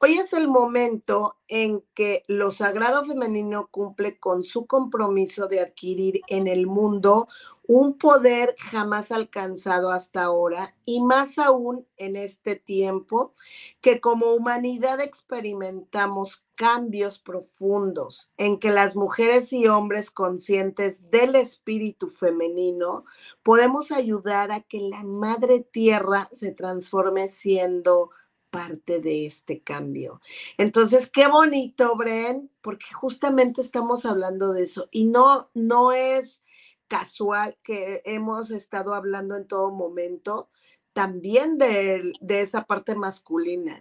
Hoy 0.02 0.14
es 0.14 0.32
el 0.32 0.48
momento 0.48 1.36
en 1.46 1.84
que 1.92 2.24
lo 2.26 2.52
sagrado 2.52 3.04
femenino 3.04 3.68
cumple 3.70 4.18
con 4.18 4.44
su 4.44 4.66
compromiso 4.66 5.46
de 5.46 5.60
adquirir 5.60 6.22
en 6.28 6.46
el 6.46 6.66
mundo 6.66 7.28
un 7.72 7.98
poder 7.98 8.56
jamás 8.58 9.12
alcanzado 9.12 9.92
hasta 9.92 10.24
ahora 10.24 10.74
y 10.84 11.00
más 11.00 11.38
aún 11.38 11.86
en 11.98 12.16
este 12.16 12.56
tiempo 12.56 13.32
que 13.80 14.00
como 14.00 14.34
humanidad 14.34 14.98
experimentamos 15.00 16.44
cambios 16.56 17.20
profundos 17.20 18.32
en 18.36 18.58
que 18.58 18.70
las 18.70 18.96
mujeres 18.96 19.52
y 19.52 19.68
hombres 19.68 20.10
conscientes 20.10 21.12
del 21.12 21.36
espíritu 21.36 22.10
femenino 22.10 23.04
podemos 23.44 23.92
ayudar 23.92 24.50
a 24.50 24.62
que 24.62 24.80
la 24.80 25.04
madre 25.04 25.60
tierra 25.60 26.28
se 26.32 26.50
transforme 26.50 27.28
siendo 27.28 28.10
parte 28.50 28.98
de 28.98 29.26
este 29.26 29.62
cambio. 29.62 30.20
Entonces, 30.58 31.08
qué 31.08 31.28
bonito, 31.28 31.94
Bren, 31.94 32.50
porque 32.62 32.86
justamente 32.92 33.60
estamos 33.60 34.04
hablando 34.04 34.52
de 34.52 34.64
eso 34.64 34.88
y 34.90 35.06
no 35.06 35.48
no 35.54 35.92
es 35.92 36.42
casual 36.90 37.56
que 37.62 38.02
hemos 38.04 38.50
estado 38.50 38.94
hablando 38.94 39.36
en 39.36 39.46
todo 39.46 39.70
momento, 39.70 40.50
también 40.92 41.56
de, 41.56 42.12
esa 42.28 42.64
parte 42.64 42.96
masculina. 42.96 43.78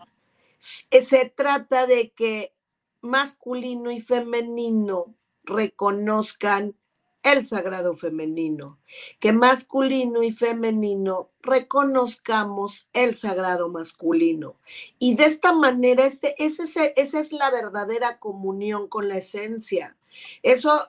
Se 0.59 1.25
trata 1.35 1.87
de 1.87 2.11
que 2.11 2.53
masculino 3.01 3.89
y 3.89 3.99
femenino 3.99 5.15
reconozcan 5.43 6.75
el 7.23 7.45
sagrado 7.45 7.95
femenino, 7.95 8.77
que 9.19 9.33
masculino 9.33 10.21
y 10.21 10.31
femenino 10.31 11.31
reconozcamos 11.41 12.87
el 12.93 13.15
sagrado 13.15 13.69
masculino. 13.69 14.55
Y 14.99 15.15
de 15.15 15.25
esta 15.25 15.51
manera, 15.51 16.05
este, 16.05 16.35
ese, 16.37 16.93
esa 16.95 17.19
es 17.19 17.33
la 17.33 17.49
verdadera 17.49 18.19
comunión 18.19 18.87
con 18.87 19.09
la 19.09 19.17
esencia. 19.17 19.97
Eso 20.43 20.87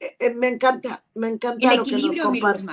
eh, 0.00 0.16
eh, 0.20 0.34
me 0.34 0.48
encanta, 0.48 1.02
me 1.14 1.28
encanta 1.28 1.72
el 1.72 1.80
equilibrio, 1.80 2.24
lo 2.24 2.32
que 2.32 2.66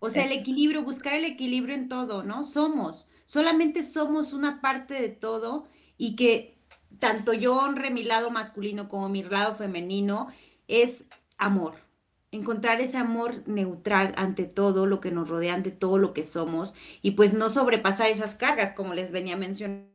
O 0.00 0.10
sea, 0.10 0.24
el 0.24 0.32
equilibrio, 0.32 0.82
buscar 0.82 1.14
el 1.14 1.24
equilibrio 1.24 1.74
en 1.74 1.88
todo, 1.88 2.22
¿no? 2.22 2.44
Somos, 2.44 3.10
solamente 3.24 3.82
somos 3.82 4.32
una 4.32 4.60
parte 4.60 4.94
de 4.94 5.08
todo 5.08 5.66
y 5.96 6.14
que 6.16 6.58
tanto 6.98 7.32
yo 7.32 7.56
honre 7.56 7.90
mi 7.90 8.02
lado 8.02 8.30
masculino 8.30 8.88
como 8.88 9.08
mi 9.08 9.22
lado 9.22 9.56
femenino 9.56 10.28
es 10.66 11.04
amor. 11.38 11.74
Encontrar 12.30 12.82
ese 12.82 12.98
amor 12.98 13.48
neutral 13.48 14.12
ante 14.18 14.44
todo 14.44 14.84
lo 14.84 15.00
que 15.00 15.10
nos 15.10 15.28
rodea, 15.30 15.54
ante 15.54 15.70
todo 15.70 15.96
lo 15.96 16.12
que 16.12 16.24
somos 16.24 16.76
y 17.00 17.12
pues 17.12 17.32
no 17.32 17.48
sobrepasar 17.48 18.08
esas 18.08 18.34
cargas 18.34 18.72
como 18.72 18.92
les 18.92 19.10
venía 19.10 19.36
mencionando. 19.36 19.88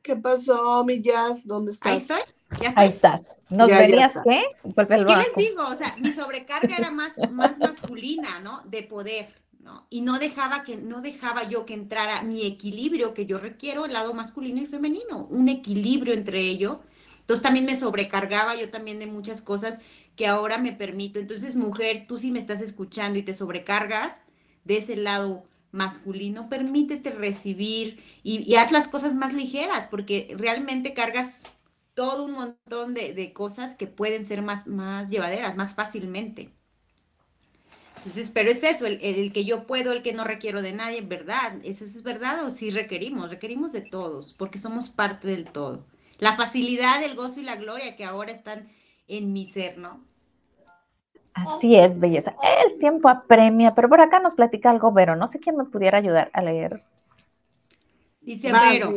¿Qué 0.00 0.16
pasó, 0.16 0.82
mi 0.86 1.02
Jazz? 1.02 1.46
¿Dónde 1.46 1.72
estás? 1.72 1.92
Ahí 1.92 1.98
estoy. 1.98 2.37
Ahí 2.76 2.88
estás. 2.88 3.22
¿Nos 3.50 3.68
verías 3.68 4.12
qué? 4.24 4.42
¿Qué 4.74 5.16
les 5.16 5.34
digo? 5.36 5.66
O 5.66 5.76
sea, 5.76 5.96
mi 5.98 6.12
sobrecarga 6.12 6.76
era 6.76 6.90
más, 6.90 7.12
más 7.30 7.58
masculina, 7.58 8.40
¿no? 8.40 8.62
De 8.66 8.82
poder, 8.82 9.30
¿no? 9.60 9.86
Y 9.90 10.02
no 10.02 10.18
dejaba 10.18 10.64
que, 10.64 10.76
no 10.76 11.00
dejaba 11.00 11.48
yo 11.48 11.64
que 11.64 11.74
entrara 11.74 12.22
mi 12.22 12.46
equilibrio 12.46 13.14
que 13.14 13.26
yo 13.26 13.38
requiero, 13.38 13.86
el 13.86 13.92
lado 13.92 14.12
masculino 14.12 14.60
y 14.60 14.66
femenino, 14.66 15.26
un 15.30 15.48
equilibrio 15.48 16.12
entre 16.12 16.40
ello. 16.40 16.80
Entonces 17.20 17.42
también 17.42 17.66
me 17.66 17.76
sobrecargaba 17.76 18.56
yo 18.56 18.70
también 18.70 18.98
de 18.98 19.06
muchas 19.06 19.40
cosas 19.40 19.78
que 20.16 20.26
ahora 20.26 20.58
me 20.58 20.72
permito. 20.72 21.18
Entonces, 21.18 21.56
mujer, 21.56 22.06
tú 22.06 22.18
si 22.18 22.30
me 22.30 22.38
estás 22.38 22.60
escuchando 22.60 23.18
y 23.18 23.22
te 23.22 23.34
sobrecargas 23.34 24.20
de 24.64 24.78
ese 24.78 24.96
lado 24.96 25.44
masculino, 25.70 26.48
permítete 26.48 27.10
recibir 27.10 28.02
y, 28.22 28.40
y 28.50 28.56
haz 28.56 28.72
las 28.72 28.88
cosas 28.88 29.14
más 29.14 29.32
ligeras, 29.32 29.86
porque 29.86 30.34
realmente 30.36 30.94
cargas 30.94 31.42
todo 31.98 32.26
un 32.26 32.30
montón 32.30 32.94
de, 32.94 33.32
cosas 33.32 33.74
que 33.74 33.88
pueden 33.88 34.24
ser 34.24 34.40
más, 34.40 34.68
más 34.68 35.10
llevaderas, 35.10 35.56
más 35.56 35.74
fácilmente. 35.74 36.52
Entonces, 37.96 38.30
pero 38.32 38.52
es 38.52 38.62
eso, 38.62 38.86
el, 38.86 39.32
que 39.32 39.44
yo 39.44 39.66
puedo, 39.66 39.90
el 39.90 40.04
que 40.04 40.12
no 40.12 40.22
requiero 40.22 40.62
de 40.62 40.72
nadie, 40.72 41.00
¿verdad? 41.00 41.54
¿Eso 41.64 41.82
es 41.82 42.00
verdad 42.04 42.44
o 42.44 42.52
sí 42.52 42.70
requerimos? 42.70 43.30
Requerimos 43.30 43.72
de 43.72 43.80
todos, 43.80 44.32
porque 44.32 44.58
somos 44.58 44.90
parte 44.90 45.26
del 45.26 45.46
todo. 45.50 45.86
La 46.20 46.36
facilidad, 46.36 47.02
el 47.02 47.16
gozo 47.16 47.40
y 47.40 47.42
la 47.42 47.56
gloria 47.56 47.96
que 47.96 48.04
ahora 48.04 48.30
están 48.30 48.68
en 49.08 49.32
mi 49.32 49.50
ser, 49.50 49.76
¿no? 49.78 50.00
Así 51.34 51.74
es, 51.74 51.98
belleza. 51.98 52.36
El 52.64 52.78
tiempo 52.78 53.08
apremia, 53.08 53.74
pero 53.74 53.88
por 53.88 54.00
acá 54.00 54.20
nos 54.20 54.36
platica 54.36 54.70
algo 54.70 54.92
Vero. 54.92 55.16
No 55.16 55.26
sé 55.26 55.40
quién 55.40 55.56
me 55.56 55.64
pudiera 55.64 55.98
ayudar 55.98 56.30
a 56.32 56.42
leer. 56.42 56.80
Dice 58.20 58.52
Vero. 58.52 58.94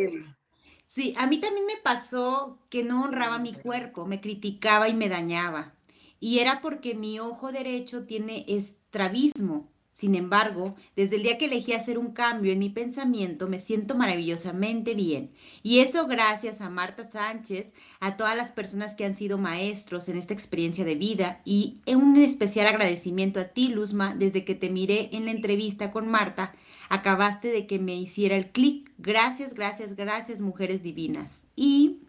Sí, 0.93 1.13
a 1.17 1.25
mí 1.25 1.39
también 1.39 1.65
me 1.65 1.77
pasó 1.77 2.59
que 2.69 2.83
no 2.83 3.03
honraba 3.05 3.39
mi 3.39 3.53
cuerpo, 3.53 4.05
me 4.05 4.19
criticaba 4.19 4.89
y 4.89 4.93
me 4.93 5.07
dañaba. 5.07 5.73
y 6.19 6.39
era 6.39 6.61
porque 6.61 6.95
mi 6.95 7.17
ojo 7.19 7.51
derecho 7.53 8.05
tiene 8.05 8.43
estrabismo. 8.47 9.71
Sin 9.93 10.15
embargo, 10.15 10.75
desde 10.95 11.15
el 11.15 11.23
día 11.23 11.37
que 11.37 11.45
elegí 11.45 11.73
hacer 11.73 11.97
un 11.97 12.11
cambio 12.13 12.51
en 12.51 12.59
mi 12.59 12.69
pensamiento, 12.69 13.47
me 13.47 13.59
siento 13.59 13.95
maravillosamente 13.95 14.93
bien. 14.93 15.31
Y 15.63 15.79
eso 15.79 16.07
gracias 16.07 16.59
a 16.61 16.69
Marta 16.69 17.05
Sánchez, 17.05 17.73
a 18.01 18.17
todas 18.17 18.35
las 18.35 18.51
personas 18.51 18.93
que 18.95 19.05
han 19.05 19.15
sido 19.15 19.37
maestros 19.37 20.09
en 20.09 20.17
esta 20.17 20.33
experiencia 20.33 20.83
de 20.85 20.95
vida 20.95 21.41
y 21.45 21.81
un 21.87 22.17
especial 22.17 22.67
agradecimiento 22.67 23.39
a 23.39 23.45
ti, 23.45 23.69
Luzma, 23.69 24.13
desde 24.15 24.43
que 24.45 24.55
te 24.55 24.69
miré 24.69 25.09
en 25.13 25.25
la 25.25 25.31
entrevista 25.31 25.91
con 25.91 26.07
Marta, 26.09 26.53
acabaste 26.91 27.47
de 27.47 27.67
que 27.67 27.79
me 27.79 27.95
hiciera 27.95 28.35
el 28.35 28.51
clic. 28.51 28.91
Gracias, 28.97 29.53
gracias, 29.53 29.95
gracias, 29.95 30.41
mujeres 30.41 30.83
divinas. 30.83 31.45
Y... 31.55 32.01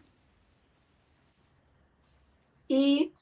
Y 2.69 3.13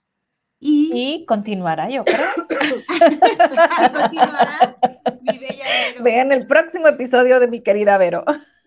y, 0.63 1.25
continuará, 1.27 1.89
yo 1.89 2.05
creo. 2.05 2.19
continuará 3.95 4.77
mi 5.23 5.39
bella 5.39 5.65
Vero. 5.65 6.05
Vean 6.05 6.33
el 6.33 6.47
próximo 6.47 6.87
episodio 6.89 7.41
de 7.41 7.49
mi 7.49 7.63
querida 7.63 7.97
Vero. 7.97 8.27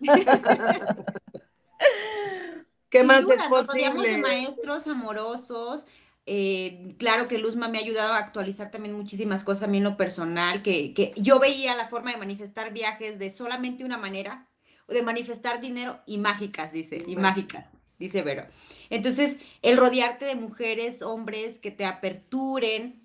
¿Qué 2.88 3.04
más 3.04 3.22
duda, 3.22 3.36
es 3.36 3.42
posible? 3.44 4.10
de 4.10 4.18
maestros 4.18 4.88
amorosos. 4.88 5.86
Eh, 6.26 6.94
claro 6.98 7.28
que 7.28 7.38
Luzma 7.38 7.68
me 7.68 7.78
ha 7.78 7.82
ayudado 7.82 8.14
a 8.14 8.18
actualizar 8.18 8.70
también 8.70 8.96
muchísimas 8.96 9.42
cosas 9.42 9.64
a 9.64 9.66
mí 9.66 9.78
en 9.78 9.84
lo 9.84 9.96
personal, 9.96 10.62
que, 10.62 10.94
que 10.94 11.12
yo 11.16 11.38
veía 11.38 11.76
la 11.76 11.88
forma 11.88 12.12
de 12.12 12.16
manifestar 12.16 12.72
viajes 12.72 13.18
de 13.18 13.30
solamente 13.30 13.84
una 13.84 13.98
manera, 13.98 14.48
o 14.86 14.92
de 14.92 15.02
manifestar 15.02 15.60
dinero 15.60 16.00
y 16.06 16.18
mágicas, 16.18 16.72
dice, 16.72 17.02
y 17.06 17.16
mágicas, 17.16 17.78
dice 17.98 18.22
Vero. 18.22 18.46
Entonces, 18.90 19.38
el 19.62 19.76
rodearte 19.76 20.24
de 20.24 20.34
mujeres, 20.34 21.02
hombres 21.02 21.58
que 21.58 21.70
te 21.70 21.84
aperturen, 21.84 23.04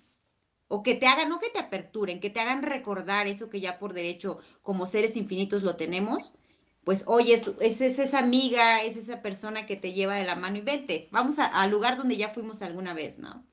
o 0.68 0.82
que 0.82 0.94
te 0.94 1.06
hagan, 1.06 1.28
no 1.28 1.40
que 1.40 1.50
te 1.50 1.58
aperturen, 1.58 2.20
que 2.20 2.30
te 2.30 2.40
hagan 2.40 2.62
recordar 2.62 3.26
eso 3.26 3.50
que 3.50 3.60
ya 3.60 3.78
por 3.78 3.92
derecho 3.92 4.38
como 4.62 4.86
seres 4.86 5.16
infinitos 5.16 5.62
lo 5.62 5.76
tenemos, 5.76 6.36
pues 6.84 7.04
oye, 7.06 7.34
es, 7.34 7.50
es, 7.60 7.80
es 7.80 7.98
esa 7.98 8.18
amiga, 8.18 8.82
es 8.82 8.96
esa 8.96 9.22
persona 9.22 9.66
que 9.66 9.76
te 9.76 9.92
lleva 9.92 10.16
de 10.16 10.24
la 10.24 10.36
mano 10.36 10.58
y 10.58 10.62
vete, 10.62 11.08
vamos 11.10 11.38
al 11.38 11.70
lugar 11.70 11.96
donde 11.96 12.16
ya 12.16 12.30
fuimos 12.30 12.62
alguna 12.62 12.94
vez, 12.94 13.18
¿no? 13.18 13.44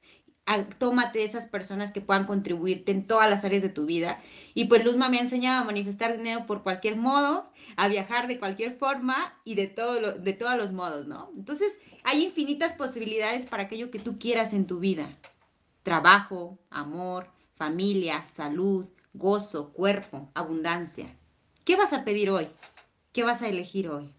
Tómate 0.78 1.26
esas 1.26 1.46
personas 1.46 1.92
que 1.92 2.00
puedan 2.00 2.26
contribuirte 2.26 2.94
en 2.94 3.06
todas 3.06 3.30
las 3.30 3.44
áreas 3.44 3.62
de 3.62 3.70
tu 3.70 3.86
vida. 3.86 4.22
Y 4.54 4.66
pues 4.66 4.86
Luzma 4.86 5.10
me 5.10 5.18
ha 5.18 5.22
enseñado 5.22 5.62
a 5.62 5.66
manifestar 5.66 6.16
dinero 6.16 6.46
por 6.48 6.64
cualquier 6.64 6.96
modo, 6.96 7.52
a 7.76 7.90
viajar 7.90 8.28
de 8.28 8.40
cualquier 8.40 8.78
forma 8.78 9.34
y 9.44 9.56
de, 9.56 9.68
de 9.68 10.34
todos 10.34 10.58
los 10.58 10.72
modos, 10.72 11.06
¿no? 11.06 11.32
Entonces, 11.36 11.78
hay 12.06 12.24
infinitas 12.24 12.74
posibilidades 12.74 13.46
para 13.46 13.64
aquello 13.64 13.92
que 13.92 14.00
tú 14.00 14.18
quieras 14.18 14.54
en 14.54 14.68
tu 14.68 14.80
vida. 14.80 15.18
Trabajo, 15.84 16.58
amor, 16.70 17.30
familia, 17.56 18.26
salud, 18.30 18.88
gozo, 19.14 19.74
cuerpo, 19.74 20.32
abundancia. 20.34 21.18
¿Qué 21.66 21.76
vas 21.76 21.92
a 21.92 22.06
pedir 22.06 22.30
hoy? 22.30 22.48
¿Qué 23.18 23.24
vas 23.24 23.42
a 23.42 23.48
elegir 23.48 23.90
hoy? 23.90 24.14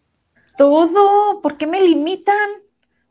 Todo, 0.57 1.41
¿por 1.41 1.57
qué 1.57 1.69
me 1.69 1.81
limitan? 1.81 2.49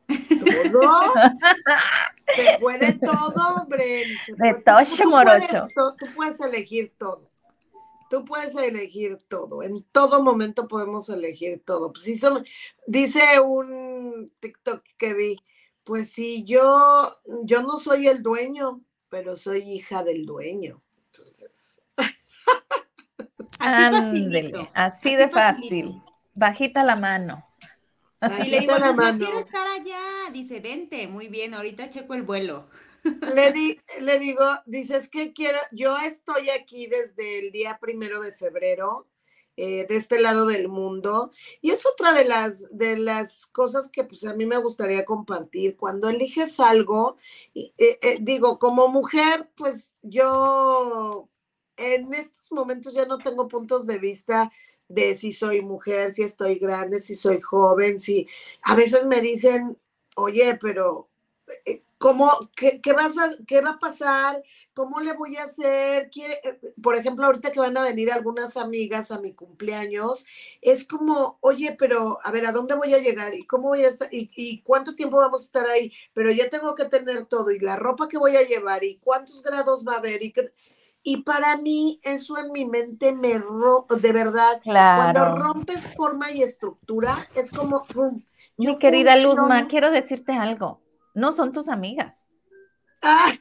Todo. 0.06 1.14
Se 2.36 2.58
puede 2.60 2.92
todo, 2.96 3.56
hombre. 3.56 4.04
De 4.28 4.36
puede- 4.36 4.54
tú- 4.56 4.64
todo, 4.66 4.80
tú, 4.84 5.10
puedes, 5.12 5.52
morocho. 5.54 5.68
to- 5.74 5.96
tú 5.98 6.06
puedes 6.14 6.42
elegir 6.42 6.94
todo. 6.98 7.32
Tú 8.10 8.26
puedes 8.26 8.54
elegir 8.56 9.18
todo. 9.30 9.64
En 9.64 9.82
todo 9.94 10.22
momento 10.22 10.68
podemos 10.68 11.08
elegir 11.08 11.64
todo. 11.64 11.94
Pues 11.94 12.04
sí, 12.04 12.18
son- 12.18 12.44
dice 12.86 13.40
un 13.40 14.30
TikTok 14.42 14.84
que 14.98 15.14
vi, 15.14 15.38
pues 15.86 16.10
sí, 16.12 16.44
yo, 16.44 17.14
yo 17.44 17.62
no 17.64 17.80
soy 17.80 18.10
el 18.10 18.22
dueño, 18.24 18.82
pero 19.08 19.38
soy 19.38 19.60
hija 19.72 20.04
del 20.04 20.26
dueño. 20.26 20.82
Entonces, 21.14 21.50
Así 23.60 23.80
Ándele, 23.86 24.70
así 24.74 25.16
de 25.16 25.30
facilito. 25.30 25.30
fácil. 25.30 26.04
Bajita 26.34 26.84
la 26.84 26.96
mano. 26.96 27.46
Y 28.36 28.48
le 28.50 28.60
digo, 28.62 28.74
bajita 28.74 28.80
la 28.80 28.88
"Luz, 28.88 28.98
no 28.98 29.14
mano. 29.14 29.18
quiero 29.18 29.40
estar 29.40 29.68
allá. 29.68 30.00
Dice, 30.34 30.60
vente, 30.60 31.08
muy 31.08 31.28
bien, 31.28 31.54
ahorita 31.54 31.90
checo 31.90 32.14
el 32.14 32.24
vuelo. 32.24 32.70
Le, 33.26 33.52
di- 33.54 33.80
le 34.02 34.20
digo, 34.20 34.44
dices 34.66 35.10
que 35.10 35.34
quiero, 35.34 35.60
yo 35.72 35.98
estoy 36.00 36.50
aquí 36.50 36.88
desde 36.88 37.40
el 37.40 37.52
día 37.52 37.78
primero 37.80 38.22
de 38.22 38.34
febrero, 38.34 39.08
eh, 39.58 39.86
de 39.88 39.96
este 39.98 40.20
lado 40.22 40.46
del 40.48 40.68
mundo, 40.70 41.32
y 41.62 41.72
es 41.72 41.86
otra 41.86 42.14
de 42.14 42.26
las, 42.26 42.68
de 42.78 42.98
las 42.98 43.48
cosas 43.48 43.90
que 43.90 44.04
pues 44.04 44.26
a 44.26 44.34
mí 44.36 44.46
me 44.46 44.58
gustaría 44.58 45.06
compartir. 45.06 45.78
Cuando 45.78 46.10
eliges 46.10 46.60
algo, 46.60 47.18
eh, 47.56 47.74
eh, 47.78 48.18
digo, 48.22 48.60
como 48.60 48.88
mujer, 48.90 49.50
pues 49.56 49.94
yo 50.04 51.30
en 51.78 52.14
estos 52.14 52.52
momentos 52.52 52.94
ya 52.94 53.06
no 53.06 53.18
tengo 53.20 53.48
puntos 53.48 53.88
de 53.88 53.98
vista 54.00 54.52
de 54.88 55.16
si 55.16 55.32
soy 55.32 55.62
mujer, 55.62 56.14
si 56.14 56.24
estoy 56.24 56.56
grande, 56.60 57.00
si 57.02 57.16
soy 57.16 57.42
joven, 57.42 58.00
si 58.00 58.28
a 58.64 58.76
veces 58.76 59.06
me 59.06 59.22
dicen, 59.22 59.78
oye, 60.16 60.58
pero 60.62 61.10
eh, 61.66 61.84
¿cómo, 61.98 62.32
qué, 62.56 62.82
qué 62.82 62.94
vas 62.94 63.18
a, 63.18 63.32
qué 63.48 63.62
va 63.62 63.72
a 63.72 63.80
pasar? 63.80 64.44
¿Cómo 64.74 65.00
le 65.00 65.14
voy 65.14 65.38
a 65.38 65.44
hacer? 65.46 66.10
Quiere, 66.12 66.36
eh, 66.44 66.60
por 66.82 66.96
ejemplo, 66.96 67.26
ahorita 67.26 67.52
que 67.52 67.60
van 67.60 67.78
a 67.78 67.84
venir 67.84 68.12
algunas 68.12 68.58
amigas 68.58 69.12
a 69.12 69.20
mi 69.20 69.34
cumpleaños, 69.34 70.26
es 70.62 70.88
como, 70.88 71.38
oye, 71.42 71.76
pero 71.78 72.20
a 72.24 72.32
ver, 72.32 72.46
¿a 72.46 72.52
dónde 72.52 72.76
voy 72.76 72.94
a 72.94 73.00
llegar? 73.00 73.34
¿Y 73.34 73.46
cómo 73.46 73.70
voy 73.70 73.84
a 73.86 73.90
estar? 73.90 74.14
¿Y, 74.14 74.30
y 74.36 74.62
cuánto 74.62 74.96
tiempo 74.96 75.18
vamos 75.18 75.42
a 75.42 75.44
estar 75.46 75.68
ahí? 75.70 75.92
Pero 76.14 76.32
ya 76.32 76.50
tengo 76.50 76.76
que 76.76 76.86
tener 76.86 77.26
todo, 77.26 77.52
y 77.52 77.60
la 77.60 77.76
ropa 77.76 78.08
que 78.08 78.18
voy 78.18 78.36
a 78.36 78.44
llevar, 78.48 78.84
y 78.84 78.98
cuántos 79.00 79.42
grados 79.44 79.84
va 79.88 79.94
a 79.96 79.98
haber, 79.98 80.24
y 80.24 80.32
qué- 80.34 80.52
Y 81.10 81.24
para 81.24 81.56
mí, 81.56 82.02
eso 82.04 82.38
en 82.38 82.52
mi 82.52 82.66
mente 82.66 83.14
me 83.14 83.38
rompe, 83.38 83.96
de 83.96 84.12
verdad, 84.12 84.62
cuando 84.62 85.24
Claro. 85.24 85.36
rompes 85.38 85.96
forma 85.96 86.32
y 86.32 86.44
estructura, 86.44 87.30
es 87.34 87.50
como, 87.50 87.88
querida 88.78 89.16
Luzma, 89.16 89.70
quiero 89.70 89.90
decirte 89.90 90.34
algo. 90.34 90.82
No 91.14 91.32
son 91.32 91.54
tus 91.54 91.70
amigas. 91.70 92.28
¡Ah! 93.02 93.32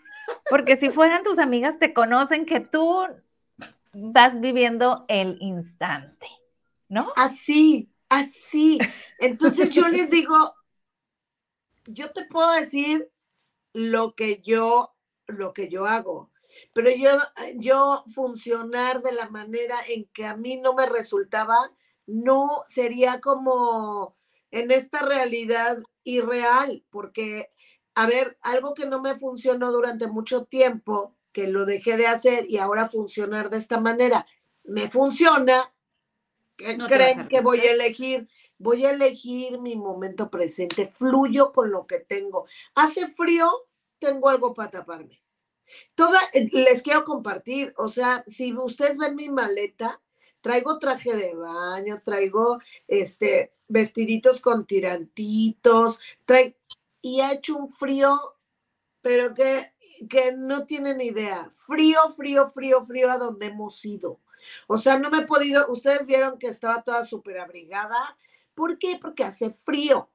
Porque 0.49 0.77
si 0.77 0.91
fueran 0.91 1.25
tus 1.25 1.41
amigas, 1.41 1.81
te 1.81 1.93
conocen 1.93 2.47
que 2.47 2.61
tú 2.61 3.05
vas 3.93 4.41
viviendo 4.41 5.05
el 5.09 5.37
instante, 5.41 6.29
¿no? 6.89 7.13
Así, 7.17 7.91
así. 8.09 8.79
Entonces 9.19 9.71
yo 9.71 9.89
les 9.89 10.09
digo, 10.09 10.55
yo 11.87 12.13
te 12.13 12.27
puedo 12.27 12.53
decir 12.53 13.11
lo 13.73 14.15
que 14.15 14.41
yo, 14.41 14.95
lo 15.27 15.53
que 15.53 15.69
yo 15.69 15.87
hago, 15.87 16.31
pero 16.73 16.91
yo, 16.91 17.11
yo 17.55 18.05
funcionar 18.15 19.03
de 19.03 19.13
la 19.13 19.29
manera 19.29 19.79
en 19.89 20.07
que 20.13 20.27
a 20.27 20.37
mí 20.37 20.59
no 20.59 20.75
me 20.75 20.87
resultaba, 20.87 21.57
no 22.07 22.63
sería 22.67 23.21
como 23.21 24.17
en 24.51 24.71
esta 24.71 25.01
realidad 25.01 25.79
irreal, 26.05 26.85
porque, 26.91 27.51
a 27.95 28.07
ver, 28.07 28.39
algo 28.41 28.75
que 28.75 28.87
no 28.87 29.01
me 29.01 29.17
funcionó 29.17 29.73
durante 29.73 30.07
mucho 30.07 30.45
tiempo, 30.45 31.15
que 31.33 31.49
lo 31.49 31.67
dejé 31.67 31.97
de 31.97 32.07
hacer 32.07 32.47
y 32.49 32.59
ahora 32.59 32.89
funcionar 32.89 33.51
de 33.51 33.59
esta 33.59 33.81
manera, 33.81 34.27
me 34.65 34.89
funciona, 34.89 35.73
¿qué 36.57 36.77
No 36.77 36.87
creen 36.87 37.29
que 37.29 37.41
voy 37.41 37.61
a 37.61 37.73
elegir? 37.73 38.29
Voy 38.59 38.87
a 38.87 38.91
elegir 38.93 39.61
mi 39.61 39.77
momento 39.77 40.31
presente, 40.31 40.87
fluyo 40.87 41.53
con 41.53 41.71
lo 41.71 41.87
que 41.87 41.99
tengo. 41.99 42.47
Hace 42.75 43.09
frío, 43.09 43.51
tengo 43.99 44.31
algo 44.31 44.55
para 44.55 44.71
taparme. 44.71 45.21
Toda, 45.95 46.21
eh, 46.33 46.49
les 46.53 46.83
quiero 46.83 47.05
compartir, 47.05 47.75
o 47.77 47.89
sea, 47.89 48.25
si 48.27 48.53
ustedes 48.57 48.99
ven 48.99 49.17
mi 49.17 49.29
maleta, 49.29 50.01
traigo 50.41 50.79
traje 50.79 51.15
de 51.17 51.35
baño, 51.35 52.03
traigo 52.05 52.61
este 52.89 53.53
vestiditos 53.69 54.41
con 54.41 54.67
tirantitos, 54.67 56.01
trae, 56.25 56.57
y 57.03 57.21
ha 57.21 57.33
hecho 57.33 57.57
un 57.57 57.69
frío, 57.69 58.19
pero 59.01 59.35
que, 59.35 59.73
que 60.09 60.33
no 60.37 60.67
tienen 60.67 61.01
idea. 61.01 61.51
Frío, 61.55 61.99
frío, 62.17 62.49
frío, 62.49 62.85
frío 62.85 63.11
a 63.11 63.19
donde 63.19 63.47
hemos 63.47 63.85
ido. 63.85 64.21
O 64.67 64.79
sea, 64.79 64.99
no 64.99 65.11
me 65.11 65.19
he 65.19 65.27
podido, 65.27 65.67
ustedes 65.69 66.07
vieron 66.07 66.39
que 66.39 66.49
estaba 66.49 66.83
toda 66.83 67.05
súper 67.05 67.39
abrigada. 67.39 68.17
¿Por 68.55 68.79
qué? 68.79 68.99
Porque 69.01 69.25
hace 69.25 69.51
frío. 69.65 70.09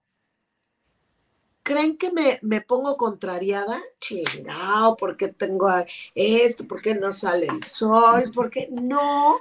¿Creen 1.63 1.97
que 1.97 2.11
me, 2.11 2.39
me 2.41 2.61
pongo 2.61 2.97
contrariada? 2.97 3.81
Chingao, 3.99 4.97
¿por 4.97 5.15
qué 5.15 5.29
tengo 5.29 5.69
esto? 6.15 6.67
¿Por 6.67 6.81
qué 6.81 6.95
no 6.95 7.11
sale 7.11 7.47
el 7.47 7.63
sol? 7.63 8.31
¿Por 8.33 8.49
qué 8.49 8.67
no? 8.71 9.39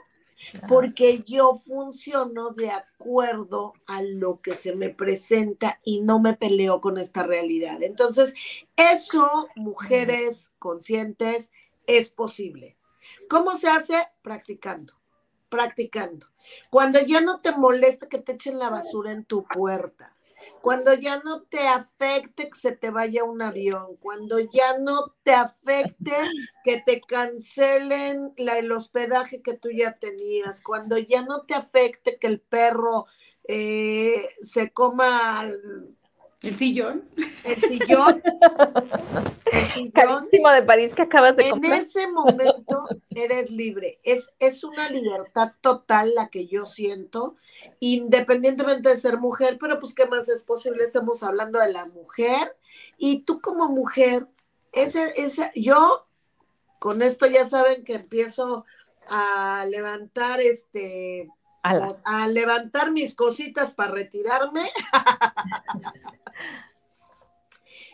Porque 0.68 1.23
yo 1.27 1.55
funciono 1.55 2.51
de 2.51 2.71
acuerdo 2.71 3.75
a 3.87 4.03
lo 4.03 4.41
que 4.41 4.55
se 4.55 4.75
me 4.75 4.91
presenta 4.91 5.81
y 5.85 6.01
no 6.01 6.18
me 6.18 6.35
peleo 6.35 6.81
con 6.81 6.99
esta 6.99 7.23
realidad. 7.23 7.83
Entonces, 7.83 8.35
eso, 8.77 9.49
mujeres 9.57 10.53
conscientes, 10.59 11.53
es 11.87 12.11
posible. 12.11 12.77
¿Cómo 13.29 13.57
se 13.57 13.68
hace? 13.68 14.09
Practicando, 14.23 14.95
practicando. 15.49 16.27
Cuando 16.71 17.01
ya 17.01 17.21
no 17.21 17.41
te 17.41 17.53
molesta 17.53 18.09
que 18.09 18.18
te 18.18 18.33
echen 18.33 18.59
la 18.59 18.71
basura 18.71 19.12
en 19.12 19.25
tu 19.25 19.45
puerta, 19.45 20.14
cuando 20.63 20.95
ya 20.95 21.21
no 21.23 21.43
te 21.43 21.67
afecte 21.67 22.51
que 22.51 22.59
se 22.59 22.73
te 22.73 22.91
vaya 22.91 23.25
un 23.25 23.43
avión, 23.43 23.97
cuando 23.97 24.39
ya 24.39 24.79
no 24.79 25.15
te 25.23 25.33
afecte 25.33 26.13
que 26.65 26.83
te 26.85 27.01
cancelen 27.01 28.33
el 28.37 28.73
hospedaje 28.73 29.43
que 29.43 29.55
tú 29.55 29.71
ya 29.71 29.99
tenías, 29.99 30.63
cuando 30.63 30.99
ya 30.99 31.23
no 31.23 31.43
te 31.43 31.55
afecte 31.55 32.19
que 32.19 32.27
el 32.27 32.41
perro 32.41 33.07
eh, 33.45 34.29
se 34.43 34.71
coma 34.73 35.51
el 36.43 36.57
sillón. 36.57 37.05
El 37.45 37.61
sillón. 37.61 38.22
El 39.53 39.66
sillón. 39.66 40.28
de 40.30 40.62
París 40.62 40.93
que 40.95 41.03
acabas 41.03 41.36
de 41.36 41.49
en 41.49 41.64
En 41.64 41.72
ese 41.72 42.09
momento 42.09 42.86
eres 43.11 43.51
libre. 43.51 44.01
Es, 44.05 44.32
es 44.38 44.64
una 44.64 44.88
libertad 44.88 45.53
total 45.61 46.14
la 46.14 46.28
que 46.28 46.47
yo 46.47 46.64
siento, 46.64 47.36
independientemente 47.78 48.88
de 48.88 48.97
ser 48.97 49.18
mujer, 49.18 49.59
pero 49.61 49.78
pues 49.80 49.93
qué 49.93 50.07
más 50.07 50.28
es 50.30 50.43
posible, 50.43 50.82
estamos 50.82 51.22
hablando 51.22 51.59
de 51.59 51.72
la 51.72 51.84
mujer. 51.84 52.57
Y 52.97 53.20
tú 53.20 53.41
como 53.41 53.68
mujer, 53.68 54.26
ese, 54.72 55.12
ese, 55.16 55.53
yo 55.55 56.07
con 56.78 57.03
esto 57.03 57.26
ya 57.26 57.47
saben 57.47 57.84
que 57.84 57.95
empiezo 57.95 58.64
a 59.09 59.66
levantar 59.68 60.41
este 60.41 61.28
a 61.62 62.26
levantar 62.28 62.91
mis 62.91 63.14
cositas 63.14 63.74
para 63.74 63.93
retirarme. 63.93 64.70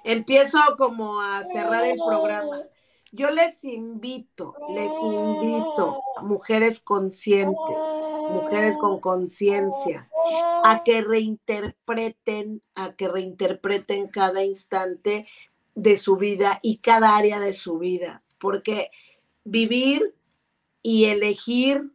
Empiezo 0.07 0.59
como 0.79 1.21
a 1.21 1.43
cerrar 1.45 1.85
el 1.85 1.99
programa. 1.99 2.63
Yo 3.11 3.29
les 3.31 3.65
invito, 3.65 4.55
les 4.73 4.93
invito, 5.03 6.01
mujeres 6.23 6.79
conscientes, 6.79 7.77
mujeres 8.31 8.79
con 8.79 9.01
conciencia, 9.01 10.09
a 10.63 10.85
que 10.85 11.01
reinterpreten, 11.03 12.63
a 12.77 12.95
que 12.95 13.09
reinterpreten 13.09 14.07
cada 14.07 14.45
instante 14.45 15.27
de 15.75 15.97
su 15.97 16.17
vida 16.17 16.61
y 16.63 16.79
cada 16.79 17.17
área 17.17 17.41
de 17.41 17.53
su 17.53 17.79
vida, 17.79 18.23
porque 18.39 18.93
vivir 19.43 20.15
y 20.83 21.07
elegir 21.07 21.91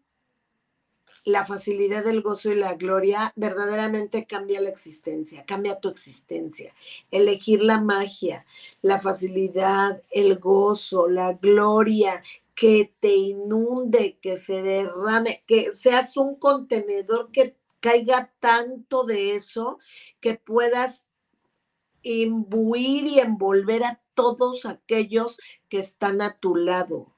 la 1.23 1.45
facilidad 1.45 2.03
del 2.03 2.21
gozo 2.21 2.51
y 2.51 2.55
la 2.55 2.73
gloria 2.75 3.31
verdaderamente 3.35 4.25
cambia 4.25 4.59
la 4.61 4.69
existencia, 4.69 5.45
cambia 5.45 5.79
tu 5.79 5.89
existencia. 5.89 6.73
Elegir 7.11 7.61
la 7.61 7.79
magia, 7.79 8.45
la 8.81 8.99
facilidad, 8.99 10.01
el 10.09 10.39
gozo, 10.39 11.07
la 11.07 11.33
gloria, 11.33 12.23
que 12.55 12.93
te 12.99 13.15
inunde, 13.15 14.17
que 14.21 14.37
se 14.37 14.61
derrame, 14.61 15.43
que 15.47 15.73
seas 15.73 16.17
un 16.17 16.35
contenedor 16.35 17.31
que 17.31 17.55
caiga 17.79 18.31
tanto 18.39 19.03
de 19.03 19.35
eso 19.35 19.79
que 20.19 20.35
puedas 20.35 21.07
imbuir 22.03 23.05
y 23.05 23.19
envolver 23.19 23.83
a 23.83 24.01
todos 24.13 24.65
aquellos 24.65 25.39
que 25.69 25.79
están 25.79 26.21
a 26.21 26.37
tu 26.37 26.55
lado. 26.55 27.11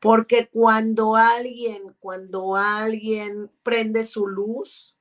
Porque 0.00 0.48
cuando 0.48 1.16
alguien, 1.16 1.94
cuando 2.00 2.56
alguien 2.56 3.50
prende 3.62 4.04
su 4.04 4.26
luz, 4.26 4.96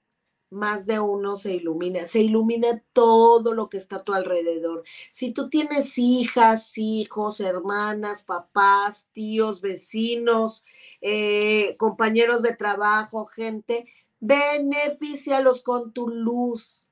más 0.49 0.85
de 0.85 0.99
uno 0.99 1.35
se 1.35 1.55
ilumina, 1.55 2.07
se 2.07 2.19
ilumina 2.19 2.81
todo 2.93 3.53
lo 3.53 3.69
que 3.69 3.77
está 3.77 3.97
a 3.97 4.03
tu 4.03 4.13
alrededor. 4.13 4.83
Si 5.11 5.31
tú 5.31 5.49
tienes 5.49 5.97
hijas, 5.97 6.77
hijos, 6.77 7.39
hermanas, 7.39 8.23
papás, 8.23 9.09
tíos, 9.11 9.61
vecinos, 9.61 10.63
eh, 11.01 11.75
compañeros 11.77 12.41
de 12.41 12.55
trabajo, 12.55 13.25
gente, 13.25 13.87
beneficialos 14.19 15.61
con 15.61 15.91
tu 15.91 16.07
luz, 16.07 16.91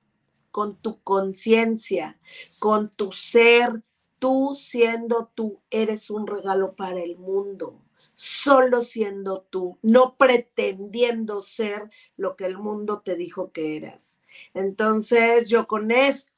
con 0.52 0.76
tu 0.78 1.02
conciencia, 1.02 2.20
con 2.60 2.90
tu 2.90 3.12
ser, 3.12 3.84
tú 4.26 4.56
siendo 4.56 5.32
tú, 5.36 5.62
eres 5.70 6.10
un 6.10 6.26
regalo 6.26 6.76
para 6.76 7.00
el 7.00 7.16
mundo, 7.16 7.86
solo 8.16 8.82
siendo 8.82 9.42
tú, 9.52 9.78
no 9.84 10.18
pretendiendo 10.18 11.42
ser 11.42 11.92
lo 12.18 12.36
que 12.36 12.46
el 12.46 12.58
mundo 12.58 13.02
te 13.02 13.16
dijo 13.18 13.52
que 13.52 13.78
eras. 13.78 14.24
Entonces 14.56 15.48
yo 15.48 15.68
con 15.68 15.92
esto 15.92 16.32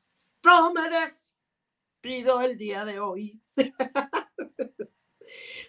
me 0.76 0.82
despido 0.90 2.42
el 2.42 2.58
día 2.58 2.84
de 2.84 3.00
hoy. 3.00 3.40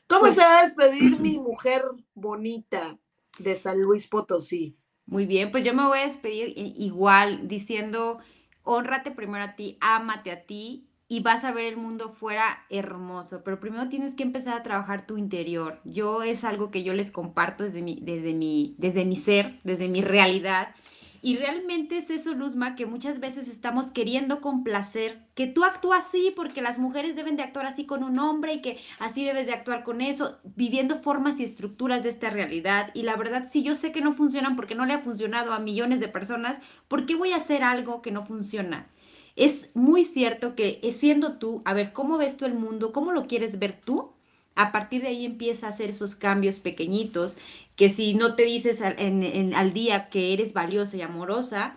¿Cómo 0.09 0.27
se 0.33 0.41
va 0.41 0.59
a 0.59 0.63
despedir 0.65 1.21
mi 1.21 1.39
mujer 1.39 1.85
bonita 2.15 2.99
de 3.39 3.55
San 3.55 3.81
Luis 3.81 4.09
Potosí? 4.09 4.77
Muy 5.07 5.25
bien, 5.25 5.53
pues 5.53 5.63
yo 5.63 5.73
me 5.73 5.87
voy 5.87 6.01
a 6.01 6.07
despedir 6.07 6.53
igual 6.57 7.47
diciendo, 7.47 8.19
honrate 8.65 9.13
primero 9.13 9.45
a 9.45 9.55
ti, 9.55 9.79
ámate 9.81 10.33
a 10.33 10.47
ti 10.47 10.88
y 11.09 11.21
vas 11.21 11.45
a 11.45 11.53
ver 11.53 11.65
el 11.65 11.77
mundo 11.79 12.11
fuera 12.11 12.65
hermoso, 12.69 13.43
pero 13.43 13.59
primero 13.59 13.89
tienes 13.89 14.15
que 14.15 14.23
empezar 14.23 14.55
a 14.55 14.63
trabajar 14.63 15.07
tu 15.07 15.17
interior. 15.17 15.81
Yo 15.85 16.23
es 16.23 16.45
algo 16.45 16.71
que 16.71 16.85
yo 16.85 16.93
les 16.93 17.11
comparto 17.11 17.65
desde 17.65 17.81
mi, 17.81 17.99
desde 18.03 18.35
mi, 18.35 18.75
desde 18.79 19.07
mi 19.07 19.17
ser, 19.17 19.59
desde 19.65 19.89
mi 19.89 20.03
realidad. 20.03 20.75
Y 21.21 21.37
realmente 21.37 21.97
es 21.97 22.11
eso, 22.11 22.35
Luzma, 22.35 22.77
que 22.77 22.87
muchas 22.87 23.19
veces 23.19 23.49
estamos 23.49 23.91
queriendo 23.91 24.41
complacer, 24.41 25.19
que 25.35 25.49
tú 25.49 25.65
actúas 25.65 26.07
así 26.07 26.33
porque 26.37 26.63
las 26.63 26.79
mujeres 26.79 27.17
deben 27.17 27.37
de 27.37 27.43
actuar 27.43 27.67
así 27.67 27.87
con 27.87 28.05
un 28.05 28.21
hombre 28.21 28.53
y 28.53 28.61
que 28.61 28.79
así 29.01 29.25
debes 29.25 29.47
de 29.47 29.53
actuar 29.53 29.83
con 29.83 30.01
eso, 30.01 30.39
viviendo 30.55 30.97
formas 30.97 31.41
y 31.41 31.45
estructuras 31.45 32.05
de 32.05 32.11
esta 32.11 32.31
realidad. 32.31 32.91
Y 32.95 33.03
la 33.03 33.17
verdad, 33.17 33.49
si 33.51 33.65
yo 33.65 33.75
sé 33.75 33.91
que 33.91 34.01
no 34.01 34.15
funcionan 34.15 34.55
porque 34.55 34.77
no 34.77 34.87
le 34.87 34.95
ha 34.95 35.01
funcionado 35.01 35.53
a 35.53 35.59
millones 35.59 35.99
de 35.99 36.09
personas, 36.09 36.61
¿por 36.87 37.05
qué 37.05 37.17
voy 37.17 37.33
a 37.33 37.39
hacer 37.39 37.65
algo 37.65 38.01
que 38.01 38.13
no 38.13 38.25
funciona? 38.25 38.87
Es 39.39 39.71
muy 39.73 40.05
cierto 40.05 40.57
que 40.57 40.81
siendo 40.99 41.39
tú, 41.39 41.63
a 41.65 41.73
ver, 41.73 41.93
¿cómo 41.93 42.19
ves 42.19 42.37
tú 42.37 42.45
el 42.45 42.55
mundo? 42.55 42.93
¿Cómo 42.93 43.13
lo 43.13 43.29
quieres 43.29 43.61
ver 43.61 43.81
tú? 43.81 44.13
A 44.57 44.73
partir 44.73 45.03
de 45.03 45.09
ahí 45.09 45.25
empieza 45.25 45.67
a 45.67 45.71
hacer 45.71 45.91
esos 45.91 46.17
cambios 46.17 46.59
pequeñitos 46.59 47.39
que 47.77 47.89
si 47.89 48.15
no 48.15 48.35
te 48.35 48.43
dices 48.43 48.83
al, 48.83 49.73
día 49.73 50.09
que 50.09 50.33
eres 50.33 50.53
valiosa 50.53 50.97
y 50.97 51.03
amorosa, 51.03 51.77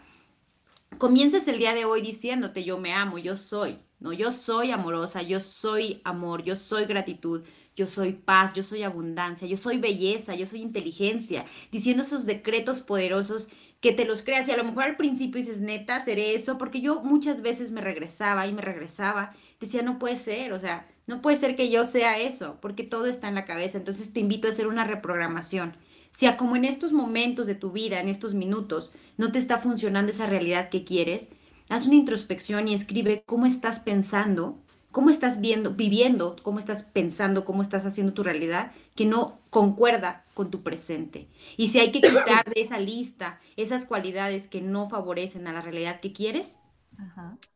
comiences 0.97 1.47
el 1.47 1.59
día 1.59 1.76
de 1.76 1.86
hoy 1.86 2.01
diciéndote 2.01 2.64
yo 2.64 2.80
me 2.80 2.93
amo, 2.93 3.20
yo 3.20 3.36
soy, 3.36 3.78
no, 3.99 4.12
yo 4.12 4.32
soy 4.32 4.72
amorosa, 4.72 5.22
yo 5.22 5.39
soy 5.39 6.01
amor, 6.03 6.43
yo 6.43 6.55
soy 6.55 6.86
gratitud, 6.86 7.43
yo 7.76 7.88
soy 7.88 8.14
paz, 8.14 8.55
yo 8.55 8.64
soy 8.64 8.82
abundancia, 8.82 9.47
yo 9.47 9.57
soy 9.57 9.78
belleza, 9.78 10.34
yo 10.34 10.47
soy 10.47 10.62
inteligencia, 10.62 11.45
diciendo 11.72 12.01
esos 12.01 12.26
decretos 12.26 12.82
poderosos 12.82 13.49
que 13.82 13.92
te 13.92 14.06
los 14.06 14.22
creas 14.22 14.48
y 14.48 14.52
a 14.52 14.58
lo 14.58 14.64
mejor 14.64 14.84
al 14.84 14.96
principio 14.96 15.42
dices, 15.42 15.60
neta, 15.60 16.00
seré 16.00 16.36
eso, 16.36 16.58
porque 16.60 16.82
yo 16.82 17.02
muchas 17.02 17.42
veces 17.42 17.72
me 17.72 17.82
regresaba 17.82 18.46
y 18.48 18.54
me 18.54 18.62
regresaba, 18.62 19.34
decía, 19.60 19.82
no 19.82 19.98
puede 19.98 20.18
ser, 20.18 20.54
o 20.54 20.60
sea, 20.60 20.88
no 21.08 21.22
puede 21.22 21.38
ser 21.38 21.56
que 21.56 21.72
yo 21.72 21.84
sea 21.84 22.20
eso, 22.20 22.60
porque 22.62 22.84
todo 22.84 23.08
está 23.08 23.28
en 23.28 23.36
la 23.36 23.46
cabeza, 23.46 23.80
entonces 23.80 24.14
te 24.14 24.20
invito 24.20 24.48
a 24.48 24.52
hacer 24.52 24.68
una 24.68 24.86
reprogramación. 24.86 25.76
Si 26.12 26.28
a 26.28 26.38
como 26.38 26.56
en 26.56 26.66
estos 26.66 26.92
momentos 26.92 27.48
de 27.48 27.56
tu 27.56 27.72
vida, 27.72 28.00
en 28.00 28.08
estos 28.08 28.36
minutos, 28.36 28.94
no 29.18 29.32
te 29.32 29.40
está 29.40 29.58
funcionando 29.58 30.12
esa 30.12 30.28
realidad 30.28 30.70
que 30.70 30.84
quieres, 30.84 31.30
haz 31.68 31.88
una 31.88 31.96
introspección 31.96 32.68
y 32.68 32.76
escribe 32.76 33.24
cómo 33.26 33.48
estás 33.48 33.80
pensando 33.80 34.60
cómo 34.92 35.10
estás 35.10 35.39
viendo, 35.39 35.72
viviendo, 35.72 36.36
cómo 36.44 36.60
estás 36.60 36.84
pensando, 36.84 37.46
cómo 37.46 37.62
estás 37.62 37.86
haciendo 37.86 38.14
tu 38.14 38.24
realidad 38.24 38.72
que 38.96 39.06
no 39.06 39.39
concuerda 39.50 40.26
con 40.34 40.52
tu 40.52 40.62
presente. 40.64 41.28
Y 41.58 41.70
si 41.70 41.80
hay 41.80 41.92
que 41.92 42.02
quitar 42.02 42.46
de 42.54 42.62
esa 42.62 42.78
lista 42.78 43.39
esas 43.58 43.86
cualidades 43.86 44.48
que 44.48 44.62
no 44.62 44.89
favorecen 44.89 45.48
a 45.48 45.54
la 45.54 45.62
realidad 45.62 46.00
que 46.00 46.14
quieres, 46.14 46.58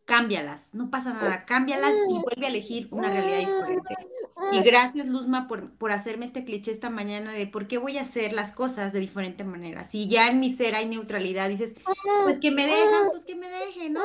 cámbialas, 0.06 0.74
no 0.74 0.90
pasa 0.90 1.14
nada, 1.14 1.46
cámbialas 1.46 1.94
y 2.10 2.14
vuelve 2.14 2.46
a 2.46 2.50
elegir 2.50 2.88
una 2.92 3.10
realidad 3.10 3.40
diferente. 3.40 3.96
Y 4.52 4.62
gracias, 4.62 5.08
Luzma, 5.08 5.48
por, 5.48 5.72
por, 5.72 5.92
hacerme 5.92 6.26
este 6.26 6.44
cliché 6.44 6.70
esta 6.70 6.90
mañana 6.90 7.32
de 7.32 7.48
por 7.48 7.68
qué 7.68 7.78
voy 7.78 7.98
a 7.98 8.02
hacer 8.02 8.34
las 8.34 8.52
cosas 8.52 8.92
de 8.92 9.00
diferente 9.00 9.44
manera. 9.44 9.86
Si 9.86 10.10
ya 10.10 10.28
en 10.28 10.40
mi 10.40 10.54
ser 10.54 10.76
hay 10.76 10.88
neutralidad, 10.88 11.50
dices, 11.50 11.76
pues 12.26 12.40
que 12.40 12.52
me 12.52 12.66
dejan, 12.66 13.10
pues 13.12 13.24
que 13.24 13.36
me 13.36 13.48
dejen, 13.50 13.94
¿no? 13.94 14.02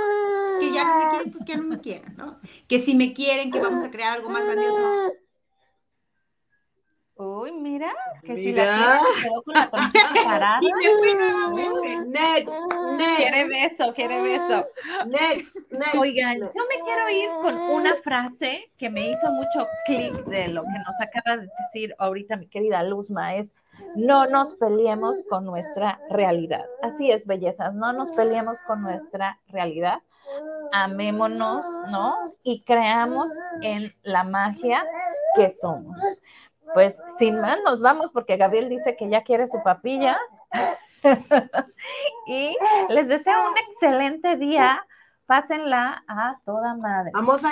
Que 0.61 0.73
ya 0.73 0.85
no 0.85 0.99
me 0.99 1.11
quieren, 1.11 1.33
pues 1.33 1.45
que 1.45 1.53
ya 1.53 1.59
no 1.59 1.65
me 1.65 1.81
quieran, 1.81 2.17
¿no? 2.17 2.39
Que 2.69 2.79
si 2.79 2.95
me 2.95 3.13
quieren, 3.13 3.51
que 3.51 3.61
vamos 3.61 3.83
a 3.83 3.91
crear 3.91 4.13
algo 4.13 4.31
más 4.31 4.45
grandioso. 4.45 5.13
Uy, 7.21 7.53
mira, 7.53 7.93
que 8.23 8.35
si 8.35 8.51
la 8.51 8.99
quedó 9.21 9.43
con 9.43 9.53
la 9.53 9.71
parada. 9.71 10.61
Next, 12.07 12.55
next. 12.97 13.17
Quiere 13.17 13.47
beso, 13.47 13.93
quiere 13.95 14.23
beso. 14.23 14.67
Next, 15.07 15.71
next. 15.71 15.95
Oigan, 15.97 16.39
yo 16.39 16.49
me 16.49 16.83
quiero 16.83 17.11
ir 17.11 17.29
con 17.43 17.55
una 17.55 17.95
frase 17.97 18.71
que 18.79 18.89
me 18.89 19.11
hizo 19.11 19.31
mucho 19.33 19.69
clic 19.85 20.15
de 20.25 20.49
lo 20.49 20.63
que 20.63 20.79
nos 20.87 20.99
acaba 21.03 21.37
de 21.37 21.51
decir 21.59 21.95
ahorita 21.99 22.37
mi 22.37 22.47
querida 22.47 22.83
Luzma, 22.85 23.35
es 23.35 23.53
no 23.97 24.27
nos 24.27 24.55
peleemos 24.55 25.21
con 25.29 25.45
nuestra 25.45 26.01
realidad. 26.09 26.65
Así 26.83 27.11
es, 27.11 27.27
bellezas, 27.27 27.75
no 27.75 27.93
nos 27.93 28.11
peleemos 28.13 28.59
con 28.67 28.81
nuestra 28.81 29.39
realidad. 29.49 29.99
Amémonos, 30.73 31.67
¿no? 31.91 32.35
Y 32.43 32.63
creamos 32.63 33.29
en 33.61 33.95
la 34.03 34.25
magia 34.25 34.87
que 35.35 35.51
somos 35.51 36.01
pues 36.75 36.97
sin 37.19 37.41
más 37.41 37.59
nos 37.65 37.81
vamos 37.81 38.13
porque 38.13 38.37
Gabriel 38.37 38.69
dice 38.69 38.97
que 38.97 39.09
ya 39.09 39.23
quiere 39.23 39.47
su 39.47 39.63
papilla. 39.63 40.19
y 42.27 42.57
les 42.89 43.09
deseo 43.09 43.51
un 43.51 43.57
excelente 43.59 44.37
día 44.37 44.85
pásenla 45.31 46.03
a 46.09 46.41
toda 46.45 46.75
madre. 46.75 47.13
Vamos 47.15 47.45
a 47.45 47.49